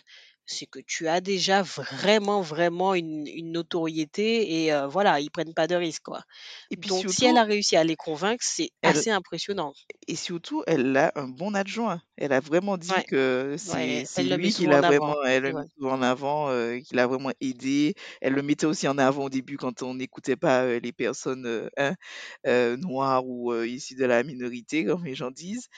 c'est 0.47 0.67
que 0.67 0.79
tu 0.81 1.09
as 1.09 1.21
déjà 1.21 1.63
vraiment, 1.63 2.41
vraiment 2.43 2.95
une, 2.95 3.27
une 3.27 3.53
notoriété 3.53 4.65
et 4.65 4.73
euh, 4.73 4.87
voilà, 4.87 5.21
ils 5.21 5.31
prennent 5.31 5.55
pas 5.55 5.67
de 5.67 5.75
risques, 5.77 6.03
quoi. 6.05 6.23
Et 6.71 6.77
puis 6.77 6.91
Donc, 6.91 7.11
si 7.11 7.25
elle 7.27 7.37
a 7.39 7.45
réussi 7.45 7.77
à 7.77 7.85
les 7.85 7.97
convaincre, 7.97 8.45
c'est 8.47 8.71
assez 8.83 9.11
impressionnant. 9.11 9.75
et 10.07 10.17
surtout, 10.17 10.63
elle 10.67 10.97
a 10.97 11.13
un 11.15 11.29
bon 11.29 11.55
adjoint. 11.55 12.01
Elle 12.17 12.33
a 12.33 12.41
vraiment 12.41 12.77
dit 12.77 12.93
Ouais, 12.93 13.05
que 13.05 13.57
c'est 13.59 14.07
lui 14.25 14.51
qui 14.53 14.67
souvent 14.67 14.67
l'a 14.67 14.83
vraiment, 14.83 15.15
elle 15.25 15.53
Ouais. 15.53 15.65
en 15.81 16.03
avant, 16.03 16.49
euh, 16.51 16.79
qui 16.81 16.95
l'a 16.95 17.07
vraiment 17.07 17.33
aidé. 17.41 17.95
Elle 18.21 18.35
le 18.35 18.43
mettait 18.43 18.67
aussi 18.67 18.87
en 18.89 18.99
avant 18.99 19.25
au 19.25 19.31
début 19.31 19.57
quand 19.57 19.83
on 19.83 19.95
n'écoutait 19.95 20.37
pas 20.37 20.63
euh, 20.65 20.81
les 20.81 20.93
personnes 20.93 21.47
euh, 21.47 21.69
hein, 21.79 21.95
euh, 22.47 22.77
noires 22.77 23.27
ou 23.27 23.53
euh, 23.53 23.67
issues 23.67 23.95
de 23.97 24.05
la 24.05 24.23
minorité, 24.23 24.85
comme 24.85 25.05
les 25.05 25.15
gens 25.15 25.31
disent. 25.31 25.69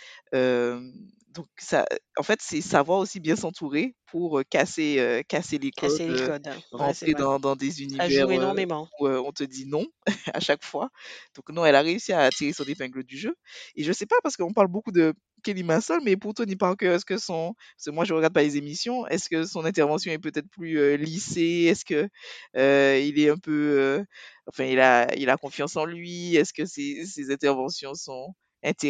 Donc 1.36 1.46
ça, 1.58 1.84
en 2.16 2.22
fait, 2.22 2.40
c'est 2.42 2.62
savoir 2.62 2.98
aussi 2.98 3.20
bien 3.20 3.36
s'entourer 3.36 3.94
pour 4.06 4.40
casser, 4.48 4.98
euh, 4.98 5.22
casser 5.28 5.58
les 5.58 5.70
codes, 5.70 5.90
Casser 5.90 6.08
les 6.08 6.18
codes. 6.26 6.46
Ouais, 6.46 6.94
c'est 6.94 7.06
rentrer 7.06 7.12
dans, 7.14 7.38
dans 7.38 7.56
des 7.56 7.82
univers 7.82 8.30
énormément. 8.30 8.88
où 9.00 9.06
on 9.06 9.32
te 9.32 9.44
dit 9.44 9.66
non 9.66 9.86
à 10.32 10.40
chaque 10.40 10.64
fois. 10.64 10.88
Donc 11.34 11.50
non, 11.50 11.66
elle 11.66 11.74
a 11.74 11.82
réussi 11.82 12.12
à 12.14 12.30
tirer 12.30 12.54
son 12.54 12.64
épingle 12.64 13.04
du 13.04 13.18
jeu. 13.18 13.36
Et 13.74 13.84
je 13.84 13.92
sais 13.92 14.06
pas 14.06 14.16
parce 14.22 14.36
qu'on 14.36 14.54
parle 14.54 14.68
beaucoup 14.68 14.92
de 14.92 15.12
Kelly 15.44 15.62
Massol, 15.62 16.00
mais 16.02 16.16
pour 16.16 16.32
Tony 16.32 16.56
Parker, 16.56 16.86
est-ce 16.94 17.04
que 17.04 17.18
son, 17.18 17.54
parce 17.76 17.84
que 17.84 17.90
moi 17.90 18.04
je 18.06 18.14
regarde 18.14 18.32
pas 18.32 18.42
les 18.42 18.56
émissions, 18.56 19.06
est-ce 19.08 19.28
que 19.28 19.44
son 19.44 19.64
intervention 19.66 20.10
est 20.10 20.18
peut-être 20.18 20.48
plus 20.48 20.96
lissée, 20.96 21.66
est-ce 21.68 21.84
que 21.84 22.08
il 22.54 23.18
est 23.20 23.28
un 23.28 23.36
peu, 23.36 24.02
enfin 24.48 24.64
il 24.64 24.80
a, 24.80 25.14
il 25.16 25.28
a 25.28 25.36
confiance 25.36 25.76
en 25.76 25.84
lui, 25.84 26.34
est-ce 26.34 26.52
que 26.54 26.64
ses, 26.64 27.04
ses 27.04 27.30
interventions 27.30 27.94
sont 27.94 28.34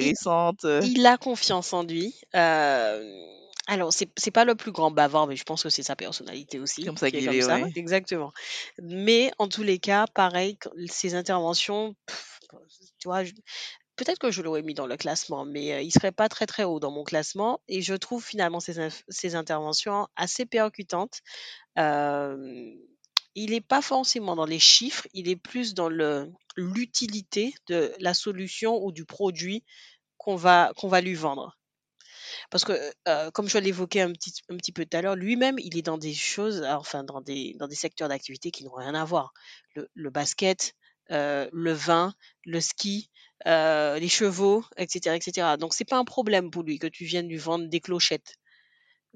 Il, 0.01 0.15
euh, 0.65 0.81
il 0.81 1.07
a 1.07 1.17
confiance 1.19 1.73
en 1.73 1.83
lui. 1.83 2.21
Euh, 2.35 3.23
alors, 3.69 3.93
c'est 3.93 4.11
c'est 4.17 4.31
pas 4.31 4.45
le 4.45 4.55
plus 4.55 4.73
grand 4.73 4.91
bavard, 4.91 5.27
mais 5.27 5.37
je 5.37 5.45
pense 5.45 5.63
que 5.63 5.69
c'est 5.71 5.83
sa 5.83 5.97
personnalité 5.97 6.61
aussi 6.61 6.85
comme 6.85 6.97
ça 6.97 7.09
est 7.09 7.13
qu'il 7.13 7.25
comme 7.25 7.35
est, 7.35 7.43
ça. 7.43 7.59
ouais. 7.61 7.73
Exactement. 7.75 8.33
Mais 8.81 9.31
en 9.39 9.49
tous 9.49 9.63
les 9.63 9.79
cas, 9.79 10.07
pareil, 10.15 10.59
ses 10.89 11.15
interventions, 11.15 11.95
pff, 12.07 12.41
tu 12.99 13.09
vois, 13.09 13.25
je- 13.25 13.33
peut-être 13.97 14.19
que 14.19 14.31
je 14.31 14.43
l'aurais 14.43 14.63
mis 14.63 14.75
dans 14.75 14.87
le 14.87 14.97
classement, 14.97 15.45
mais 15.45 15.73
euh, 15.75 15.81
il 15.83 15.91
serait 15.91 16.13
pas 16.13 16.29
très 16.29 16.47
très 16.47 16.65
haut 16.65 16.81
dans 16.81 16.91
mon 16.93 17.05
classement. 17.05 17.61
Et 17.69 17.83
je 17.83 17.95
trouve 17.95 18.25
finalement 18.25 18.59
inf- 18.59 19.03
ses 19.09 19.35
interventions 19.35 20.07
assez 20.17 20.47
percutantes. 20.47 21.21
Euh, 21.79 22.75
il 23.37 23.51
n'est 23.53 23.61
pas 23.61 23.83
forcément 23.83 24.35
dans 24.35 24.47
les 24.47 24.59
chiffres, 24.59 25.07
il 25.13 25.29
est 25.29 25.37
plus 25.37 25.75
dans 25.75 25.89
l'utilité 26.57 27.55
de 27.69 27.95
la 28.01 28.15
solution 28.15 28.83
ou 28.85 28.91
du 28.91 29.05
produit 29.05 29.63
qu'on 30.19 30.37
va 30.37 30.73
va 30.83 31.01
lui 31.01 31.15
vendre. 31.15 31.57
Parce 32.51 32.65
que, 32.65 32.73
euh, 33.09 33.31
comme 33.31 33.49
je 33.49 33.59
l'évoquais 33.59 34.01
un 34.01 34.13
petit, 34.13 34.33
un 34.49 34.57
petit 34.57 34.73
peu 34.73 34.85
tout 34.85 34.97
à 34.97 35.03
l'heure, 35.03 35.17
lui-même, 35.17 35.59
il 35.59 35.77
est 35.77 35.83
dans 35.83 35.99
des 35.99 36.15
choses, 36.15 36.63
enfin, 36.65 37.05
dans 37.05 37.21
des, 37.21 37.55
dans 37.59 37.69
des 37.69 37.75
secteurs 37.75 38.09
d'activité 38.09 38.51
qui 38.51 38.65
n'ont 38.65 38.75
rien 38.75 38.95
à 38.95 39.05
voir. 39.05 39.33
Le, 39.75 39.89
le 39.95 40.11
basket, 40.11 40.75
euh, 41.11 41.49
le 41.53 41.73
vin, 41.73 42.15
le 42.45 42.61
ski, 42.61 43.11
euh, 43.47 43.99
les 43.99 44.09
chevaux, 44.09 44.65
etc., 44.77 45.17
etc. 45.17 45.57
Donc, 45.59 45.75
c'est 45.75 45.85
pas 45.85 45.99
un 45.99 46.05
problème 46.05 46.51
pour 46.51 46.63
lui 46.63 46.79
que 46.79 46.87
tu 46.87 47.05
viennes 47.05 47.29
lui 47.29 47.37
vendre 47.37 47.69
des 47.69 47.81
clochettes. 47.81 48.35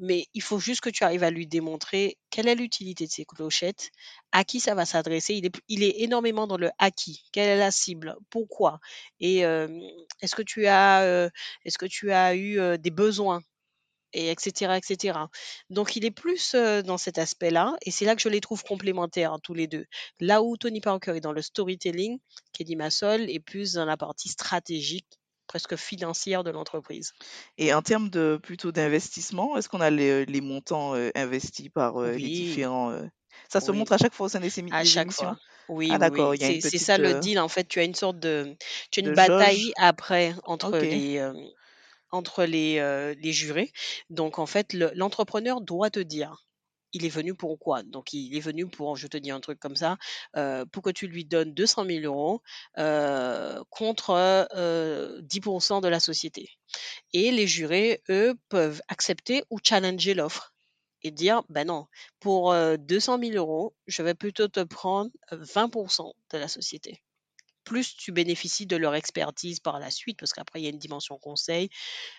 Mais 0.01 0.27
il 0.35 0.43
faut 0.43 0.59
juste 0.59 0.81
que 0.81 0.91
tu 0.91 1.05
arrives 1.05 1.23
à 1.23 1.31
lui 1.31 1.47
démontrer 1.47 2.19
quelle 2.31 2.49
est 2.49 2.57
l'utilité 2.57 3.07
de 3.07 3.13
ces 3.13 3.25
clochettes, 3.25 3.91
à 4.33 4.45
qui 4.45 4.59
ça 4.59 4.75
va 4.75 4.85
s'adresser. 4.87 5.41
Il 5.69 5.83
est, 5.85 6.01
énormément 6.01 6.47
dans 6.47 6.57
le 6.57 6.71
à 6.79 6.91
quelle 6.91 7.49
est 7.49 7.59
la 7.59 7.71
cible, 7.71 8.17
pourquoi, 8.31 8.81
et 9.21 9.41
est-ce 10.21 10.35
que 10.35 10.43
tu 10.43 10.67
as, 10.67 12.37
eu 12.37 12.79
des 12.79 12.91
besoins, 12.91 13.43
et 14.13 14.31
etc., 14.31 14.77
etc. 14.77 15.19
Donc 15.69 15.97
il 15.97 16.05
est 16.05 16.11
plus 16.11 16.55
dans 16.85 16.99
cet 16.99 17.19
aspect-là, 17.19 17.77
et 17.83 17.91
c'est 17.91 18.05
là 18.05 18.17
que 18.17 18.23
je 18.23 18.29
les 18.29 18.41
trouve 18.41 18.63
complémentaires 18.65 19.37
tous 19.43 19.55
les 19.55 19.67
deux. 19.67 19.87
Là 20.19 20.43
où 20.43 20.57
Tony 20.57 20.81
Parker 20.81 21.17
est 21.17 21.21
dans 21.21 21.33
le 21.33 21.43
storytelling, 21.43 22.19
Kelly 22.53 22.77
Massol 22.77 23.31
est 23.31 23.41
plus 23.41 23.75
dans 23.75 23.85
la 23.85 23.97
partie 23.97 24.29
stratégique, 24.29 25.07
presque 25.51 25.75
financière 25.77 26.45
de 26.45 26.51
l'entreprise. 26.51 27.13
Et 27.59 27.75
en 27.75 27.83
termes 27.83 28.09
de 28.09 28.39
plutôt 28.41 28.71
d'investissement, 28.73 29.57
est-ce 29.57 29.69
qu'on 29.69 29.81
a 29.81 29.91
les, 29.91 30.25
les 30.25 30.41
montants 30.41 30.95
euh, 30.95 31.11
investis 31.17 31.69
par 31.69 32.01
euh, 32.01 32.13
les 32.13 32.31
différents 32.31 32.91
euh, 32.93 33.07
Ça 33.49 33.61
se 33.61 33.73
oui. 33.73 33.79
montre 33.79 33.93
à 33.93 33.99
chaque 33.99 34.15
fois 34.15 34.27
au 34.27 34.29
sein 34.29 34.41
des, 34.41 34.49
sémi- 34.49 34.71
À 34.71 34.85
chaque 34.85 35.07
émissions 35.07 35.27
fois. 35.27 35.37
Oui, 35.69 35.89
Ah 35.91 35.99
oui, 35.99 35.99
d'accord, 35.99 36.31
oui. 36.31 36.39
C'est 36.41 36.59
petite 36.59 36.81
ça 36.87 36.99
le 36.99 37.15
deal. 37.15 37.39
En 37.41 37.49
fait, 37.49 37.65
tu 37.69 37.81
as 37.81 37.85
une 37.85 37.95
sorte 37.95 38.19
de, 38.21 38.57
tu 38.93 39.01
as 39.01 39.03
une 39.03 39.11
de 39.11 39.15
bataille 39.17 39.57
jauge. 39.67 39.73
après 39.77 40.35
entre 40.45 40.79
les, 40.79 41.21
entre 42.11 42.45
les, 42.45 43.15
les 43.21 43.33
jurés. 43.33 43.73
Donc, 44.11 44.39
en 44.39 44.47
fait, 44.47 44.73
le- 44.73 44.93
l'entrepreneur 44.95 45.61
doit 45.61 45.91
te 45.91 46.01
dire, 46.01 46.45
il 46.93 47.05
est 47.05 47.11
venu 47.11 47.35
pour 47.35 47.59
quoi? 47.59 47.83
Donc, 47.83 48.13
il 48.13 48.37
est 48.37 48.41
venu 48.41 48.67
pour, 48.67 48.97
je 48.97 49.07
te 49.07 49.17
dis 49.17 49.31
un 49.31 49.41
truc 49.41 49.59
comme 49.59 49.77
ça, 49.77 49.97
pour 50.73 50.83
que 50.83 50.91
tu 50.91 51.07
lui 51.07 51.25
donnes 51.25 51.55
200 51.55 51.85
000 51.87 52.05
euros 52.05 52.43
contre 53.71 54.11
euh, 54.55 55.21
10% 55.23 55.81
de 55.81 55.89
la 55.89 56.01
société. 56.01 56.51
Et 57.13 57.31
les 57.31 57.47
jurés, 57.47 58.03
eux, 58.09 58.35
peuvent 58.49 58.83
accepter 58.89 59.45
ou 59.51 59.59
challenger 59.63 60.15
l'offre 60.15 60.55
et 61.03 61.11
dire, 61.11 61.43
ben 61.49 61.67
non, 61.67 61.87
pour 62.21 62.53
euh, 62.53 62.77
200 62.77 63.19
000 63.19 63.33
euros, 63.33 63.75
je 63.87 64.03
vais 64.03 64.15
plutôt 64.15 64.49
te 64.49 64.61
prendre 64.61 65.11
euh, 65.33 65.43
20% 65.43 66.13
de 66.31 66.39
la 66.39 66.49
société. 66.49 67.03
Plus 67.71 67.97
tu 67.97 68.11
bénéficies 68.11 68.67
de 68.67 68.77
leur 68.77 68.97
expertise 68.97 69.61
par 69.61 69.79
la 69.79 69.93
suite, 69.93 70.19
parce 70.19 70.33
qu'après, 70.33 70.61
il 70.61 70.65
y 70.65 70.67
a 70.67 70.71
une 70.71 70.79
dimension 70.79 71.17
conseil. 71.19 71.71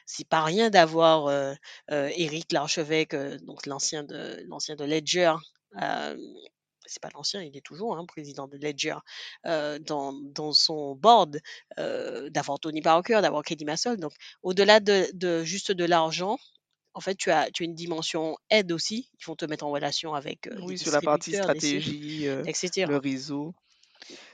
C'est 0.06 0.26
pas 0.28 0.46
rien 0.46 0.70
d'avoir 0.70 1.28
euh, 1.28 1.54
euh, 1.92 2.10
Éric 2.16 2.54
Larchevêque, 2.54 3.14
euh, 3.14 3.38
donc 3.40 3.66
l'ancien 3.66 4.04
de, 4.06 4.46
l'ancien 4.48 4.78
de 4.78 4.86
Ledger, 4.86 5.34
euh, 5.82 6.16
c'est 6.86 7.02
pas 7.02 7.10
l'ancien, 7.14 7.42
il 7.42 7.56
est 7.58 7.66
toujours 7.66 7.98
hein, 7.98 8.06
président 8.06 8.48
de 8.48 8.56
Ledger, 8.56 8.96
euh, 9.46 9.78
dans, 9.80 10.14
dans 10.14 10.54
son 10.54 10.96
board, 10.96 11.42
euh, 11.80 12.30
d'avoir 12.30 12.58
Tony 12.62 12.82
Parker, 12.82 13.20
d'avoir 13.22 13.44
Kelly 13.44 13.66
Massol. 13.66 13.98
Donc, 13.98 14.14
au-delà 14.44 14.80
de, 14.80 15.10
de 15.14 15.44
juste 15.44 15.74
de 15.74 15.84
l'argent, 15.84 16.38
en 16.94 17.02
fait, 17.02 17.16
tu 17.16 17.30
as, 17.30 17.52
tu 17.52 17.64
as 17.64 17.66
une 17.66 17.76
dimension 17.76 18.38
aide 18.50 18.72
aussi. 18.72 19.10
Ils 19.20 19.26
vont 19.26 19.36
te 19.36 19.46
mettre 19.46 19.66
en 19.66 19.72
relation 19.72 20.14
avec 20.14 20.48
euh, 20.48 20.60
Oui, 20.64 20.78
sur 20.78 20.92
la 20.94 21.02
partie 21.02 21.34
stratégie, 21.34 22.28
euh, 22.28 22.44
etc. 22.46 22.88
le 22.88 22.98
réseau. 22.98 23.54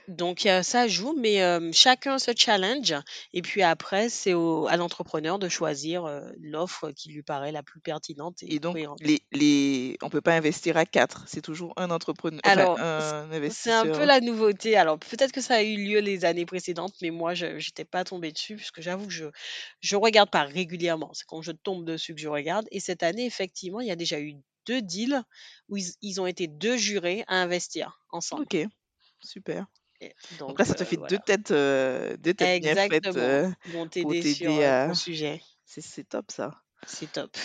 Donc, 0.08 0.46
euh, 0.46 0.62
ça 0.62 0.88
joue, 0.88 1.14
mais 1.18 1.42
euh, 1.42 1.70
chacun 1.72 2.18
se 2.18 2.30
challenge. 2.36 2.94
Et 3.32 3.42
puis 3.42 3.62
après, 3.62 4.08
c'est 4.08 4.34
au- 4.34 4.66
à 4.66 4.76
l'entrepreneur 4.76 5.38
de 5.38 5.48
choisir 5.48 6.04
euh, 6.04 6.30
l'offre 6.40 6.90
qui 6.92 7.10
lui 7.10 7.22
paraît 7.22 7.52
la 7.52 7.62
plus 7.62 7.80
pertinente 7.80 8.42
et 8.42 8.50
Et 8.50 8.58
donc, 8.60 8.72
cohérente. 8.72 9.00
les, 9.00 9.20
les... 9.32 9.96
on 10.02 10.10
peut 10.10 10.20
pas 10.20 10.34
investir 10.34 10.76
à 10.76 10.86
quatre. 10.86 11.24
C'est 11.28 11.40
toujours 11.42 11.72
un 11.76 11.90
entrepreneur, 11.90 12.40
enfin, 12.44 12.66
Alors, 12.66 12.80
c- 12.98 13.14
un 13.22 13.30
c'est 13.46 13.72
un 13.72 13.88
peu 13.88 14.04
investisseur. 14.04 14.04
la 14.04 14.20
nouveauté. 14.20 14.76
Alors, 14.76 14.98
peut-être 14.98 15.32
que 15.32 15.40
ça 15.40 15.56
a 15.56 15.62
eu 15.62 15.76
lieu 15.76 16.00
les 16.00 16.24
années 16.24 16.46
précédentes, 16.46 16.94
mais 17.02 17.10
moi, 17.10 17.34
je 17.34 17.46
n'étais 17.46 17.84
pas 17.84 18.04
tombée 18.04 18.32
dessus, 18.32 18.56
puisque 18.56 18.80
j'avoue 18.80 19.06
que 19.06 19.12
je 19.12 19.26
je 19.80 19.96
regarde 19.96 20.30
pas 20.30 20.42
régulièrement. 20.44 21.12
C'est 21.14 21.24
quand 21.26 21.42
je 21.42 21.52
tombe 21.52 21.84
dessus 21.84 22.14
que 22.14 22.20
je 22.20 22.28
regarde. 22.28 22.66
Et 22.70 22.80
cette 22.80 23.02
année, 23.02 23.26
effectivement, 23.26 23.80
il 23.80 23.88
y 23.88 23.90
a 23.90 23.96
déjà 23.96 24.20
eu 24.20 24.34
deux 24.66 24.82
deals 24.82 25.22
où 25.68 25.76
ils, 25.76 25.92
ils 26.02 26.20
ont 26.20 26.26
été 26.26 26.46
deux 26.48 26.76
jurés 26.76 27.24
à 27.28 27.36
investir 27.42 28.02
ensemble. 28.10 28.46
Ok, 28.46 28.54
super. 29.20 29.66
Et 30.00 30.14
Donc 30.38 30.50
donc, 30.50 30.58
là, 30.58 30.64
ça 30.64 30.74
te 30.74 30.82
euh, 30.82 30.86
fait 30.86 30.96
deux 30.96 31.02
voilà. 31.06 31.18
têtes, 31.18 31.50
euh, 31.50 32.16
deux 32.18 32.34
têtes 32.34 32.62
bien 32.62 32.74
faites 32.74 33.16
euh, 33.16 33.50
pour 33.72 33.88
t'aider 33.88 34.34
sur 34.34 34.60
à. 34.60 34.94
sujet. 34.94 35.42
C'est 35.64 36.08
top 36.08 36.30
ça. 36.30 36.62
C'est 36.86 37.10
top. 37.10 37.36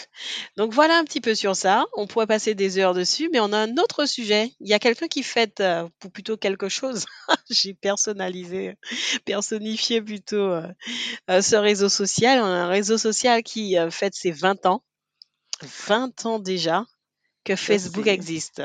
Donc 0.58 0.74
voilà 0.74 0.98
un 0.98 1.04
petit 1.04 1.20
peu 1.20 1.34
sur 1.34 1.56
ça. 1.56 1.86
On 1.94 2.06
pourrait 2.06 2.28
passer 2.28 2.54
des 2.54 2.78
heures 2.78 2.94
dessus, 2.94 3.30
mais 3.32 3.40
on 3.40 3.52
a 3.52 3.58
un 3.58 3.78
autre 3.78 4.06
sujet. 4.06 4.52
Il 4.60 4.68
y 4.68 4.74
a 4.74 4.80
quelqu'un 4.80 5.08
qui 5.08 5.24
fête, 5.24 5.60
euh, 5.60 5.88
ou 6.06 6.10
plutôt 6.10 6.38
quelque 6.38 6.70
chose. 6.70 7.06
J'ai 7.50 7.74
personnalisé, 7.74 8.78
personnifié 9.26 10.02
plutôt 10.02 10.36
euh, 10.36 10.68
euh, 11.30 11.42
ce 11.42 11.56
réseau 11.56 11.90
social. 11.90 12.40
On 12.40 12.46
a 12.46 12.48
un 12.48 12.68
réseau 12.68 12.98
social 12.98 13.42
qui 13.44 13.76
fête 13.90 14.14
ses 14.14 14.32
20 14.32 14.66
ans. 14.68 14.84
20 15.88 16.26
ans 16.26 16.40
déjà 16.40 16.86
que 17.44 17.56
Facebook 17.56 18.08
existe. 18.08 18.62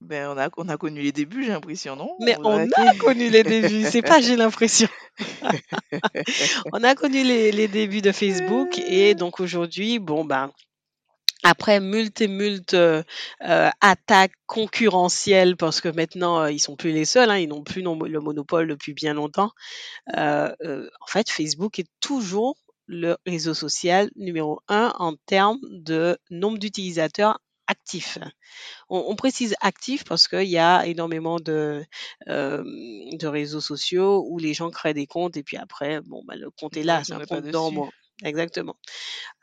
Ben, 0.00 0.28
on 0.28 0.38
a, 0.38 0.48
on 0.56 0.68
a 0.68 0.76
connu 0.78 1.02
les 1.02 1.12
débuts, 1.12 1.44
j'ai 1.44 1.50
l'impression, 1.50 1.94
non? 1.94 2.16
Mais 2.20 2.34
On 2.38 2.44
a- 2.46 2.64
on 2.78 2.86
a 2.88 2.94
connu 2.94 3.28
les 3.28 3.44
débuts. 3.44 3.84
C'est 3.84 4.02
pas 4.02 4.20
j'ai 4.20 4.36
l'impression. 4.36 4.88
On 6.72 6.82
a 6.82 6.94
connu 6.94 7.22
les, 7.22 7.52
les 7.52 7.68
débuts 7.68 8.00
de 8.02 8.12
Facebook 8.12 8.78
et 8.78 9.14
donc 9.14 9.40
aujourd'hui, 9.40 9.98
bon 9.98 10.24
ben, 10.24 10.50
après 11.42 11.80
multe 11.80 12.20
et 12.20 12.28
multe 12.28 12.74
euh, 12.74 13.02
euh, 13.42 13.70
attaques 13.80 14.32
concurrentielles, 14.46 15.56
parce 15.56 15.80
que 15.80 15.88
maintenant 15.88 16.40
euh, 16.42 16.52
ils 16.52 16.58
sont 16.58 16.76
plus 16.76 16.92
les 16.92 17.04
seuls, 17.04 17.30
hein, 17.30 17.38
ils 17.38 17.48
n'ont 17.48 17.62
plus 17.64 17.82
non- 17.82 17.98
le 17.98 18.20
monopole 18.20 18.68
depuis 18.68 18.94
bien 18.94 19.14
longtemps. 19.14 19.52
euh, 20.16 20.52
euh, 20.64 20.88
en 21.00 21.06
fait, 21.06 21.30
Facebook 21.30 21.78
est 21.78 21.88
toujours 22.00 22.56
le 22.86 23.16
réseau 23.26 23.54
social 23.54 24.10
numéro 24.16 24.60
un 24.68 24.92
en 24.98 25.14
termes 25.26 25.58
de 25.70 26.18
nombre 26.30 26.58
d'utilisateurs 26.58 27.40
actifs. 27.70 28.18
On, 28.88 29.14
précise 29.14 29.54
actifs 29.60 30.04
parce 30.04 30.26
qu'il 30.26 30.48
y 30.48 30.58
a 30.58 30.84
énormément 30.86 31.38
de, 31.38 31.84
de 32.26 33.26
réseaux 33.26 33.60
sociaux 33.60 34.26
où 34.28 34.38
les 34.38 34.54
gens 34.54 34.70
créent 34.70 34.94
des 34.94 35.06
comptes 35.06 35.36
et 35.36 35.42
puis 35.42 35.56
après, 35.56 36.00
bon, 36.00 36.22
bah, 36.26 36.34
le 36.36 36.50
compte 36.50 36.76
est 36.76 36.82
là, 36.82 37.02
c'est 37.04 37.12
un 37.12 37.24
compte 37.24 37.46
dormant. 37.46 37.90
Exactement. 38.22 38.76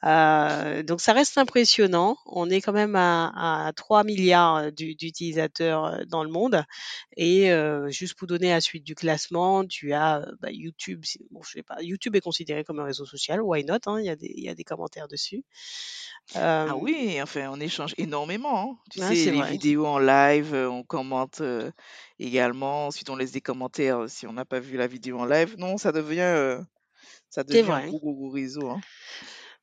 Euh, 0.03 0.84
donc 0.84 1.01
ça 1.01 1.13
reste 1.13 1.38
impressionnant. 1.38 2.17
On 2.28 2.49
est 2.49 2.61
quand 2.61 2.73
même 2.73 2.95
à, 2.95 3.71
3 3.75 4.03
milliards 4.03 4.71
d'utilisateurs 4.71 6.05
dans 6.07 6.23
le 6.23 6.30
monde. 6.30 6.63
Et 7.15 7.51
juste 7.88 8.15
pour 8.15 8.28
donner 8.28 8.49
la 8.49 8.61
suite 8.61 8.84
du 8.84 8.95
classement, 8.95 9.65
tu 9.65 9.93
as 9.93 10.28
bah, 10.41 10.51
YouTube. 10.51 11.03
Bon, 11.32 11.41
je 11.41 11.51
sais 11.51 11.63
pas. 11.63 11.82
YouTube 11.82 12.15
est 12.15 12.21
considéré 12.21 12.63
comme 12.63 12.80
un 12.80 12.86
réseau 12.86 13.05
social. 13.05 13.41
Why 13.41 13.63
not 13.63 13.80
hein, 13.88 13.99
il, 13.99 14.05
y 14.05 14.09
a 14.09 14.15
des, 14.15 14.32
il 14.36 14.43
y 14.43 14.49
a 14.49 14.55
des 14.55 14.63
commentaires 14.63 15.07
dessus. 15.07 15.43
Ah 16.36 16.75
oui, 16.75 17.19
enfin, 17.21 17.49
on 17.51 17.59
échange 17.59 17.95
énormément. 17.97 18.71
Hein. 18.71 18.78
Tu 18.91 18.99
sais, 18.99 19.32
les 19.32 19.41
vidéos 19.43 19.88
en 19.88 19.97
live, 19.97 20.53
on 20.53 20.84
commente 20.84 21.41
également. 22.19 22.88
Ensuite, 22.88 23.09
on 23.09 23.15
laisse 23.15 23.32
des 23.32 23.41
commentaires 23.41 24.09
si 24.09 24.28
on 24.28 24.34
n'a 24.34 24.45
pas 24.45 24.59
vu 24.59 24.78
la 24.78 24.88
vidéo 24.88 25.19
en 25.19 25.25
live. 25.25 25.55
Non, 25.57 25.78
ça 25.78 25.91
devient 25.91 26.63
ça 27.30 27.43
devient 27.43 27.69
un 27.71 27.88
gros, 27.88 28.13
gros, 28.13 28.30
réseau. 28.30 28.69
Hein. 28.69 28.82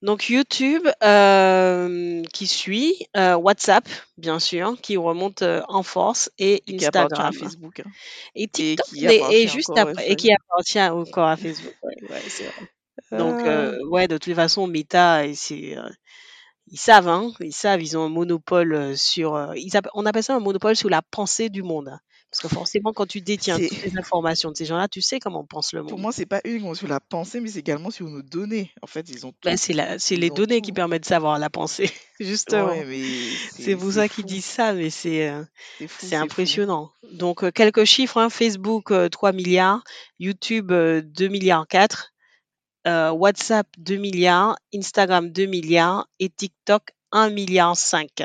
Donc 0.03 0.29
YouTube 0.29 0.87
euh, 1.03 2.23
qui 2.33 2.47
suit, 2.47 3.07
euh, 3.17 3.37
WhatsApp 3.37 3.89
bien 4.19 4.39
sûr 4.39 4.79
qui 4.83 4.99
remonte 4.99 5.41
euh, 5.41 5.63
en 5.69 5.83
force 5.83 6.31
et, 6.39 6.63
Instagram. 6.69 7.33
Facebook. 7.33 7.81
Hein. 7.81 7.91
Et 8.35 8.47
TikTok 8.49 8.87
et, 9.33 9.49
juste 9.49 9.77
après 9.77 10.11
et 10.11 10.17
qui 10.17 10.31
appartient 10.31 10.81
encore 10.81 11.29
à 11.29 11.37
Facebook. 11.37 11.75
Donc 13.13 13.43
ouais 13.91 14.07
de 14.07 14.19
toute 14.19 14.35
façon 14.35 14.67
Meta 14.67 15.23
c'est 15.35 15.77
ils 16.67 16.79
savent 16.79 17.09
hein, 17.09 17.33
ils 17.41 17.55
savent 17.55 17.81
ils 17.81 17.97
ont 17.97 18.05
un 18.05 18.09
monopole 18.11 18.97
sur 18.99 19.55
ils 19.57 19.73
on 19.95 20.05
appelle 20.05 20.23
ça 20.23 20.35
un 20.35 20.41
monopole 20.41 20.77
sur 20.77 20.91
la 20.91 21.01
pensée 21.01 21.49
du 21.49 21.63
monde. 21.63 21.99
Parce 22.35 22.43
que 22.43 22.49
forcément, 22.49 22.93
quand 22.93 23.07
tu 23.07 23.21
détiens 23.21 23.61
toutes 23.61 23.85
les 23.85 23.97
informations 23.97 24.51
de 24.51 24.57
ces 24.57 24.65
gens-là, 24.65 24.89
tu 24.89 25.01
sais 25.01 25.21
comment 25.21 25.45
pense 25.45 25.73
le 25.73 25.83
monde. 25.83 25.91
Pour 25.91 26.01
moi, 26.01 26.11
c'est 26.11 26.27
pas 26.27 26.41
uniquement 26.45 26.75
sur 26.75 26.89
la 26.89 26.99
pensée, 26.99 27.39
mais 27.39 27.49
c'est 27.49 27.61
également 27.61 27.93
sur 27.93 28.09
nos 28.09 28.23
données. 28.23 28.73
En 28.83 28.89
fait, 28.89 29.09
ils 29.09 29.25
ont 29.25 29.33
ben, 29.45 29.57
c'est 29.57 30.17
les 30.17 30.31
données 30.31 30.61
qui 30.61 30.73
permettent 30.73 31.03
de 31.03 31.07
savoir 31.07 31.39
la 31.39 31.49
pensée, 31.49 31.93
justement. 32.19 32.75
c'est 33.53 33.75
vous 33.75 33.93
ça 33.93 34.09
qui 34.09 34.25
disent 34.25 34.45
ça, 34.45 34.73
mais 34.73 34.91
c'est 34.91 35.29
euh, 35.29 35.45
c'est 36.01 36.17
impressionnant. 36.17 36.91
Donc, 37.13 37.45
euh, 37.45 37.53
quelques 37.53 37.85
chiffres 37.85 38.19
hein. 38.19 38.31
Facebook, 38.31 38.93
3 39.13 39.29
euh, 39.29 39.33
milliards. 39.33 39.85
YouTube, 40.19 40.73
2 40.73 41.29
milliards 41.29 41.69
4. 41.69 42.15
WhatsApp, 43.13 43.69
2 43.79 43.95
milliards. 43.95 44.57
Instagram, 44.75 45.31
2 45.31 45.47
milliards. 45.47 46.09
Et 46.19 46.31
TikTok, 46.31 46.83
1 47.13 47.31
milliard 47.31 47.77
5. 47.77 48.25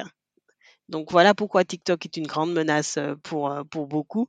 Donc 0.89 1.11
voilà 1.11 1.33
pourquoi 1.33 1.63
TikTok 1.63 2.05
est 2.05 2.17
une 2.17 2.27
grande 2.27 2.53
menace 2.53 2.99
pour, 3.23 3.53
pour 3.69 3.87
beaucoup. 3.87 4.27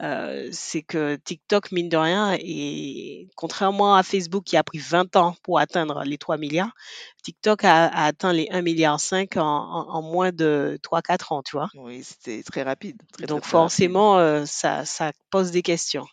c'est 0.00 0.82
que 0.82 1.16
TikTok, 1.16 1.72
mine 1.72 1.88
de 1.88 1.96
rien, 1.96 2.36
et 2.38 3.28
contrairement 3.36 3.96
à 3.96 4.02
Facebook 4.02 4.44
qui 4.44 4.56
a 4.56 4.62
pris 4.62 4.78
20 4.78 5.16
ans 5.16 5.34
pour 5.42 5.58
atteindre 5.58 6.02
les 6.04 6.18
3 6.18 6.36
milliards, 6.36 6.72
TikTok 7.22 7.64
a, 7.64 7.86
atteint 7.88 8.32
les 8.32 8.46
1,5 8.46 8.62
milliard 8.62 8.98
en, 9.36 9.40
en, 9.40 10.02
moins 10.02 10.32
de 10.32 10.78
3-4 10.82 11.34
ans, 11.34 11.42
tu 11.42 11.56
vois. 11.56 11.68
Oui, 11.74 12.02
c'était 12.04 12.42
très 12.42 12.62
rapide. 12.62 13.00
Donc 13.26 13.44
forcément, 13.44 14.44
ça, 14.46 14.84
ça 14.84 15.12
pose 15.30 15.50
des 15.50 15.62
questions. 15.62 16.06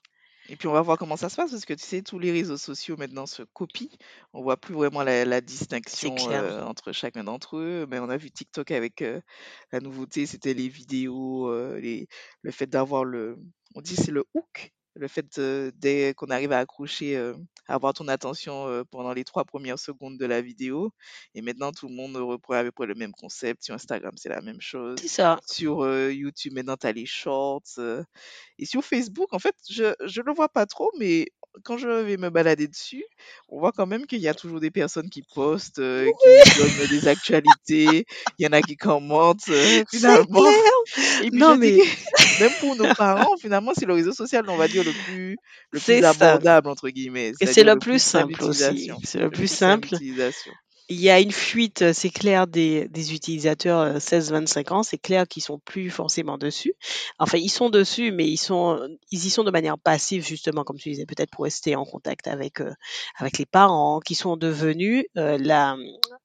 Et 0.49 0.55
puis 0.55 0.67
on 0.67 0.73
va 0.73 0.81
voir 0.81 0.97
comment 0.97 1.15
ça 1.15 1.29
se 1.29 1.35
passe 1.35 1.51
parce 1.51 1.65
que 1.65 1.75
tu 1.75 1.85
sais, 1.85 2.01
tous 2.01 2.17
les 2.17 2.31
réseaux 2.31 2.57
sociaux 2.57 2.97
maintenant 2.97 3.27
se 3.27 3.43
copient. 3.43 3.87
On 4.33 4.41
voit 4.41 4.57
plus 4.57 4.73
vraiment 4.73 5.03
la, 5.03 5.41
distinction 5.41 6.15
euh, 6.31 6.63
entre 6.63 6.91
chacun 6.91 7.23
d'entre 7.23 7.57
eux. 7.57 7.85
Mais 7.87 7.99
on 7.99 8.09
a 8.09 8.17
vu 8.17 8.31
TikTok 8.31 8.71
avec 8.71 9.03
euh, 9.03 9.21
la 9.71 9.79
nouveauté, 9.79 10.25
c'était 10.25 10.55
les 10.55 10.67
vidéos, 10.67 11.49
euh, 11.49 11.79
les, 11.79 12.07
le 12.41 12.51
fait 12.51 12.65
d'avoir 12.65 13.03
le, 13.03 13.37
on 13.75 13.81
dit 13.81 13.95
c'est 13.95 14.11
le 14.11 14.25
hook, 14.33 14.73
le 14.99 15.07
fait 15.07 15.39
dès 15.77 16.13
qu'on 16.15 16.27
arrive 16.27 16.51
à 16.51 16.59
accrocher, 16.59 17.17
à 17.17 17.73
avoir 17.73 17.93
ton 17.93 18.07
attention 18.07 18.83
pendant 18.91 19.13
les 19.13 19.23
trois 19.23 19.45
premières 19.45 19.79
secondes 19.79 20.17
de 20.17 20.25
la 20.25 20.41
vidéo. 20.41 20.91
Et 21.35 21.41
maintenant 21.41 21.71
tout 21.71 21.87
le 21.87 21.95
monde 21.95 22.15
reprend 22.17 22.55
à 22.55 22.63
peu 22.63 22.71
près 22.71 22.87
le 22.87 22.95
même 22.95 23.13
concept. 23.13 23.63
Sur 23.63 23.75
Instagram 23.75 24.13
c'est 24.15 24.29
la 24.29 24.41
même 24.41 24.61
chose. 24.61 24.97
C'est 25.01 25.07
ça. 25.07 25.39
Sur 25.45 25.87
YouTube 26.09 26.53
maintenant 26.53 26.77
tu 26.77 26.87
as 26.87 26.91
les 26.91 27.05
shorts. 27.05 27.79
Et 28.57 28.65
sur 28.65 28.83
Facebook, 28.83 29.33
en 29.33 29.39
fait, 29.39 29.55
je 29.69 29.83
ne 29.85 30.25
le 30.25 30.33
vois 30.33 30.49
pas 30.49 30.65
trop, 30.65 30.91
mais 30.99 31.27
quand 31.63 31.77
je 31.77 31.87
vais 31.87 32.17
me 32.17 32.29
balader 32.29 32.67
dessus, 32.67 33.03
on 33.47 33.59
voit 33.59 33.71
quand 33.71 33.87
même 33.87 34.05
qu'il 34.05 34.19
y 34.19 34.27
a 34.27 34.33
toujours 34.33 34.59
des 34.59 34.69
personnes 34.69 35.09
qui 35.09 35.23
postent, 35.33 35.79
euh, 35.79 36.05
qui 36.05 36.59
donnent 36.59 36.87
des 36.89 37.07
actualités, 37.07 38.05
il 38.37 38.45
y 38.45 38.47
en 38.47 38.51
a 38.51 38.61
qui 38.61 38.75
commentent, 38.77 39.49
euh, 39.49 39.83
finalement. 39.89 40.47
Et 41.23 41.29
puis 41.31 41.39
non, 41.39 41.57
mais... 41.57 41.79
même 42.39 42.51
pour 42.59 42.75
nos 42.75 42.93
parents, 42.93 43.35
finalement, 43.41 43.71
c'est 43.75 43.85
le 43.85 43.93
réseau 43.93 44.13
social, 44.13 44.45
on 44.47 44.57
va 44.57 44.67
dire, 44.67 44.83
le 44.89 45.05
plus, 45.05 45.37
le 45.71 45.79
plus 45.79 46.03
abordable, 46.03 46.67
entre 46.67 46.89
guillemets. 46.89 47.33
Et 47.39 47.45
c'est 47.45 47.63
le, 47.63 47.77
plus 47.77 48.01
simple 48.01 48.43
aussi. 48.43 48.91
C'est 49.03 49.19
le, 49.19 49.29
plus 49.29 49.47
simple. 49.47 49.89
Il 50.91 50.99
y 50.99 51.11
a 51.11 51.19
une 51.19 51.31
fuite, 51.31 51.83
euh, 51.83 51.93
c'est 51.93 52.09
clair, 52.09 52.47
des, 52.47 52.87
des 52.87 53.13
utilisateurs 53.13 53.97
16-25 53.99 54.71
euh, 54.71 54.75
ans. 54.75 54.83
C'est 54.83 54.97
clair 54.97 55.27
qu'ils 55.27 55.43
sont 55.43 55.59
plus 55.59 55.91
forcément 55.91 56.39
dessus. 56.39 56.73
Enfin, 57.19 57.37
ils 57.37 57.49
sont 57.49 57.69
dessus, 57.69 58.11
mais 58.11 58.27
ils 58.27 58.37
sont, 58.37 58.79
ils 59.11 59.25
y 59.25 59.29
sont 59.29 59.43
de 59.43 59.51
manière 59.51 59.77
passive, 59.77 60.25
justement, 60.25 60.63
comme 60.63 60.77
tu 60.77 60.89
disais, 60.89 61.05
peut-être 61.05 61.29
pour 61.29 61.43
rester 61.43 61.75
en 61.75 61.85
contact 61.85 62.27
avec, 62.27 62.59
euh, 62.59 62.73
avec 63.17 63.37
les 63.37 63.45
parents, 63.45 63.99
qui 63.99 64.15
sont 64.15 64.35
devenus 64.35 65.05
la, 65.15 65.77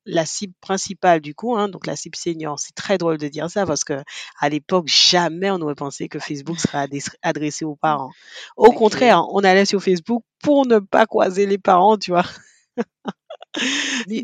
la 0.07 0.27
cible 0.27 0.55
principale 0.61 1.21
du 1.21 1.35
coup, 1.35 1.57
hein, 1.57 1.69
donc 1.69 1.87
la 1.87 1.97
cible 1.97 2.17
senior. 2.17 2.59
C'est 2.59 2.75
très 2.75 2.99
drôle 2.99 3.19
de 3.19 3.29
dire 3.29 3.51
ça 3.51 3.67
parce 3.67 3.85
que 3.85 4.03
à 4.41 4.49
l'époque, 4.49 4.89
jamais 4.89 5.51
on 5.51 5.61
aurait 5.61 5.75
pensé 5.75 6.09
que 6.09 6.19
Facebook 6.19 6.59
serait 6.59 6.89
adressé 7.23 7.65
aux 7.65 7.77
parents. 7.77 8.13
Au 8.57 8.73
contraire, 8.73 9.25
on 9.31 9.45
allait 9.45 9.67
sur 9.67 9.83
Facebook 9.83 10.23
pour 10.43 10.67
ne 10.67 10.79
pas 10.79 11.07
croiser 11.07 11.47
les 11.47 11.59
parents, 11.59 11.99
tu 11.99 12.13
vois. 12.13 12.25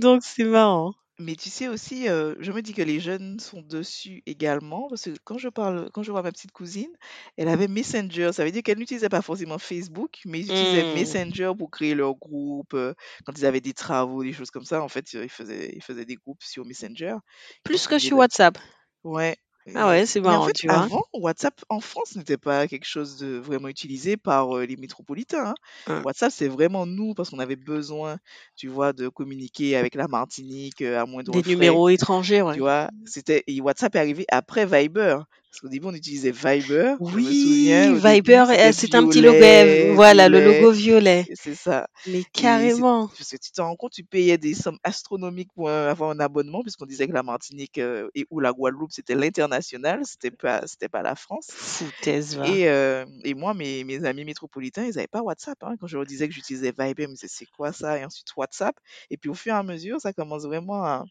Donc 0.01 0.23
c'est 0.25 0.45
marrant. 0.45 0.95
Mais 1.21 1.37
tu 1.37 1.51
sais 1.51 1.69
aussi, 1.69 2.09
euh, 2.09 2.35
je 2.41 2.51
me 2.51 2.63
dis 2.63 2.73
que 2.73 2.81
les 2.81 2.99
jeunes 2.99 3.39
sont 3.41 3.61
dessus 3.61 4.23
également, 4.25 4.89
parce 4.89 5.03
que 5.03 5.11
quand 5.25 5.37
je 5.37 5.51
parle, 5.51 5.91
quand 5.93 6.03
je 6.03 6.11
vois 6.11 6.23
ma 6.23 6.33
petite 6.33 6.51
cousine, 6.51 6.89
elle 7.37 7.49
avait 7.49 7.69
Messenger. 7.69 8.31
Ça 8.33 8.43
veut 8.43 8.51
dire 8.51 8.63
qu'elle 8.63 8.79
n'utilisait 8.79 9.11
pas 9.11 9.21
forcément 9.21 9.59
Facebook, 9.59 10.21
mais 10.25 10.41
ils 10.41 10.51
utilisaient 10.51 10.95
mmh. 10.95 10.95
Messenger 10.95 11.53
pour 11.59 11.71
créer 11.71 11.95
leur 11.95 12.15
groupe. 12.15 12.73
Euh, 12.73 12.95
quand 13.27 13.37
ils 13.37 13.45
avaient 13.45 13.61
des 13.61 13.75
travaux, 13.75 14.23
des 14.25 14.33
choses 14.33 14.51
comme 14.51 14.65
ça, 14.65 14.83
en 14.83 14.89
fait, 14.89 15.13
ils 15.13 15.29
faisaient, 15.29 15.71
ils 15.77 15.83
faisaient 15.83 16.07
des 16.07 16.15
groupes 16.15 16.43
sur 16.43 16.65
Messenger. 16.65 17.17
Plus 17.65 17.87
que 17.87 17.99
sur 17.99 18.17
WhatsApp. 18.17 18.57
Ouais. 19.05 19.37
Ah 19.75 19.89
ouais, 19.89 20.07
c'est 20.07 20.21
marrant, 20.21 20.49
tu 20.55 20.67
vois. 20.67 20.81
avant, 20.81 21.05
WhatsApp 21.13 21.61
en 21.69 21.81
France 21.81 22.17
n'était 22.17 22.37
pas 22.37 22.67
quelque 22.67 22.87
chose 22.87 23.17
de 23.19 23.37
vraiment 23.39 23.69
utilisé 23.69 24.17
par 24.17 24.59
les 24.59 24.77
métropolitains. 24.77 25.49
Hein. 25.49 25.55
Hein. 25.87 26.03
WhatsApp, 26.05 26.33
c'est 26.33 26.49
vraiment 26.49 26.87
nous 26.87 27.15
parce 27.15 27.31
qu'on 27.31 27.39
avait 27.39 27.57
besoin, 27.57 28.19
tu 28.57 28.69
vois, 28.69 28.93
de 28.93 29.09
communiquer 29.09 29.77
avec 29.77 29.95
la 29.95 30.09
Martinique 30.09 30.83
à 30.83 31.07
moindre 31.07 31.33
Des 31.33 31.49
numéros 31.49 31.89
étrangers, 31.89 32.43
ouais. 32.43 32.55
Tu 32.55 32.61
vois, 32.61 32.91
c'était 33.05 33.45
et 33.47 33.61
WhatsApp 33.61 33.95
est 33.95 33.99
arrivé 33.99 34.25
après 34.31 34.67
Viber. 34.67 35.19
Parce 35.51 35.63
qu'au 35.63 35.69
début, 35.69 35.87
on 35.87 35.95
utilisait 35.95 36.31
Viber. 36.31 36.95
Oui, 37.01 37.73
Viber, 37.73 38.45
c'est 38.73 38.95
un 38.95 39.07
petit 39.09 39.21
logo, 39.21 39.95
voilà, 39.95 40.29
le 40.29 40.45
logo 40.45 40.71
violet. 40.71 41.27
C'est 41.35 41.57
ça. 41.57 41.89
Mais 42.07 42.23
carrément. 42.33 43.09
Parce 43.09 43.31
que 43.31 43.37
tu 43.37 43.51
te 43.51 43.61
rends 43.61 43.75
compte, 43.75 43.93
tu 43.93 44.05
payais 44.05 44.39
des 44.39 44.55
sommes 44.55 44.79
astronomiques 44.85 45.53
pour 45.55 45.69
avoir 45.69 46.11
un 46.11 46.21
abonnement, 46.21 46.63
puisqu'on 46.63 46.87
disait 46.87 47.09
que 47.09 47.13
la 47.13 47.25
Martinique 47.25 47.79
euh, 47.79 48.09
et 48.15 48.27
ou 48.31 48.39
la 48.39 48.53
Guadeloupe, 48.53 48.93
c'était 48.93 49.17
l'international, 49.17 50.03
c'était 50.05 50.31
pas, 50.31 50.65
c'était 50.67 50.89
pas 50.89 51.03
la 51.03 51.17
France. 51.17 51.49
Foutaise, 51.51 52.37
va. 52.37 52.47
Et, 52.49 52.69
euh, 52.69 53.05
et 53.25 53.35
moi, 53.35 53.53
mes, 53.53 53.83
mes 53.83 54.05
amis 54.05 54.25
métropolitains, 54.25 54.85
ils 54.85 54.95
n'avaient 54.95 55.09
pas 55.09 55.23
WhatsApp. 55.23 55.59
Hein. 55.63 55.75
Quand 55.81 55.89
je 55.89 55.97
leur 55.97 56.07
disais 56.07 56.29
que 56.29 56.35
j'utilisais 56.35 56.73
Viber, 56.79 57.03
ils 57.03 57.09
me 57.09 57.15
disaient 57.15 57.27
c'est 57.29 57.47
quoi 57.57 57.73
ça? 57.73 57.99
Et 57.99 58.05
ensuite 58.05 58.29
WhatsApp. 58.37 58.77
Et 59.11 59.17
puis 59.17 59.31
au 59.31 59.35
fur 59.35 59.53
et 59.53 59.57
à 59.57 59.65
mesure, 59.65 60.01
ça 60.01 60.13
commence 60.13 60.45
vraiment 60.45 60.85
à, 60.85 61.05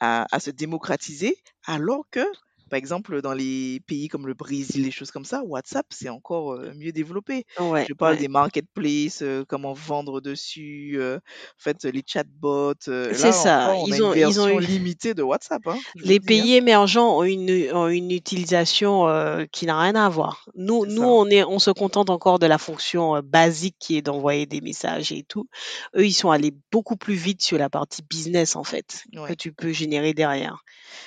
à, 0.00 0.26
à 0.32 0.40
se 0.40 0.50
démocratiser, 0.50 1.36
alors 1.66 2.04
que 2.10 2.26
par 2.72 2.78
exemple, 2.78 3.20
dans 3.20 3.34
les 3.34 3.80
pays 3.86 4.08
comme 4.08 4.26
le 4.26 4.32
Brésil, 4.32 4.84
les 4.84 4.90
choses 4.90 5.10
comme 5.10 5.26
ça, 5.26 5.42
WhatsApp, 5.42 5.84
c'est 5.90 6.08
encore 6.08 6.58
mieux 6.74 6.90
développé. 6.90 7.44
Je 7.58 7.92
parle 7.92 8.16
des 8.16 8.28
marketplaces, 8.28 9.22
comment 9.46 9.74
vendre 9.74 10.22
dessus, 10.22 10.98
en 10.98 11.18
fait, 11.58 11.84
les 11.84 12.02
chatbots. 12.06 12.72
C'est 12.80 13.32
ça. 13.32 13.74
ils, 13.86 14.02
ont, 14.02 14.14
une 14.14 14.26
ils 14.26 14.40
ont 14.40 14.56
limitée 14.56 15.12
de 15.12 15.22
WhatsApp. 15.22 15.60
Hein, 15.66 15.76
les 15.96 16.16
hein. 16.16 16.26
pays 16.26 16.54
émergents 16.54 17.18
ont 17.18 17.24
une, 17.24 17.50
une 17.50 18.10
utilisation 18.10 19.06
qui 19.52 19.66
n'a 19.66 19.78
rien 19.78 19.94
à 19.94 20.08
voir. 20.08 20.48
Nous, 20.54 20.86
nous 20.86 21.02
on, 21.02 21.26
est, 21.26 21.44
on 21.44 21.58
se 21.58 21.70
contente 21.70 22.08
encore 22.08 22.38
de 22.38 22.46
la 22.46 22.56
fonction 22.56 23.20
basique 23.22 23.76
qui 23.78 23.98
est 23.98 24.02
d'envoyer 24.02 24.46
des 24.46 24.62
messages 24.62 25.12
et 25.12 25.24
tout. 25.24 25.46
Eux, 25.94 26.06
ils 26.06 26.14
sont 26.14 26.30
allés 26.30 26.54
beaucoup 26.70 26.96
plus 26.96 27.16
vite 27.16 27.42
sur 27.42 27.58
la 27.58 27.68
partie 27.68 28.00
business, 28.08 28.56
en 28.56 28.64
fait, 28.64 29.02
que 29.28 29.34
tu 29.34 29.52
peux 29.52 29.72
générer 29.72 30.14
derrière. 30.14 30.64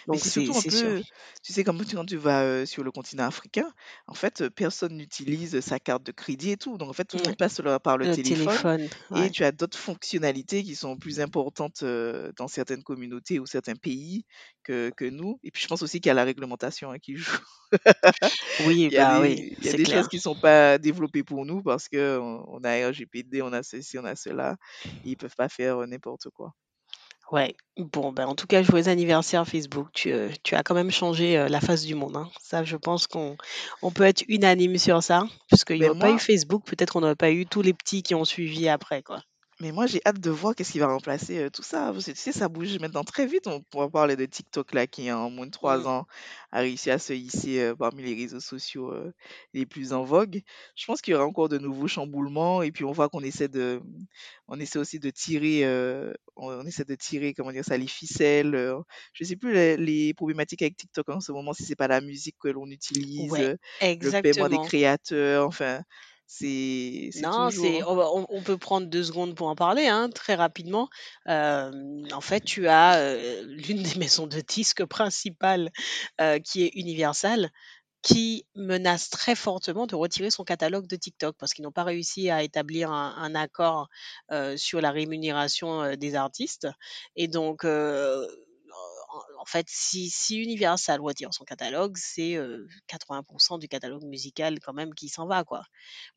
Donc, 0.08 0.20
c'est 0.20 0.46
surtout 0.46 0.60
un 0.60 0.62
peu, 0.62 1.04
tu 1.44 1.54
sais, 1.56 1.64
comme 1.64 1.84
quand 1.86 2.06
tu 2.06 2.18
vas 2.18 2.44
euh, 2.44 2.66
sur 2.66 2.84
le 2.84 2.92
continent 2.92 3.26
africain, 3.26 3.72
en 4.08 4.14
fait, 4.14 4.42
euh, 4.42 4.50
personne 4.50 4.96
n'utilise 4.98 5.60
sa 5.62 5.80
carte 5.80 6.04
de 6.04 6.12
crédit 6.12 6.52
et 6.52 6.58
tout. 6.58 6.78
Donc, 6.78 6.90
en 6.90 6.94
fait, 6.94 7.06
tout 7.06 7.18
le 7.18 7.24
monde 7.24 7.38
passe 7.38 7.60
le- 7.60 7.80
par 7.80 7.98
le, 7.98 8.08
Le 8.08 8.08
téléphone. 8.08 8.66
téléphone, 8.70 8.88
Et 9.14 9.30
ouais. 9.30 9.32
tu 9.32 9.44
as 9.44 9.52
d'autres 9.52 9.78
fonctionnalités 9.78 10.64
qui 10.64 10.76
sont 10.76 10.98
plus 10.98 11.20
importantes 11.20 11.84
euh, 11.84 12.32
dans 12.38 12.48
certaines 12.48 12.84
communautés 12.84 13.40
ou 13.40 13.46
certains 13.46 13.76
pays 13.76 14.26
que, 14.64 14.92
que 14.96 15.06
nous. 15.06 15.40
Et 15.44 15.52
puis, 15.52 15.62
je 15.64 15.68
pense 15.68 15.82
aussi 15.82 16.00
qu'il 16.02 16.10
y 16.10 16.12
a 16.12 16.14
la 16.16 16.24
réglementation 16.26 16.92
hein, 16.92 17.00
qui 17.00 17.16
joue. 17.16 17.38
Oui, 18.58 18.90
Il 18.90 18.96
y 18.96 18.98
a 18.98 19.06
bah 19.06 19.20
oui, 19.22 19.36
des, 19.36 19.56
il 19.60 19.66
y 19.66 19.70
a 19.70 19.74
c'est 19.74 19.80
des 19.80 19.86
clair. 19.86 19.86
choses 19.86 20.08
qui 20.08 20.20
sont 20.20 20.36
pas 20.36 20.78
développées 20.78 21.24
pour 21.24 21.46
nous 21.46 21.62
parce 21.64 21.90
que 21.90 22.20
on 22.20 22.44
on 22.48 22.64
a 22.64 22.88
RGPD, 22.90 23.42
on 23.42 23.54
a 23.54 23.64
ceci, 23.64 23.98
on 24.00 24.06
a 24.06 24.16
cela. 24.16 24.58
Ils 25.04 25.18
peuvent 25.18 25.36
pas 25.36 25.50
faire 25.50 25.80
euh, 25.80 25.86
n'importe 25.88 26.30
quoi. 26.32 26.54
Ouais. 27.32 27.56
Bon, 27.78 28.12
ben, 28.12 28.26
en 28.28 28.36
tout 28.36 28.48
cas, 28.48 28.62
joyeux 28.64 28.88
anniversaire 28.88 29.48
Facebook. 29.48 29.90
Tu, 29.94 30.12
euh, 30.12 30.30
tu 30.44 30.56
as 30.56 30.64
quand 30.64 30.76
même 30.76 30.92
changé 30.92 31.38
euh, 31.38 31.48
la 31.50 31.60
face 31.60 31.84
du 31.84 31.96
monde. 31.96 32.16
hein. 32.18 32.30
Ça, 32.42 32.64
je 32.64 32.78
pense 32.78 33.08
qu'on 33.08 33.36
on 33.82 33.92
peut 33.92 34.04
être 34.04 34.24
unanime 34.28 34.78
sur 34.78 35.02
ça. 35.04 35.24
Parce 35.50 35.66
qu'il 35.66 35.78
n'y 35.78 35.82
Mais 35.82 35.90
aurait 35.90 36.00
pas 36.00 36.10
eu 36.10 36.12
moi, 36.12 36.20
Facebook, 36.20 36.64
peut-être 36.66 36.94
qu'on 36.94 37.02
n'aurait 37.02 37.16
pas 37.16 37.32
eu 37.32 37.46
tous 37.46 37.62
les 37.62 37.74
petits 37.74 38.04
qui 38.04 38.16
ont 38.16 38.26
suivi 38.26 38.70
après, 38.70 39.02
quoi. 39.04 39.22
Mais 39.62 39.72
moi, 39.72 39.86
j'ai 39.88 40.02
hâte 40.06 40.20
de 40.20 40.30
voir 40.30 40.54
qu'est-ce 40.54 40.74
qui 40.74 40.80
va 40.80 40.88
remplacer 40.88 41.38
euh, 41.40 41.50
tout 41.50 41.64
ça. 41.64 41.92
Parce 41.94 42.06
que 42.06 42.12
tu 42.12 42.18
sais, 42.18 42.34
ça 42.34 42.50
bouge 42.50 42.78
maintenant 42.80 43.06
très 43.06 43.26
vite. 43.26 43.48
On 43.48 43.62
pourra 43.62 43.90
parler 43.90 44.18
de 44.18 44.26
TikTok, 44.26 44.74
là, 44.74 44.86
qui 44.86 45.10
en 45.12 45.30
moins 45.30 45.46
de 45.46 45.52
trois 45.52 45.88
ans 45.88 46.06
a 46.52 46.60
réussi 46.60 46.92
à 46.92 47.00
se 47.00 47.14
hisser 47.14 47.62
euh, 47.62 47.74
parmi 47.76 48.04
les 48.04 48.16
réseaux 48.16 48.42
sociaux 48.42 48.92
euh, 48.92 49.14
les 49.54 49.66
plus 49.66 49.94
en 49.94 50.04
vogue. 50.04 50.42
Je 50.76 50.86
pense 50.86 51.02
qu'il 51.02 51.14
y 51.14 51.16
aura 51.16 51.26
encore 51.26 51.48
de 51.48 51.58
nouveaux 51.58 51.88
chamboulements. 51.88 52.64
Et 52.64 52.74
puis, 52.74 52.84
on 52.84 52.92
voit 52.92 53.08
qu'on 53.08 53.22
essaie 53.22 53.48
de, 53.48 53.82
on 54.50 54.60
essaie 54.60 54.78
aussi 54.80 55.00
de 55.00 55.10
tirer, 55.10 55.64
euh, 55.66 56.12
on, 56.36 56.48
on 56.50 56.66
essaie 56.66 56.84
de 56.86 56.96
tirer, 56.96 57.34
comment 57.34 57.54
dire 57.54 57.64
ça, 57.64 57.78
les 57.78 57.88
ficelles. 57.88 58.56
euh. 58.56 58.82
je 59.14 59.24
sais 59.24 59.38
plus 59.38 59.54
les, 59.54 59.78
les 59.78 60.14
problématiques 60.14 60.62
avec 60.64 60.76
TikTok 60.76 61.08
en 61.10 61.22
ce 61.22 61.32
moment, 61.32 61.54
si 61.54 61.64
c'est 61.64 61.76
pas 61.78 61.88
la 61.88 62.02
musique 62.02 62.36
que 62.40 62.50
l'on 62.50 62.68
utilise, 62.68 63.32
Ouais, 63.32 63.40
euh, 63.40 63.56
le 64.02 64.12
paiement 64.14 64.50
des 64.50 64.60
exactement. 64.60 64.60
créateurs. 64.60 65.48
Enfin, 65.48 65.82
c'est, 66.28 67.10
Non, 67.22 67.50
c'est 67.52 67.84
on, 67.84 67.96
va- 67.96 68.10
on- 68.12 68.42
peut 68.42 68.58
prendre 68.58 68.88
deux 68.88 69.04
secondes 69.04 69.36
pour 69.36 69.48
en 69.48 69.56
parler, 69.56 69.88
hein, 69.88 70.10
très 70.10 70.36
rapidement. 70.36 70.90
Euh, 71.28 71.72
en 72.12 72.22
fait, 72.22 72.42
tu 72.42 72.68
as 72.68 72.98
euh, 72.98 73.44
l'une 73.48 73.84
des 73.84 73.96
maisons 74.00 74.28
de 74.28 74.42
disques 74.42 74.86
principales 74.86 75.72
euh, 76.22 76.40
qui 76.40 76.64
est 76.64 76.72
Universal, 76.76 77.50
qui 78.02 78.46
menace 78.56 79.10
très 79.10 79.36
fortement 79.36 79.88
de 79.88 79.96
retirer 79.96 80.30
son 80.30 80.44
catalogue 80.44 80.88
de 80.88 80.96
TikTok 80.96 81.36
parce 81.40 81.54
qu'ils 81.54 81.64
n'ont 81.64 81.72
pas 81.72 81.84
réussi 81.84 82.30
à 82.30 82.44
établir 82.44 82.92
un, 82.92 83.16
un 83.18 83.36
accord 83.36 83.90
euh, 84.32 84.58
sur 84.58 84.82
la 84.82 84.92
rémunération 84.92 85.96
des 85.96 86.16
artistes. 86.16 86.68
Et 87.16 87.28
donc, 87.28 87.66
euh, 87.66 88.28
en- 89.40 89.46
fait, 89.46 89.68
si, 89.70 90.10
si 90.10 90.38
Universal 90.42 91.00
retire 91.02 91.34
son 91.34 91.44
catalogue, 91.46 91.96
c'est 91.98 92.36
euh, 92.36 92.68
80% 92.88 93.58
du 93.58 93.68
catalogue 93.68 94.04
musical 94.06 94.60
quand 94.60 94.74
même 94.74 94.94
qui 94.94 95.10
s'en 95.10 95.28
va, 95.28 95.44
quoi. 95.44 95.64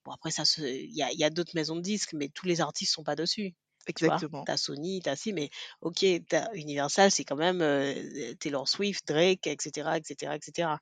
Bon, 0.04 0.12
après, 0.12 0.30
ça 0.30 0.44
il 0.58 0.94
y 0.96 1.02
a, 1.02 1.12
il 1.12 1.18
y 1.18 1.24
a 1.24 1.30
d'autres 1.30 1.52
maisons 1.54 1.76
de 1.76 1.82
disques, 1.82 2.12
mais 2.14 2.28
tous 2.28 2.46
les 2.46 2.60
artistes 2.60 2.92
sont 2.94 3.04
pas 3.04 3.16
dessus. 3.16 3.54
Exactement. 3.86 4.44
t'as 4.44 4.58
Sony, 4.58 5.00
t'as 5.02 5.16
si, 5.16 5.32
mais 5.32 5.48
ok, 5.80 6.04
t'as 6.28 6.52
Universal, 6.54 7.10
c'est 7.10 7.24
quand 7.24 7.36
même 7.36 7.62
euh, 7.62 8.34
Taylor 8.38 8.68
Swift, 8.68 9.06
Drake, 9.08 9.46
etc., 9.46 9.96
etc., 9.96 10.36
etc. 10.36 10.78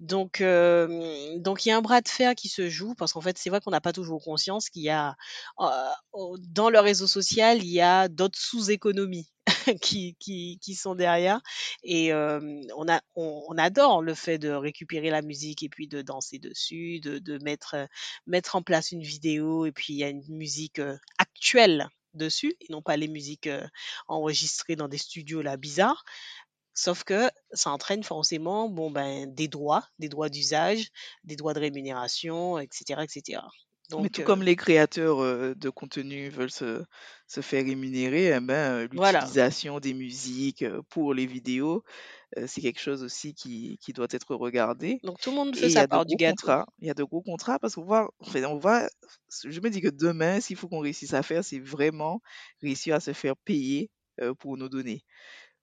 Donc, 0.00 0.40
euh, 0.40 1.38
donc 1.38 1.66
il 1.66 1.68
y 1.68 1.72
a 1.72 1.76
un 1.76 1.82
bras 1.82 2.00
de 2.00 2.08
fer 2.08 2.34
qui 2.34 2.48
se 2.48 2.68
joue 2.70 2.94
parce 2.94 3.12
qu'en 3.12 3.20
fait, 3.20 3.36
c'est 3.36 3.50
vrai 3.50 3.60
qu'on 3.60 3.70
n'a 3.72 3.82
pas 3.82 3.92
toujours 3.92 4.22
conscience 4.24 4.70
qu'il 4.70 4.82
y 4.82 4.88
a 4.90 5.16
euh, 5.60 5.66
dans 6.48 6.70
le 6.70 6.80
réseau 6.80 7.06
social, 7.06 7.58
il 7.62 7.70
y 7.70 7.80
a 7.80 8.08
d'autres 8.08 8.38
sous-économies 8.38 9.28
qui, 9.80 10.74
sont 10.74 10.94
derrière. 10.94 11.40
Et 11.82 12.12
on, 12.12 12.88
a, 12.88 13.00
on, 13.14 13.58
adore 13.58 14.02
le 14.02 14.14
fait 14.14 14.38
de 14.38 14.50
récupérer 14.50 15.10
la 15.10 15.22
musique 15.22 15.62
et 15.62 15.68
puis 15.68 15.88
de 15.88 16.02
danser 16.02 16.38
dessus, 16.38 17.00
de, 17.00 17.18
de 17.18 17.38
mettre, 17.42 17.74
euh, 17.74 17.86
mettre 18.26 18.56
en 18.56 18.62
place 18.62 18.92
une 18.92 19.02
vidéo 19.02 19.66
et 19.66 19.72
puis 19.72 19.94
il 19.94 19.96
y 19.96 20.04
a 20.04 20.08
une 20.08 20.24
musique 20.28 20.80
actuelle 21.18 21.88
dessus 22.14 22.56
et 22.60 22.66
non 22.70 22.82
pas 22.82 22.96
les 22.96 23.08
musiques 23.08 23.48
enregistrées 24.08 24.76
dans 24.76 24.88
des 24.88 24.98
studios 24.98 25.42
là 25.42 25.56
bizarres. 25.56 26.04
Sauf 26.74 27.04
que 27.04 27.30
ça 27.52 27.70
entraîne 27.70 28.02
forcément 28.02 28.68
bon, 28.68 28.90
ben, 28.90 29.32
des 29.32 29.48
droits, 29.48 29.88
des 29.98 30.10
droits 30.10 30.28
d'usage, 30.28 30.90
des 31.24 31.34
droits 31.34 31.54
de 31.54 31.60
rémunération, 31.60 32.58
etc. 32.58 33.00
etc. 33.02 33.40
Mais 33.98 34.08
tout 34.10 34.20
euh, 34.20 34.22
comme 34.22 34.42
les 34.42 34.56
créateurs 34.56 35.20
euh, 35.22 35.54
de 35.54 35.70
contenu 35.70 36.28
veulent 36.28 36.50
se, 36.50 36.84
se 37.26 37.40
faire 37.40 37.64
rémunérer, 37.64 38.26
eh 38.36 38.40
ben, 38.40 38.84
euh, 38.84 38.88
voilà. 38.90 39.32
l'utilisation 39.32 39.80
des 39.80 39.94
musiques 39.94 40.62
euh, 40.62 40.82
pour 40.90 41.14
les 41.14 41.26
vidéos, 41.26 41.82
euh, 42.38 42.46
c'est 42.48 42.62
quelque 42.62 42.80
chose 42.80 43.02
aussi 43.04 43.34
qui, 43.34 43.78
qui 43.82 43.92
doit 43.92 44.08
être 44.10 44.34
regardé. 44.36 45.02
Donc 45.02 45.18
tout 45.20 45.30
le 45.30 45.36
monde 45.36 45.56
Et 45.56 45.56
fait 45.56 45.70
y 45.70 45.70
sa 45.70 45.86
part 45.86 46.04
du 46.04 46.16
gâteau. 46.16 46.52
Il 46.80 46.88
y 46.88 46.90
a 46.90 46.94
de 46.94 47.04
gros 47.04 47.22
contrats 47.22 47.58
parce 47.58 47.74
qu'on 47.76 47.84
voit, 47.84 48.10
enfin, 48.20 48.42
on 48.44 48.58
voit, 48.58 48.88
je 49.44 49.60
me 49.60 49.70
dis 49.70 49.80
que 49.80 49.88
demain, 49.88 50.40
s'il 50.40 50.56
faut 50.56 50.68
qu'on 50.68 50.80
réussisse 50.80 51.14
à 51.14 51.22
faire, 51.22 51.44
c'est 51.44 51.60
vraiment 51.60 52.20
réussir 52.62 52.94
à 52.96 53.00
se 53.00 53.12
faire 53.12 53.36
payer 53.36 53.90
euh, 54.20 54.34
pour 54.34 54.56
nos 54.58 54.68
données. 54.68 55.04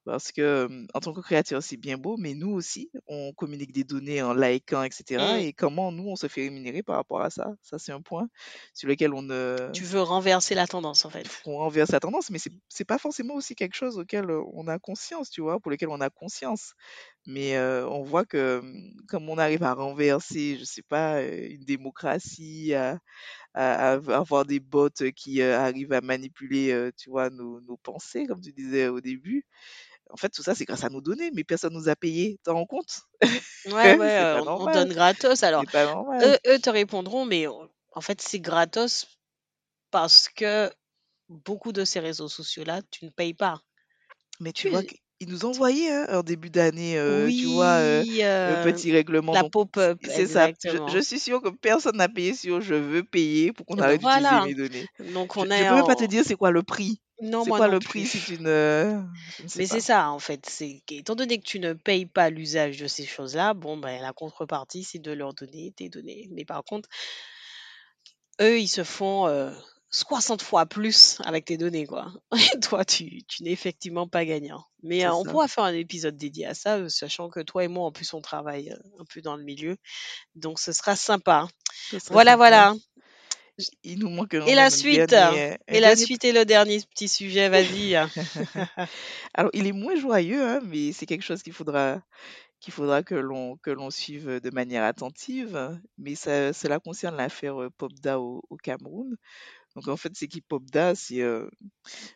Parce 0.06 0.32
que, 0.32 0.41
euh, 0.41 0.86
en 0.93 0.99
tant 0.99 1.14
que 1.14 1.22
créateur, 1.22 1.64
c'est 1.64 1.78
bien 1.78 1.97
beau, 1.97 2.18
mais 2.18 2.34
nous 2.34 2.51
aussi, 2.51 2.89
on 3.08 3.32
communique 3.34 3.72
des 3.74 3.84
données 3.84 4.22
en 4.22 4.34
likant, 4.34 4.84
etc. 4.84 5.39
Mm. 5.39 5.43
Et 5.43 5.54
comment 5.54 5.91
nous, 5.91 6.08
on 6.10 6.16
se 6.16 6.28
fait 6.28 6.41
rémunérer 6.43 6.84
par 6.84 6.95
rapport 6.97 7.22
à 7.22 7.30
ça? 7.30 7.54
Ça, 7.62 7.80
c'est 7.80 7.91
un 7.93 8.01
point 8.01 8.28
sur 8.74 8.89
lequel 8.89 9.14
on 9.14 9.22
ne, 9.22 9.70
Tu 9.74 9.84
veux 9.84 10.01
renverser 10.01 10.56
la 10.56 10.68
tendance 10.68 11.06
en 11.06 11.10
fait. 11.10 11.28
qu'on 11.43 11.58
renverse 11.58 11.91
la 11.91 11.99
tendance, 11.99 12.30
mais 12.30 12.39
c'est, 12.70 12.86
pas 12.86 12.97
forcément 12.97 13.34
aussi 13.34 13.54
quelque 13.56 13.76
chose 13.76 13.97
auquel 13.97 14.32
on 14.32 14.68
a 14.68 14.80
conscience, 14.80 15.30
tu 15.30 15.41
vois, 15.41 15.60
pour 15.60 15.72
lequel 15.72 15.89
on 15.89 15.99
a 15.99 16.10
conscience. 16.10 16.74
Mais 17.26 17.58
euh, 17.58 17.86
on 17.89 18.04
voit 18.04 18.26
que, 18.26 18.60
hum, 18.60 18.93
comme 19.10 19.30
on 19.30 19.38
arrive 19.38 19.64
à 19.64 19.74
renverser, 19.74 20.58
je 20.58 20.64
sais 20.64 20.82
pas, 20.84 21.22
une 21.24 21.66
démocratie, 21.66 22.74
à, 22.76 22.99
à- 23.54 23.93
à 23.93 24.18
avoir 24.18 24.45
des 24.45 24.60
bots 24.60 24.89
qui 25.16 25.41
euh, 25.41 25.60
arrivent 25.60 25.93
à 25.93 26.01
manipuler, 26.01 26.72
euh, 26.72 26.91
tu 26.97 27.10
vois, 27.10 27.30
nos, 27.30 27.62
nos 27.62 27.78
pensées, 27.78 28.26
comme 28.28 28.41
tu 28.41 28.54
disais 28.54 28.88
au 28.89 29.01
début. 29.01 29.45
En 30.14 30.18
fait, 30.18 30.30
tout 30.30 30.43
ça, 30.43 30.53
c'est 30.53 30.66
grâce 30.66 30.84
à 30.84 30.89
nos 30.89 31.01
données, 31.01 31.32
mais 31.34 31.43
personne 31.43 31.74
nous 31.74 31.89
a 31.89 31.95
payés. 31.95 32.39
T'en 32.43 32.53
rends 32.53 32.66
compte? 32.68 33.01
Ouais, 33.66 33.72
ouais, 33.99 34.20
euh, 34.20 34.41
on, 34.45 34.72
donne 34.72 34.93
gratos. 34.93 35.41
Alors, 35.41 35.64
eux, 36.22 36.38
eux 36.47 36.59
te 36.59 36.70
répondront, 36.70 37.26
mais 37.26 37.47
en 37.47 38.01
fait, 38.01 38.22
c'est 38.22 38.39
gratos 38.39 39.07
parce 39.89 40.30
que 40.30 40.72
beaucoup 41.30 41.72
de 41.72 41.86
ces 41.86 41.99
réseaux 41.99 42.28
sociaux-là, 42.28 42.82
tu 42.91 43.05
ne 43.05 43.09
payes 43.09 43.34
pas. 43.34 43.59
Mais 44.39 44.51
tu 44.51 44.70
vois, 44.70 44.84
qu'ils 44.84 45.30
nous 45.30 45.45
ont 45.45 45.49
envoyé 45.49 45.91
hein, 45.91 46.07
en 46.11 46.24
début 46.24 46.49
d'année, 46.49 46.97
euh, 46.97 47.30
tu 47.30 47.45
vois, 47.45 47.78
euh, 47.78 48.03
le 48.03 48.24
euh, 48.24 48.64
petit 48.64 48.91
règlement. 48.91 49.34
la 49.34 49.43
pop-up, 49.43 49.99
c'est 50.03 50.28
ça. 50.28 50.49
Je, 50.64 50.99
suis 50.99 51.20
sûre 51.20 51.41
que 51.41 51.49
personne 51.49 51.97
n'a 51.97 52.09
payé 52.09 52.34
sur 52.34 52.61
je 52.61 52.74
veux 52.74 53.03
payer 53.03 53.53
pour 53.53 53.66
qu'on 53.66 53.76
Eh 53.76 53.78
ben 53.78 53.84
arrête 53.84 54.01
d'utiliser 54.01 54.30
voilà. 54.30 54.45
mes 54.45 54.55
données. 54.55 54.88
Donc 55.14 55.34
Je, 55.36 55.39
on 55.39 55.45
je 55.45 55.51
est 55.51 55.70
peux 55.70 55.76
même 55.76 55.86
pas 55.86 55.95
te 55.95 56.05
dire 56.05 56.24
c'est 56.26 56.36
quoi 56.36 56.51
le 56.51 56.64
prix. 56.64 56.99
Non, 57.24 57.43
C'est 57.43 57.49
moi 57.49 57.57
quoi 57.57 57.67
non 57.67 57.74
le 57.74 57.80
prix 57.80 58.05
si 58.05 58.19
plus. 58.19 58.38
tu 58.38 58.41
ne... 58.41 59.01
Je 59.38 59.43
ne 59.43 59.47
sais 59.47 59.59
Mais 59.59 59.65
c'est 59.65 59.80
ça, 59.82 60.09
en 60.09 60.19
fait. 60.19 60.45
C'est 60.47 60.84
étant 60.91 61.15
donné 61.15 61.39
que 61.39 61.45
tu 61.45 61.59
ne 61.59 61.74
payes 61.74 62.05
pas 62.05 62.30
l'usage 62.30 62.78
de 62.78 62.88
ces 62.88 63.05
choses-là, 63.05 63.53
bon, 63.53 63.78
ben, 63.78 64.01
la 64.01 64.13
contrepartie, 64.13 64.84
c'est 64.84 64.99
de 64.99 65.11
leur 65.11 65.34
donner 65.34 65.74
tes 65.76 65.89
données. 65.89 66.28
Mais 66.32 66.45
par 66.45 66.63
contre, 66.63 66.89
eux, 68.41 68.59
ils 68.59 68.67
se 68.67 68.84
font 68.84 69.28
euh, 69.28 69.51
60 69.93 70.41
fois 70.41 70.65
plus 70.65 71.19
avec 71.24 71.45
tes 71.45 71.57
données, 71.57 71.86
quoi. 71.86 72.11
Et 72.55 72.59
toi, 72.59 72.84
tu, 72.84 73.24
tu 73.28 73.43
n'es 73.43 73.51
effectivement 73.51 74.07
pas 74.07 74.26
gagnant. 74.26 74.65
Mais 74.82 75.01
C'est 75.01 75.05
euh, 75.05 75.13
on 75.13 75.24
pourra 75.24 75.47
faire 75.47 75.63
un 75.65 75.74
épisode 75.74 76.17
dédié 76.17 76.47
à 76.47 76.55
ça, 76.55 76.78
euh, 76.78 76.89
sachant 76.89 77.30
que 77.30 77.39
toi 77.39 77.63
et 77.63 77.67
moi, 77.67 77.86
en 77.86 77.91
plus, 77.91 78.11
on 78.13 78.21
travaille 78.21 78.71
euh, 78.71 78.99
un 78.99 79.05
peu 79.05 79.21
dans 79.21 79.38
le 79.38 79.43
milieu. 79.43 79.78
Donc, 80.36 80.59
ce 80.59 80.71
sera 80.71 80.95
sympa. 80.95 81.47
Voilà, 82.09 82.32
sympa. 82.32 82.36
voilà. 82.38 82.74
Il 83.84 83.99
nous 83.99 84.10
manque 84.10 84.34
Et 84.34 84.56
la 84.56 84.70
suite, 84.70 85.10
dernier, 85.10 85.58
un 85.68 85.76
et 85.76 85.80
la 85.80 85.89
dernier 85.89 85.95
suite 85.95 86.24
et 86.26 86.32
le 86.32 86.45
dernier 86.45 86.80
petit 86.89 87.08
sujet, 87.08 87.49
vas-y. 87.49 87.95
Alors, 89.34 89.51
il 89.54 89.68
est 89.68 89.72
moins 89.72 89.95
joyeux, 89.95 90.43
hein, 90.43 90.60
mais 90.66 90.91
c'est 90.91 91.06
quelque 91.06 91.24
chose 91.24 91.43
qu'il 91.43 91.54
faudra, 91.54 92.01
qu'il 92.60 92.74
faudra 92.74 93.04
que 93.04 93.16
l'on, 93.16 93.58
que 93.58 93.70
l'on 93.72 93.91
suive 93.91 94.39
de 94.41 94.49
manière 94.51 94.84
attentive. 94.84 95.80
Mais 95.97 96.16
ça, 96.16 96.54
cela 96.54 96.80
concerne 96.80 97.16
l'affaire 97.18 97.62
euh, 97.62 97.70
Popda 97.78 98.20
au, 98.20 98.41
au 98.49 98.58
Cameroun. 98.58 99.16
Donc, 99.76 99.88
en 99.88 99.97
fait, 99.97 100.12
c'est 100.16 100.28
qui 100.28 100.41
Popda? 100.41 100.95
C'est, 100.95 101.22
euh, 101.22 101.49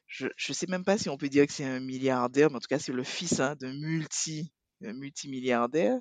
je, 0.07 0.27
je 0.37 0.53
sais 0.53 0.67
même 0.67 0.85
pas 0.85 0.97
si 0.97 1.09
on 1.09 1.17
peut 1.17 1.29
dire 1.29 1.47
que 1.47 1.53
c'est 1.53 1.65
un 1.65 1.79
milliardaire, 1.79 2.49
mais 2.51 2.57
en 2.57 2.59
tout 2.59 2.67
cas, 2.69 2.79
c'est 2.79 2.93
le 2.93 3.03
fils 3.03 3.39
hein, 3.39 3.55
d'un 3.59 3.73
multi, 3.73 4.51
multimilliardaire. 4.81 5.99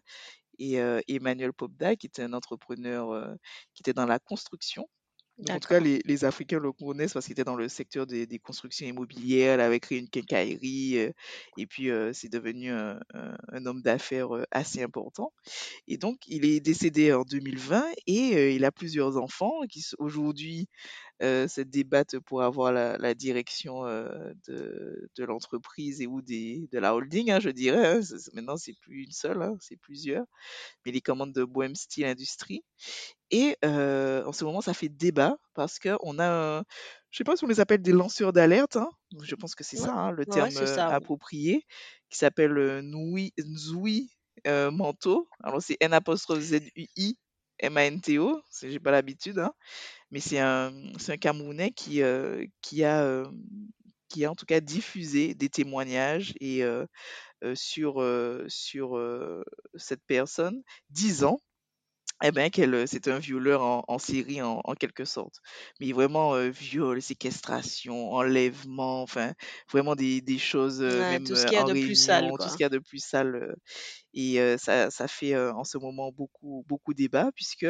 Et 0.58 0.80
euh, 0.80 1.00
Emmanuel 1.08 1.52
Popda, 1.52 1.96
qui 1.96 2.06
était 2.06 2.22
un 2.22 2.32
entrepreneur 2.32 3.12
euh, 3.12 3.34
qui 3.74 3.82
était 3.82 3.92
dans 3.94 4.06
la 4.06 4.18
construction. 4.18 4.88
Donc, 5.38 5.50
en 5.56 5.60
tout 5.60 5.68
cas, 5.68 5.80
les, 5.80 6.00
les 6.06 6.24
Africains 6.24 6.58
le 6.58 6.72
connaissent 6.72 7.12
parce 7.12 7.26
qu'il 7.26 7.32
était 7.32 7.44
dans 7.44 7.56
le 7.56 7.68
secteur 7.68 8.06
des, 8.06 8.26
des 8.26 8.38
constructions 8.38 8.86
immobilières. 8.86 9.56
Il 9.56 9.60
avait 9.60 9.80
créé 9.80 9.98
une 9.98 10.08
quincaillerie 10.08 10.98
euh, 10.98 11.12
et 11.58 11.66
puis 11.66 11.90
euh, 11.90 12.12
c'est 12.14 12.30
devenu 12.30 12.70
un, 12.70 12.98
un- 13.12 13.36
un 13.52 13.66
homme 13.66 13.82
d'affaires 13.82 14.34
euh, 14.34 14.44
assez 14.50 14.82
important. 14.82 15.32
Et 15.88 15.98
donc, 15.98 16.20
il 16.28 16.44
est 16.46 16.60
décédé 16.60 17.12
en 17.12 17.24
2020 17.24 17.86
et 18.06 18.36
euh, 18.36 18.50
il 18.52 18.64
a 18.64 18.72
plusieurs 18.72 19.16
enfants 19.18 19.62
qui 19.70 19.84
aujourd'hui 19.98 20.68
se 21.20 21.60
débattent 21.60 22.18
pour 22.20 22.42
avoir 22.42 22.72
la, 22.72 22.98
la 22.98 23.14
direction 23.14 23.84
de, 23.84 25.08
de 25.14 25.24
l'entreprise 25.24 26.00
et 26.00 26.06
ou 26.06 26.22
des, 26.22 26.68
de 26.72 26.78
la 26.78 26.94
holding, 26.94 27.30
hein, 27.30 27.40
je 27.40 27.50
dirais. 27.50 27.86
Hein. 27.86 28.00
Maintenant, 28.34 28.56
c'est 28.56 28.74
plus 28.80 29.04
une 29.04 29.12
seule, 29.12 29.42
hein, 29.42 29.56
c'est 29.60 29.76
plusieurs. 29.76 30.26
Mais 30.84 30.92
les 30.92 31.00
commandes 31.00 31.32
de 31.32 31.44
Bohem 31.44 31.74
Steel 31.74 32.06
Industries. 32.06 32.62
Et 33.30 33.56
en 33.62 34.32
ce 34.32 34.44
moment, 34.44 34.60
ça 34.60 34.74
fait 34.74 34.88
débat 34.88 35.36
parce 35.54 35.78
qu'on 35.78 36.18
a, 36.18 36.62
je 37.10 37.18
sais 37.18 37.24
pas 37.24 37.36
si 37.36 37.44
on 37.44 37.48
les 37.48 37.60
appelle 37.60 37.82
des 37.82 37.92
lanceurs 37.92 38.32
d'alerte, 38.32 38.76
hein. 38.76 38.90
je 39.22 39.34
pense 39.34 39.54
que 39.54 39.64
c'est 39.64 39.76
ça 39.78 39.94
hein, 39.94 40.10
le 40.10 40.26
terme 40.26 40.50
approprié, 40.78 41.64
qui 42.10 42.18
s'appelle 42.18 42.80
Nui, 42.82 43.32
Nzui 43.38 44.10
Manto. 44.46 45.28
Alors 45.42 45.62
c'est 45.62 45.78
N 45.80 45.98
Z-U-I 46.06 47.16
M-A-N-T-O, 47.58 48.40
j'ai 48.62 48.80
pas 48.80 48.90
l'habitude, 48.90 49.38
hein. 49.38 49.52
mais 50.10 50.20
c'est 50.20 50.38
un, 50.38 50.72
un 51.08 51.16
Camerounais 51.16 51.70
qui, 51.70 52.02
qui, 52.60 52.84
a, 52.84 53.24
qui 54.08 54.24
a 54.24 54.30
en 54.30 54.34
tout 54.34 54.46
cas 54.46 54.60
diffusé 54.60 55.34
des 55.34 55.48
témoignages 55.48 56.34
et, 56.40 56.62
sur, 57.54 58.04
sur 58.48 59.44
cette 59.76 60.02
personne, 60.06 60.62
disant 60.90 61.38
eh 62.22 62.32
ben, 62.32 62.50
qu'elle, 62.50 62.88
c'est 62.88 63.08
un 63.08 63.18
violeur 63.18 63.62
en, 63.62 63.84
en 63.88 63.98
série 63.98 64.40
en, 64.42 64.60
en, 64.64 64.74
quelque 64.74 65.04
sorte. 65.04 65.36
Mais 65.80 65.92
vraiment 65.92 66.34
euh, 66.34 66.48
viol, 66.48 67.02
séquestration, 67.02 68.12
enlèvement, 68.12 69.02
enfin 69.02 69.34
vraiment 69.70 69.94
des, 69.94 70.22
des 70.22 70.38
choses 70.38 70.80
euh, 70.82 71.04
même 71.04 71.22
tout 71.24 71.34
ce 71.36 71.44
qu'il 71.46 71.56
y 71.56 71.60
a 71.60 71.64
en 71.64 71.68
de 71.68 71.74
plus 71.74 71.94
sale, 71.94 72.30
réunion, 72.30 72.38
tout 72.38 72.48
quoi. 72.48 72.48
ce 72.48 72.56
qu'il 72.56 72.64
y 72.64 72.66
a 72.66 72.70
de 72.70 72.78
plus 72.78 73.00
sale. 73.04 73.54
et 74.14 74.40
euh, 74.40 74.58
ça, 74.58 74.90
ça 74.90 75.08
fait 75.08 75.34
euh, 75.34 75.52
en 75.54 75.64
ce 75.64 75.78
moment 75.78 76.12
beaucoup 76.12 76.64
beaucoup 76.68 76.94
débat 76.94 77.30
puisque 77.34 77.66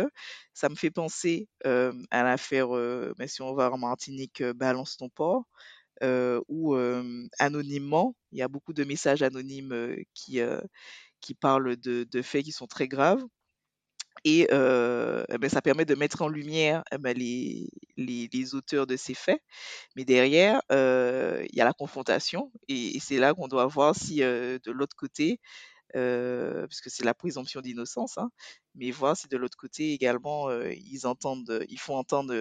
ça 0.55 0.69
me 0.69 0.77
fait 0.77 0.91
penser 0.91 1.49
euh, 1.67 1.93
à 2.11 2.23
l'affaire, 2.25 2.77
euh, 2.77 3.15
ben, 3.19 3.29
si 3.29 3.43
on 3.43 3.55
va 3.55 3.71
en 3.73 3.79
Martinique, 3.79 4.43
euh, 4.43 4.55
balance 4.55 4.97
ton 4.99 5.09
port. 5.11 5.45
euh, 6.03 6.41
où 6.49 6.75
euh, 6.77 7.27
anonymement, 7.39 8.17
il 8.33 8.39
y 8.39 8.43
a 8.43 8.49
beaucoup 8.49 8.73
de 8.75 8.85
messages 8.85 9.23
anonymes 9.23 9.73
euh, 9.73 9.97
qui, 10.15 10.41
euh, 10.41 10.61
qui 11.21 11.35
parlent 11.35 11.77
de, 11.77 12.05
de 12.11 12.23
faits 12.23 12.45
qui 12.45 12.53
sont 12.53 12.67
très 12.67 12.89
graves 12.89 13.25
et 14.25 14.49
euh, 14.53 15.25
eh 15.33 15.39
ben, 15.39 15.49
ça 15.51 15.63
permet 15.63 15.85
de 15.85 15.95
mettre 15.95 16.23
en 16.23 16.29
lumière 16.29 16.83
eh 16.93 16.99
ben, 16.99 17.17
les, 17.17 17.69
les, 17.97 18.29
les 18.33 18.55
auteurs 18.55 18.87
de 18.87 18.97
ces 18.97 19.15
faits. 19.15 19.41
Mais 19.97 20.05
derrière, 20.05 20.63
euh, 20.73 21.45
il 21.51 21.57
y 21.57 21.61
a 21.61 21.65
la 21.65 21.73
confrontation 21.75 22.53
et, 22.69 22.99
c'est 23.01 23.19
là 23.19 23.35
qu'on 23.35 23.49
doit 23.49 23.67
voir 23.67 23.95
si 23.97 24.23
euh, 24.23 24.59
de 24.65 24.73
l'autre 24.73 24.97
côté, 24.97 25.41
euh, 25.97 26.67
puisque 26.69 26.91
c'est 26.91 27.05
la 27.05 27.15
présomption 27.15 27.61
d'innocence, 27.63 28.19
hein, 28.19 28.31
mais 28.75 28.91
voir 28.93 29.17
si 29.17 29.29
de 29.29 29.37
l'autre 29.37 29.59
côté 29.59 29.93
également 29.93 30.51
euh, 30.51 30.73
ils 30.75 31.07
entendent, 31.07 31.65
ils 31.69 31.81
font 31.81 31.97
entendre, 31.97 32.35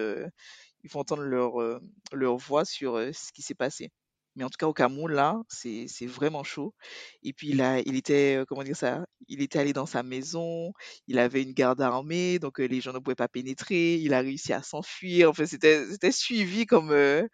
ils 0.84 0.90
font 0.90 1.00
entendre 1.00 1.22
leur, 1.22 1.80
leur 2.12 2.36
voix 2.36 2.64
sur 2.64 2.98
ce 3.14 3.32
qui 3.32 3.42
s'est 3.42 3.54
passé. 3.54 3.90
Mais 4.36 4.44
en 4.44 4.50
tout 4.50 4.58
cas, 4.58 4.66
au 4.66 4.74
Cameroun, 4.74 5.12
là, 5.12 5.40
c'est 5.48 5.86
vraiment 6.06 6.44
chaud. 6.44 6.74
Et 7.22 7.32
puis, 7.32 7.48
il 7.50 7.62
a, 7.62 7.80
il 7.80 7.96
était, 7.96 8.36
euh, 8.36 8.44
comment 8.46 8.62
dire 8.62 8.76
ça, 8.76 9.06
il 9.28 9.42
était 9.42 9.58
allé 9.58 9.72
dans 9.72 9.86
sa 9.86 10.02
maison, 10.02 10.72
il 11.08 11.18
avait 11.18 11.42
une 11.42 11.52
garde 11.52 11.80
armée, 11.80 12.38
donc 12.38 12.60
euh, 12.60 12.66
les 12.66 12.80
gens 12.82 12.92
ne 12.92 12.98
pouvaient 12.98 13.14
pas 13.14 13.28
pénétrer, 13.28 13.94
il 13.94 14.12
a 14.12 14.20
réussi 14.20 14.52
à 14.52 14.62
s'enfuir. 14.62 15.30
Enfin, 15.30 15.46
c'était 15.46 15.86
c'était 15.90 16.12
suivi 16.12 16.66
comme, 16.66 16.90
euh, 16.90 17.26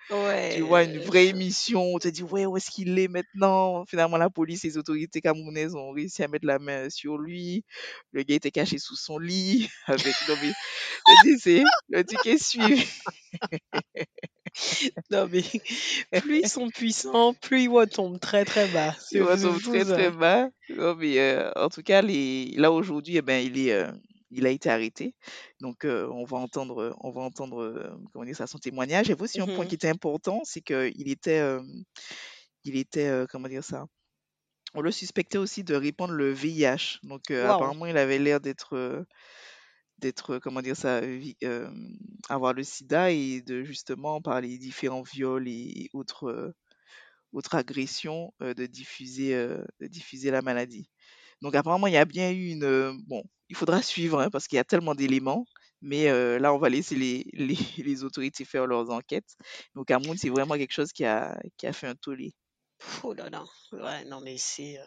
tu 0.54 0.60
vois, 0.62 0.84
une 0.84 0.98
vraie 0.98 1.26
émission. 1.26 1.82
On 1.94 1.98
te 1.98 2.08
dit, 2.08 2.22
ouais, 2.22 2.46
où 2.46 2.56
est-ce 2.56 2.70
qu'il 2.70 2.98
est 2.98 3.08
maintenant? 3.08 3.84
Finalement, 3.86 4.16
la 4.16 4.30
police 4.30 4.64
et 4.64 4.68
les 4.68 4.78
autorités 4.78 5.20
camerounaises 5.20 5.74
ont 5.74 5.90
réussi 5.90 6.22
à 6.22 6.28
mettre 6.28 6.46
la 6.46 6.58
main 6.60 6.88
sur 6.88 7.18
lui. 7.18 7.64
Le 8.12 8.22
gars 8.22 8.36
était 8.36 8.50
caché 8.52 8.78
sous 8.78 8.96
son 8.96 9.18
lit, 9.18 9.68
avec, 9.86 10.14
non 10.28 10.36
mais, 10.40 10.52
le 11.88 12.28
est 12.28 12.38
suivi. 12.38 12.86
non 15.10 15.28
mais 15.28 15.42
plus 16.20 16.40
ils 16.40 16.48
sont 16.48 16.68
puissants, 16.70 17.34
plus 17.34 17.62
ils 17.64 17.88
tombent 17.90 18.20
très 18.20 18.44
très 18.44 18.68
bas. 18.68 18.94
Il 19.12 19.20
C'est 19.20 19.20
va 19.22 19.36
c'est 19.36 19.48
tomber 19.48 19.58
fou 19.58 19.70
très 19.70 19.84
très 19.84 20.10
bas. 20.10 20.48
Non, 20.68 20.94
mais 20.96 21.18
euh, 21.18 21.50
en 21.56 21.68
tout 21.68 21.82
cas, 21.82 22.02
les... 22.02 22.52
là 22.56 22.72
aujourd'hui, 22.72 23.16
eh 23.16 23.22
ben, 23.22 23.44
il 23.44 23.58
est, 23.58 23.72
euh, 23.72 23.90
il 24.30 24.46
a 24.46 24.50
été 24.50 24.70
arrêté. 24.70 25.14
Donc, 25.60 25.84
euh, 25.84 26.08
on 26.10 26.24
va 26.24 26.38
entendre, 26.38 26.96
on 27.00 27.10
va 27.10 27.22
entendre, 27.22 27.96
comment 28.12 28.24
dire 28.24 28.36
ça, 28.36 28.46
son 28.46 28.58
témoignage. 28.58 29.10
Avait 29.10 29.22
aussi 29.22 29.40
un 29.40 29.48
point 29.48 29.64
Mhm. 29.64 29.68
qui 29.68 29.74
était 29.74 29.88
important, 29.88 30.40
c'est 30.44 30.62
qu'il 30.62 31.08
était, 31.10 31.42
il 32.64 32.76
était, 32.76 33.24
comment 33.30 33.48
dire 33.48 33.64
ça, 33.64 33.86
on 34.74 34.80
le 34.82 34.90
suspectait 34.92 35.38
aussi 35.38 35.64
de 35.64 35.74
répandre 35.74 36.14
le 36.14 36.32
VIH. 36.32 36.98
Donc, 37.02 37.30
apparemment, 37.30 37.86
il 37.86 37.96
avait 37.96 38.18
l'air 38.18 38.40
d'être, 38.40 39.04
d'être, 40.02 40.34
euh, 40.34 40.40
comment 40.40 40.60
dire 40.62 40.76
ça, 40.76 41.00
euh, 41.44 41.70
avoir 42.28 42.52
le 42.52 42.64
sida 42.64 43.10
et 43.10 43.40
de 43.40 43.62
justement, 43.64 44.20
par 44.20 44.40
les 44.40 44.58
différents 44.58 45.02
viols 45.02 45.48
et 45.48 45.88
autres, 45.94 46.28
euh, 46.28 46.54
autres 47.32 47.54
agressions, 47.54 48.34
de 48.40 48.66
diffuser, 48.66 49.34
diffuser 49.80 50.30
la 50.30 50.42
maladie. 50.42 50.90
Donc 51.40 51.54
apparemment, 51.54 51.86
il 51.86 51.94
y 51.94 51.96
a 51.96 52.04
bien 52.04 52.30
eu 52.30 52.50
une... 52.50 53.02
bon, 53.06 53.22
il 53.48 53.56
faudra 53.56 53.80
suivre 53.82 54.20
hein, 54.20 54.30
parce 54.30 54.48
qu'il 54.48 54.56
y 54.56 54.60
a 54.60 54.64
tellement 54.64 54.94
d'éléments, 54.94 55.46
mais 55.80 56.04
là, 56.38 56.52
on 56.52 56.58
va 56.58 56.68
laisser 56.68 56.94
les, 56.96 57.26
les, 57.78 58.04
autorités 58.04 58.44
faire 58.44 58.66
leurs 58.66 58.90
enquêtes. 58.90 59.36
Donc 59.74 59.88
Cameroun, 59.88 60.18
c'est 60.18 60.28
vraiment 60.28 60.56
quelque 60.56 60.74
chose 60.74 60.92
qui 60.92 61.06
a, 61.06 61.40
qui 61.56 61.66
a 61.66 61.72
fait 61.72 61.86
un 61.86 61.94
tollé. 61.94 62.34
Oh 63.02 63.14
là 63.14 63.30
là. 63.30 63.44
Ouais, 63.72 64.04
non 64.04 64.20
mais 64.20 64.36
c'est 64.36 64.78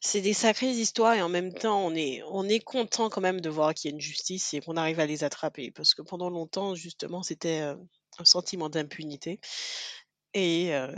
c'est 0.00 0.20
des 0.22 0.32
sacrées 0.32 0.70
histoires 0.70 1.14
et 1.14 1.22
en 1.22 1.28
même 1.28 1.52
temps 1.52 1.84
on 1.86 1.94
est 1.94 2.22
on 2.30 2.48
est 2.48 2.60
content 2.60 3.10
quand 3.10 3.20
même 3.20 3.40
de 3.40 3.50
voir 3.50 3.74
qu'il 3.74 3.90
y 3.90 3.92
a 3.92 3.94
une 3.94 4.00
justice 4.00 4.54
et 4.54 4.60
qu'on 4.60 4.76
arrive 4.76 4.98
à 5.00 5.06
les 5.06 5.24
attraper 5.24 5.70
parce 5.70 5.94
que 5.94 6.02
pendant 6.02 6.30
longtemps 6.30 6.74
justement 6.74 7.22
c'était 7.22 7.60
euh, 7.60 7.76
un 8.18 8.24
sentiment 8.24 8.68
d'impunité 8.70 9.40
et 10.34 10.74
euh, 10.74 10.88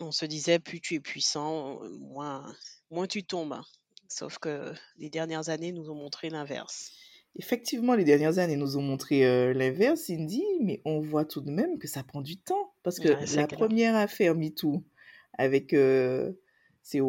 on 0.00 0.10
se 0.10 0.24
disait 0.26 0.58
plus 0.58 0.80
tu 0.80 0.94
es 0.94 1.00
puissant 1.00 1.80
moins 2.00 2.52
moins 2.90 3.06
tu 3.06 3.24
tombes. 3.24 3.52
hein. 3.52 3.64
Sauf 4.08 4.38
que 4.38 4.72
les 4.98 5.10
dernières 5.10 5.48
années 5.48 5.72
nous 5.72 5.90
ont 5.90 5.94
montré 5.96 6.30
l'inverse. 6.30 6.92
Effectivement, 7.38 7.94
les 7.94 8.04
dernières 8.04 8.38
années 8.38 8.56
nous 8.56 8.78
ont 8.78 8.82
montré 8.82 9.26
euh, 9.26 9.52
l'inverse, 9.52 10.02
Cindy, 10.02 10.42
mais 10.62 10.80
on 10.86 11.00
voit 11.00 11.24
tout 11.26 11.40
de 11.42 11.50
même 11.50 11.78
que 11.78 11.88
ça 11.88 12.02
prend 12.02 12.22
du 12.22 12.38
temps. 12.38 12.72
Parce 12.84 12.98
que 12.98 13.08
Ouais, 13.08 13.26
la 13.34 13.46
clair. 13.46 13.58
première 13.58 13.96
affaire 13.96 14.34
MeToo, 14.34 14.84
avec... 15.36 15.72
euh, 15.74 16.32
c'est, 16.88 17.00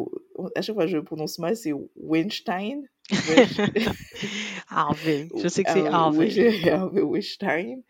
à 0.56 0.60
chaque 0.60 0.74
fois 0.74 0.88
je 0.88 0.98
prononce 0.98 1.38
mal, 1.38 1.56
c'est 1.56 1.72
Weinstein. 1.96 2.82
Wein- 3.10 3.46
Harvey, 4.68 5.28
je 5.40 5.46
sais 5.48 5.62
que 5.62 5.70
c'est 5.70 5.86
Harvey. 5.86 6.68
Harvey 6.70 7.00
Weinstein. 7.02 7.82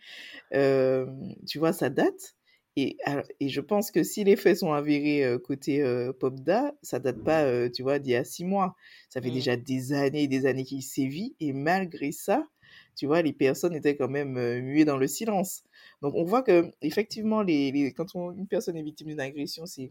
Euh, 0.55 1.07
tu 1.47 1.59
vois, 1.59 1.73
ça 1.73 1.89
date. 1.89 2.37
Et, 2.77 2.97
et 3.41 3.49
je 3.49 3.61
pense 3.61 3.91
que 3.91 4.03
si 4.05 4.23
les 4.23 4.37
faits 4.37 4.59
sont 4.59 4.73
avérés 4.73 5.25
euh, 5.25 5.39
côté 5.39 5.83
euh, 5.83 6.13
Popda, 6.13 6.75
ça 6.83 7.01
date 7.01 7.25
pas, 7.25 7.43
euh, 7.45 7.69
tu 7.69 7.83
vois, 7.83 7.99
d'il 7.99 8.13
y 8.13 8.17
a 8.17 8.23
six 8.23 8.45
mois. 8.45 8.77
Ça 9.09 9.21
fait 9.23 9.31
Mm. 9.31 9.35
déjà 9.35 9.57
des 9.57 9.93
années 9.95 10.25
et 10.25 10.29
des 10.29 10.47
années 10.47 10.63
qu'il 10.65 10.83
sévit. 10.83 11.35
Et 11.41 11.53
malgré 11.53 12.13
ça, 12.13 12.47
tu 12.97 13.07
vois, 13.07 13.23
les 13.23 13.33
personnes 13.33 13.75
étaient 13.75 13.97
quand 13.97 14.09
même 14.11 14.35
muées 14.61 14.85
dans 14.85 14.99
le 14.99 15.09
silence. 15.09 15.65
Donc 16.03 16.15
on 16.15 16.23
voit 16.25 16.43
que 16.43 16.71
effectivement, 16.83 17.43
les, 17.43 17.73
les- 17.73 17.93
quand 17.93 18.15
on- 18.15 18.31
une 18.33 18.47
personne 18.47 18.77
est 18.77 18.83
victime 18.83 19.09
d'une 19.09 19.21
agression, 19.21 19.67
c'est 19.67 19.91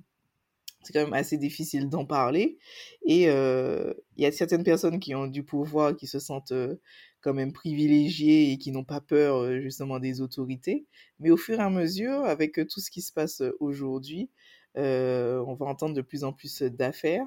c'est 0.88 0.94
quand 0.94 1.04
même 1.04 1.14
assez 1.14 1.38
difficile 1.38 1.90
d'en 1.90 2.06
parler. 2.06 2.58
Et 3.06 3.30
euh, 3.30 3.94
il 4.16 4.24
y 4.24 4.26
a 4.26 4.32
certaines 4.32 4.64
personnes 4.64 5.00
qui 5.00 5.14
ont 5.16 5.28
du 5.28 5.44
pouvoir, 5.44 5.96
qui 5.96 6.08
se 6.08 6.20
sentent 6.20 6.54
euh, 6.54 6.78
quand 7.22 7.34
même 7.34 7.52
privilégiées 7.52 8.52
et 8.52 8.58
qui 8.58 8.72
n'ont 8.72 8.86
pas 8.86 9.02
peur 9.02 9.38
euh, 9.38 9.60
justement 9.60 10.00
des 10.00 10.22
autorités. 10.22 10.86
Mais 11.20 11.30
au 11.30 11.38
fur 11.38 11.60
et 11.60 11.64
à 11.64 11.70
mesure, 11.70 12.24
avec 12.24 12.54
tout 12.70 12.80
ce 12.80 12.90
qui 12.90 13.02
se 13.02 13.12
passe 13.12 13.44
aujourd'hui, 13.60 14.30
on 14.76 15.56
va 15.60 15.66
entendre 15.66 15.96
de 15.96 16.02
plus 16.02 16.24
en 16.24 16.32
plus 16.34 16.62
d'affaires. 16.62 17.26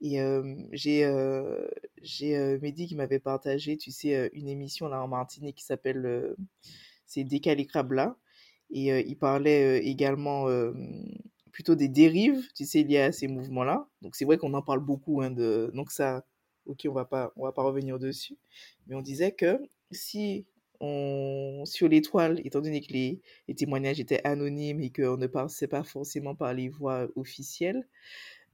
Et 0.00 0.18
j'ai 0.72 1.04
j'ai 2.00 2.58
Mehdi 2.62 2.86
qui 2.86 2.96
m'avait 2.96 3.18
partagé, 3.18 3.76
tu 3.76 3.90
sais, 3.90 4.30
une 4.32 4.48
émission 4.48 4.88
là 4.88 5.02
en 5.02 5.08
Martinique 5.08 5.56
qui 5.56 5.64
s'appelle 5.64 6.34
c'est 7.04 7.24
Décalé 7.24 7.66
Crabla. 7.66 8.16
Et 8.70 9.06
il 9.06 9.18
parlait 9.18 9.84
également 9.84 10.46
plutôt 11.52 11.74
des 11.74 11.88
dérives, 11.88 12.46
tu 12.54 12.64
sais, 12.64 12.82
liées 12.82 12.98
à 12.98 13.12
ces 13.12 13.28
mouvements-là. 13.28 13.88
Donc 14.02 14.16
c'est 14.16 14.24
vrai 14.24 14.38
qu'on 14.38 14.54
en 14.54 14.62
parle 14.62 14.80
beaucoup, 14.80 15.22
hein, 15.22 15.30
donc 15.30 15.90
ça, 15.90 16.24
ok, 16.66 16.86
on 16.88 16.92
va 16.92 17.04
pas, 17.04 17.32
on 17.36 17.44
va 17.44 17.52
pas 17.52 17.62
revenir 17.62 17.98
dessus. 17.98 18.36
Mais 18.86 18.94
on 18.94 19.02
disait 19.02 19.32
que 19.32 19.58
si 19.90 20.46
on, 20.80 21.64
sur 21.64 21.88
l'étoile, 21.88 22.40
étant 22.44 22.60
donné 22.60 22.80
que 22.80 22.92
les, 22.92 23.20
les 23.48 23.54
témoignages 23.54 24.00
étaient 24.00 24.24
anonymes 24.24 24.80
et 24.80 24.90
qu'on 24.90 25.16
ne 25.16 25.26
passait 25.26 25.68
pas 25.68 25.82
forcément 25.82 26.34
par 26.34 26.54
les 26.54 26.68
voies 26.68 27.08
officielles, 27.16 27.88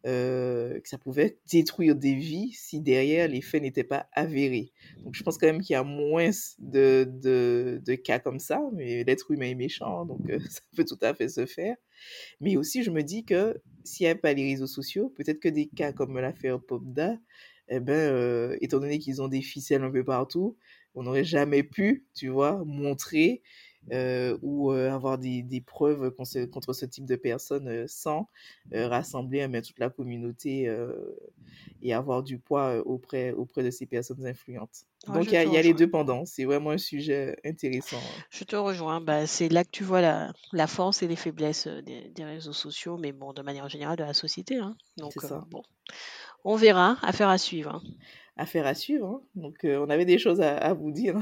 euh, 0.07 0.81
que 0.81 0.89
ça 0.89 0.99
pouvait 0.99 1.39
détruire 1.51 1.97
des 1.97 2.15
vies 2.15 2.53
si 2.53 2.81
derrière 2.81 3.29
les 3.29 3.41
faits 3.41 3.63
n'étaient 3.63 3.85
pas 3.85 4.07
avérés. 4.13 4.73
Donc 5.03 5.15
je 5.15 5.23
pense 5.23 5.39
quand 5.39 5.47
même 5.47 5.63
qu'il 5.63 5.73
y 5.73 5.77
a 5.77 5.83
moins 5.83 6.31
de, 6.59 7.09
de, 7.11 7.81
de 7.85 7.95
cas 7.95 8.19
comme 8.19 8.39
ça, 8.39 8.61
mais 8.73 9.05
l'être 9.05 9.31
humain 9.31 9.47
est 9.47 9.55
méchant, 9.55 10.05
donc 10.05 10.29
euh, 10.29 10.39
ça 10.51 10.61
peut 10.77 10.85
tout 10.85 10.99
à 11.01 11.15
fait 11.15 11.29
se 11.29 11.47
faire. 11.47 11.77
Mais 12.41 12.57
aussi 12.57 12.83
je 12.83 12.91
me 12.91 13.03
dis 13.03 13.25
que 13.25 13.61
s'il 13.83 14.05
n'y 14.05 14.11
avait 14.11 14.21
pas 14.21 14.35
les 14.35 14.45
réseaux 14.51 14.67
sociaux, 14.67 15.13
peut-être 15.17 15.41
que 15.41 15.49
des 15.49 15.67
cas 15.67 15.93
comme 15.93 16.19
l'affaire 16.19 16.61
Popda, 16.61 17.19
eh 17.69 17.81
ben, 17.81 17.95
euh, 17.95 18.57
étant 18.61 18.81
donné 18.81 18.99
qu'ils 18.99 19.23
ont 19.23 19.29
des 19.29 19.41
ficelles 19.41 19.83
un 19.83 19.91
peu 19.91 20.05
partout, 20.05 20.57
on 20.95 21.05
n'aurait 21.05 21.25
jamais 21.25 21.63
pu, 21.63 22.07
tu 22.15 22.29
vois, 22.29 22.63
montrer 22.65 23.43
ou 24.43 24.73
euh, 24.73 24.91
avoir 24.91 25.19
des, 25.19 25.43
des 25.43 25.61
preuves 25.61 26.11
contre, 26.13 26.45
contre 26.47 26.73
ce 26.73 26.87
type 26.87 27.05
de 27.07 27.17
personnes 27.17 27.69
euh, 27.69 27.85
sans 27.87 28.29
euh, 28.73 28.89
rassembler 28.89 29.43
euh, 29.43 29.49
mais 29.49 29.63
toute 29.63 29.79
la 29.79 29.91
communauté 29.91 30.69
euh, 30.69 30.95
et 31.83 31.93
avoir 31.93 32.23
du 32.23 32.39
poids 32.39 32.77
euh, 32.77 32.83
auprès, 32.85 33.33
auprès 33.33 33.63
de 33.63 33.71
ces 33.71 33.87
personnes 33.87 34.27
influentes. 34.27 34.85
Ouais, 35.07 35.15
Donc 35.17 35.25
il 35.27 35.33
y 35.33 35.37
a, 35.37 35.45
y 35.45 35.63
les 35.63 35.75
deux 35.75 35.91
pendant. 35.91 36.25
C'est 36.25 36.45
vraiment 36.47 36.71
un 36.71 36.79
sujet 36.79 37.37
intéressant. 37.45 37.99
hein. 37.99 38.23
Je 38.31 38.45
te 38.45 38.57
rejoins. 38.57 39.03
Bah, 39.03 39.27
c'est 39.27 39.51
là 39.51 39.65
que 39.65 39.71
tu 39.71 39.85
vois 39.85 40.01
la, 40.01 40.33
la 40.53 40.67
force 40.67 41.03
et 41.03 41.09
les 41.09 41.17
faiblesses 41.17 41.67
euh, 41.67 41.83
des, 41.83 42.09
des 42.09 42.25
réseaux 42.25 42.55
sociaux, 42.55 42.97
mais 42.97 43.13
bon, 43.13 43.35
de 43.35 43.43
manière 43.43 43.69
générale, 43.69 43.99
de 43.99 44.05
la 44.05 44.15
société. 44.15 44.57
hein. 44.57 44.75
Donc, 44.97 45.13
euh, 45.25 45.41
bon, 45.51 45.63
on 46.45 46.57
verra. 46.57 46.97
Affaire 47.03 47.29
à 47.29 47.37
suivre. 47.39 47.75
hein. 47.75 47.83
Affaire 48.37 48.67
à 48.67 48.75
suivre. 48.75 49.07
hein. 49.07 49.21
Donc 49.37 49.65
euh, 49.65 49.79
on 49.87 49.89
avait 49.91 50.05
des 50.05 50.19
choses 50.19 50.41
à, 50.41 50.57
à 50.57 50.75
vous 50.75 50.91
dire 50.91 51.19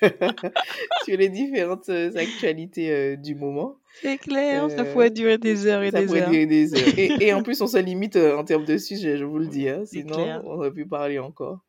sur 1.04 1.16
les 1.18 1.28
différentes 1.28 1.88
euh, 1.90 2.10
actualités 2.16 2.90
euh, 2.90 3.16
du 3.16 3.34
moment. 3.34 3.76
C'est 4.00 4.16
clair, 4.18 4.70
ça 4.70 4.82
Euh, 4.82 4.92
pourrait 4.92 5.10
durer 5.10 5.38
des 5.38 5.66
heures 5.66 5.82
et 5.82 5.90
Ça 5.90 6.00
des 6.00 6.06
pourrait 6.06 6.22
heures. 6.22 6.30
durer 6.30 6.46
des 6.46 6.74
heures. 6.74 6.88
Et, 6.98 7.12
et 7.20 7.32
en 7.34 7.42
plus, 7.42 7.60
on 7.60 7.66
se 7.66 7.78
limite 7.78 8.16
euh, 8.16 8.36
en 8.36 8.44
termes 8.44 8.64
de 8.64 8.76
sujet, 8.78 9.16
je 9.16 9.24
vous 9.24 9.38
le 9.38 9.46
dis. 9.46 9.68
hein. 9.68 9.82
Sinon, 9.84 10.16
on 10.44 10.52
aurait 10.54 10.72
pu 10.72 10.86
parler 10.86 11.18
encore. 11.18 11.60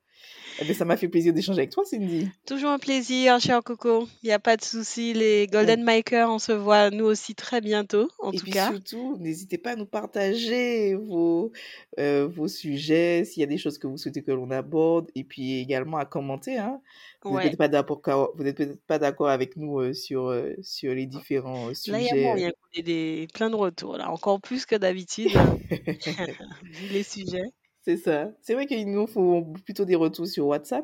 Eh 0.60 0.74
ça 0.74 0.86
m'a 0.86 0.98
fait 0.98 1.08
plaisir 1.08 1.34
d'échanger 1.34 1.60
avec 1.60 1.72
toi, 1.72 1.84
Cindy. 1.86 2.28
Toujours 2.46 2.70
un 2.72 2.80
plaisir, 2.80 3.40
cher 3.40 3.62
Coco. 3.64 4.08
Il 4.24 4.28
n'y 4.28 4.32
a 4.34 4.40
pas 4.40 4.58
de 4.58 4.64
souci. 4.64 5.14
Les 5.14 5.48
Golden 5.48 5.84
Makers, 5.84 6.30
on 6.30 6.40
se 6.40 6.52
voit 6.52 6.90
nous 6.90 7.06
aussi 7.06 7.36
très 7.36 7.62
bientôt, 7.62 8.10
en 8.20 8.32
Et 8.32 8.38
tout 8.38 8.44
puis 8.44 8.52
cas. 8.54 8.70
surtout, 8.72 9.18
n'hésitez 9.20 9.58
pas 9.58 9.72
à 9.72 9.76
nous 9.76 9.86
partager 9.86 10.96
vos, 10.96 11.52
euh, 12.00 12.28
vos 12.28 12.48
sujets, 12.48 13.24
s'il 13.26 13.42
y 13.42 13.44
a 13.44 13.48
des 13.48 13.58
choses 13.58 13.78
que 13.78 13.88
vous 13.88 13.98
souhaitez 13.98 14.24
que 14.24 14.32
l'on 14.32 14.50
aborde, 14.52 15.10
et 15.16 15.24
puis 15.24 15.60
également 15.60 15.98
à 15.98 16.06
commenter. 16.06 16.58
Hein. 16.58 16.82
Vous 17.24 17.32
n'êtes 17.32 17.38
Ouais. 17.38 17.44
peut-être 17.44 17.58
pas 17.58 17.68
d'accord, 17.68 18.32
vous 18.36 18.44
n'êtes 18.44 18.58
peut-être 18.58 18.80
pas 18.88 19.00
d'accord 19.00 19.30
avec 19.30 19.58
nous 19.58 19.80
euh, 19.80 19.94
sur, 19.94 20.28
euh, 20.28 20.54
sur 20.62 20.94
les 20.94 21.06
différents 21.06 21.68
Là, 21.88 22.00
il 22.00 22.04
y 22.06 22.08
a 22.08 22.10
sujets. 22.10 22.52
qu'on 22.52 22.80
ait 22.80 22.84
des... 22.84 23.28
plein 23.34 23.50
de 23.50 23.56
retours, 23.56 23.98
là. 23.98 24.10
Encore 24.10 24.40
plus 24.42 24.66
que 24.66 24.76
d'habitude, 24.76 25.32
vu 26.64 26.88
les 26.92 27.04
sujets. 27.04 27.44
C'est 27.88 27.96
ça. 27.96 28.30
C'est 28.42 28.54
vrai 28.54 28.66
qu'il 28.66 28.92
nous 28.92 29.08
faut 29.08 29.46
plutôt 29.64 29.86
des 29.86 29.96
retours 29.96 30.28
sur 30.28 30.48
WhatsApp. 30.48 30.84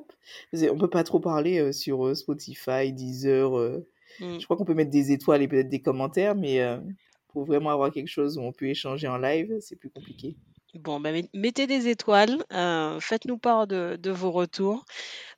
Qu'on 0.57 0.77
peut 0.77 0.89
pas 0.89 1.03
trop 1.03 1.19
parler 1.19 1.59
euh, 1.59 1.73
sur 1.73 2.07
euh, 2.07 2.15
Spotify, 2.15 2.93
Deezer. 2.93 3.59
euh. 3.59 3.85
Mm. 4.21 4.39
Je 4.39 4.45
crois 4.45 4.55
qu'on 4.55 4.63
peut 4.63 4.73
mettre 4.73 4.89
des 4.89 5.11
étoiles 5.11 5.41
et 5.41 5.49
peut-être 5.49 5.67
des 5.67 5.81
commentaires, 5.81 6.33
mais 6.33 6.65
pour 7.27 7.43
vraiment 7.43 7.71
avoir 7.71 7.91
quelque 7.91 8.07
chose 8.07 8.37
où 8.37 8.41
on 8.41 8.53
peut 8.53 8.67
échanger 8.69 9.09
en 9.09 9.17
live, 9.17 9.53
c'est 9.59 9.75
plus 9.75 9.89
compliqué. 9.89 10.37
Bon, 10.75 11.01
met- 11.01 11.29
mettez 11.33 11.67
des 11.67 11.89
étoiles, 11.89 12.41
faites-nous 13.01 13.37
part 13.37 13.67
de, 13.67 13.97
de 14.01 14.11
vos 14.11 14.31
retours. 14.31 14.85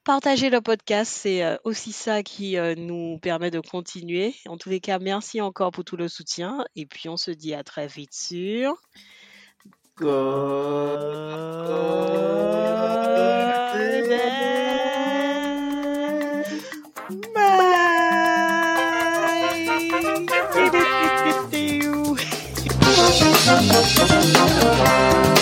Partagez 0.04 0.52
le 0.52 0.62
podcast, 0.62 1.12
c'est 1.12 1.42
aussi 1.64 1.94
ça 1.94 2.22
qui 2.22 2.58
nous 2.78 3.18
permet 3.24 3.50
de 3.50 3.60
continuer. 3.60 4.36
En 4.46 4.58
tous 4.58 4.70
les 4.70 4.82
cas, 4.82 5.00
merci 5.00 5.42
encore 5.42 5.72
pour 5.72 5.84
tout 5.84 5.98
le 5.98 6.10
soutien. 6.10 6.64
Et 6.76 6.86
puis, 6.86 7.10
on 7.10 7.18
se 7.18 7.32
dit 7.32 7.56
à 7.56 7.64
très 7.64 7.88
vite 7.88 8.14
sur... 8.14 8.76
good. 9.98 11.16
Bye. 24.98 25.35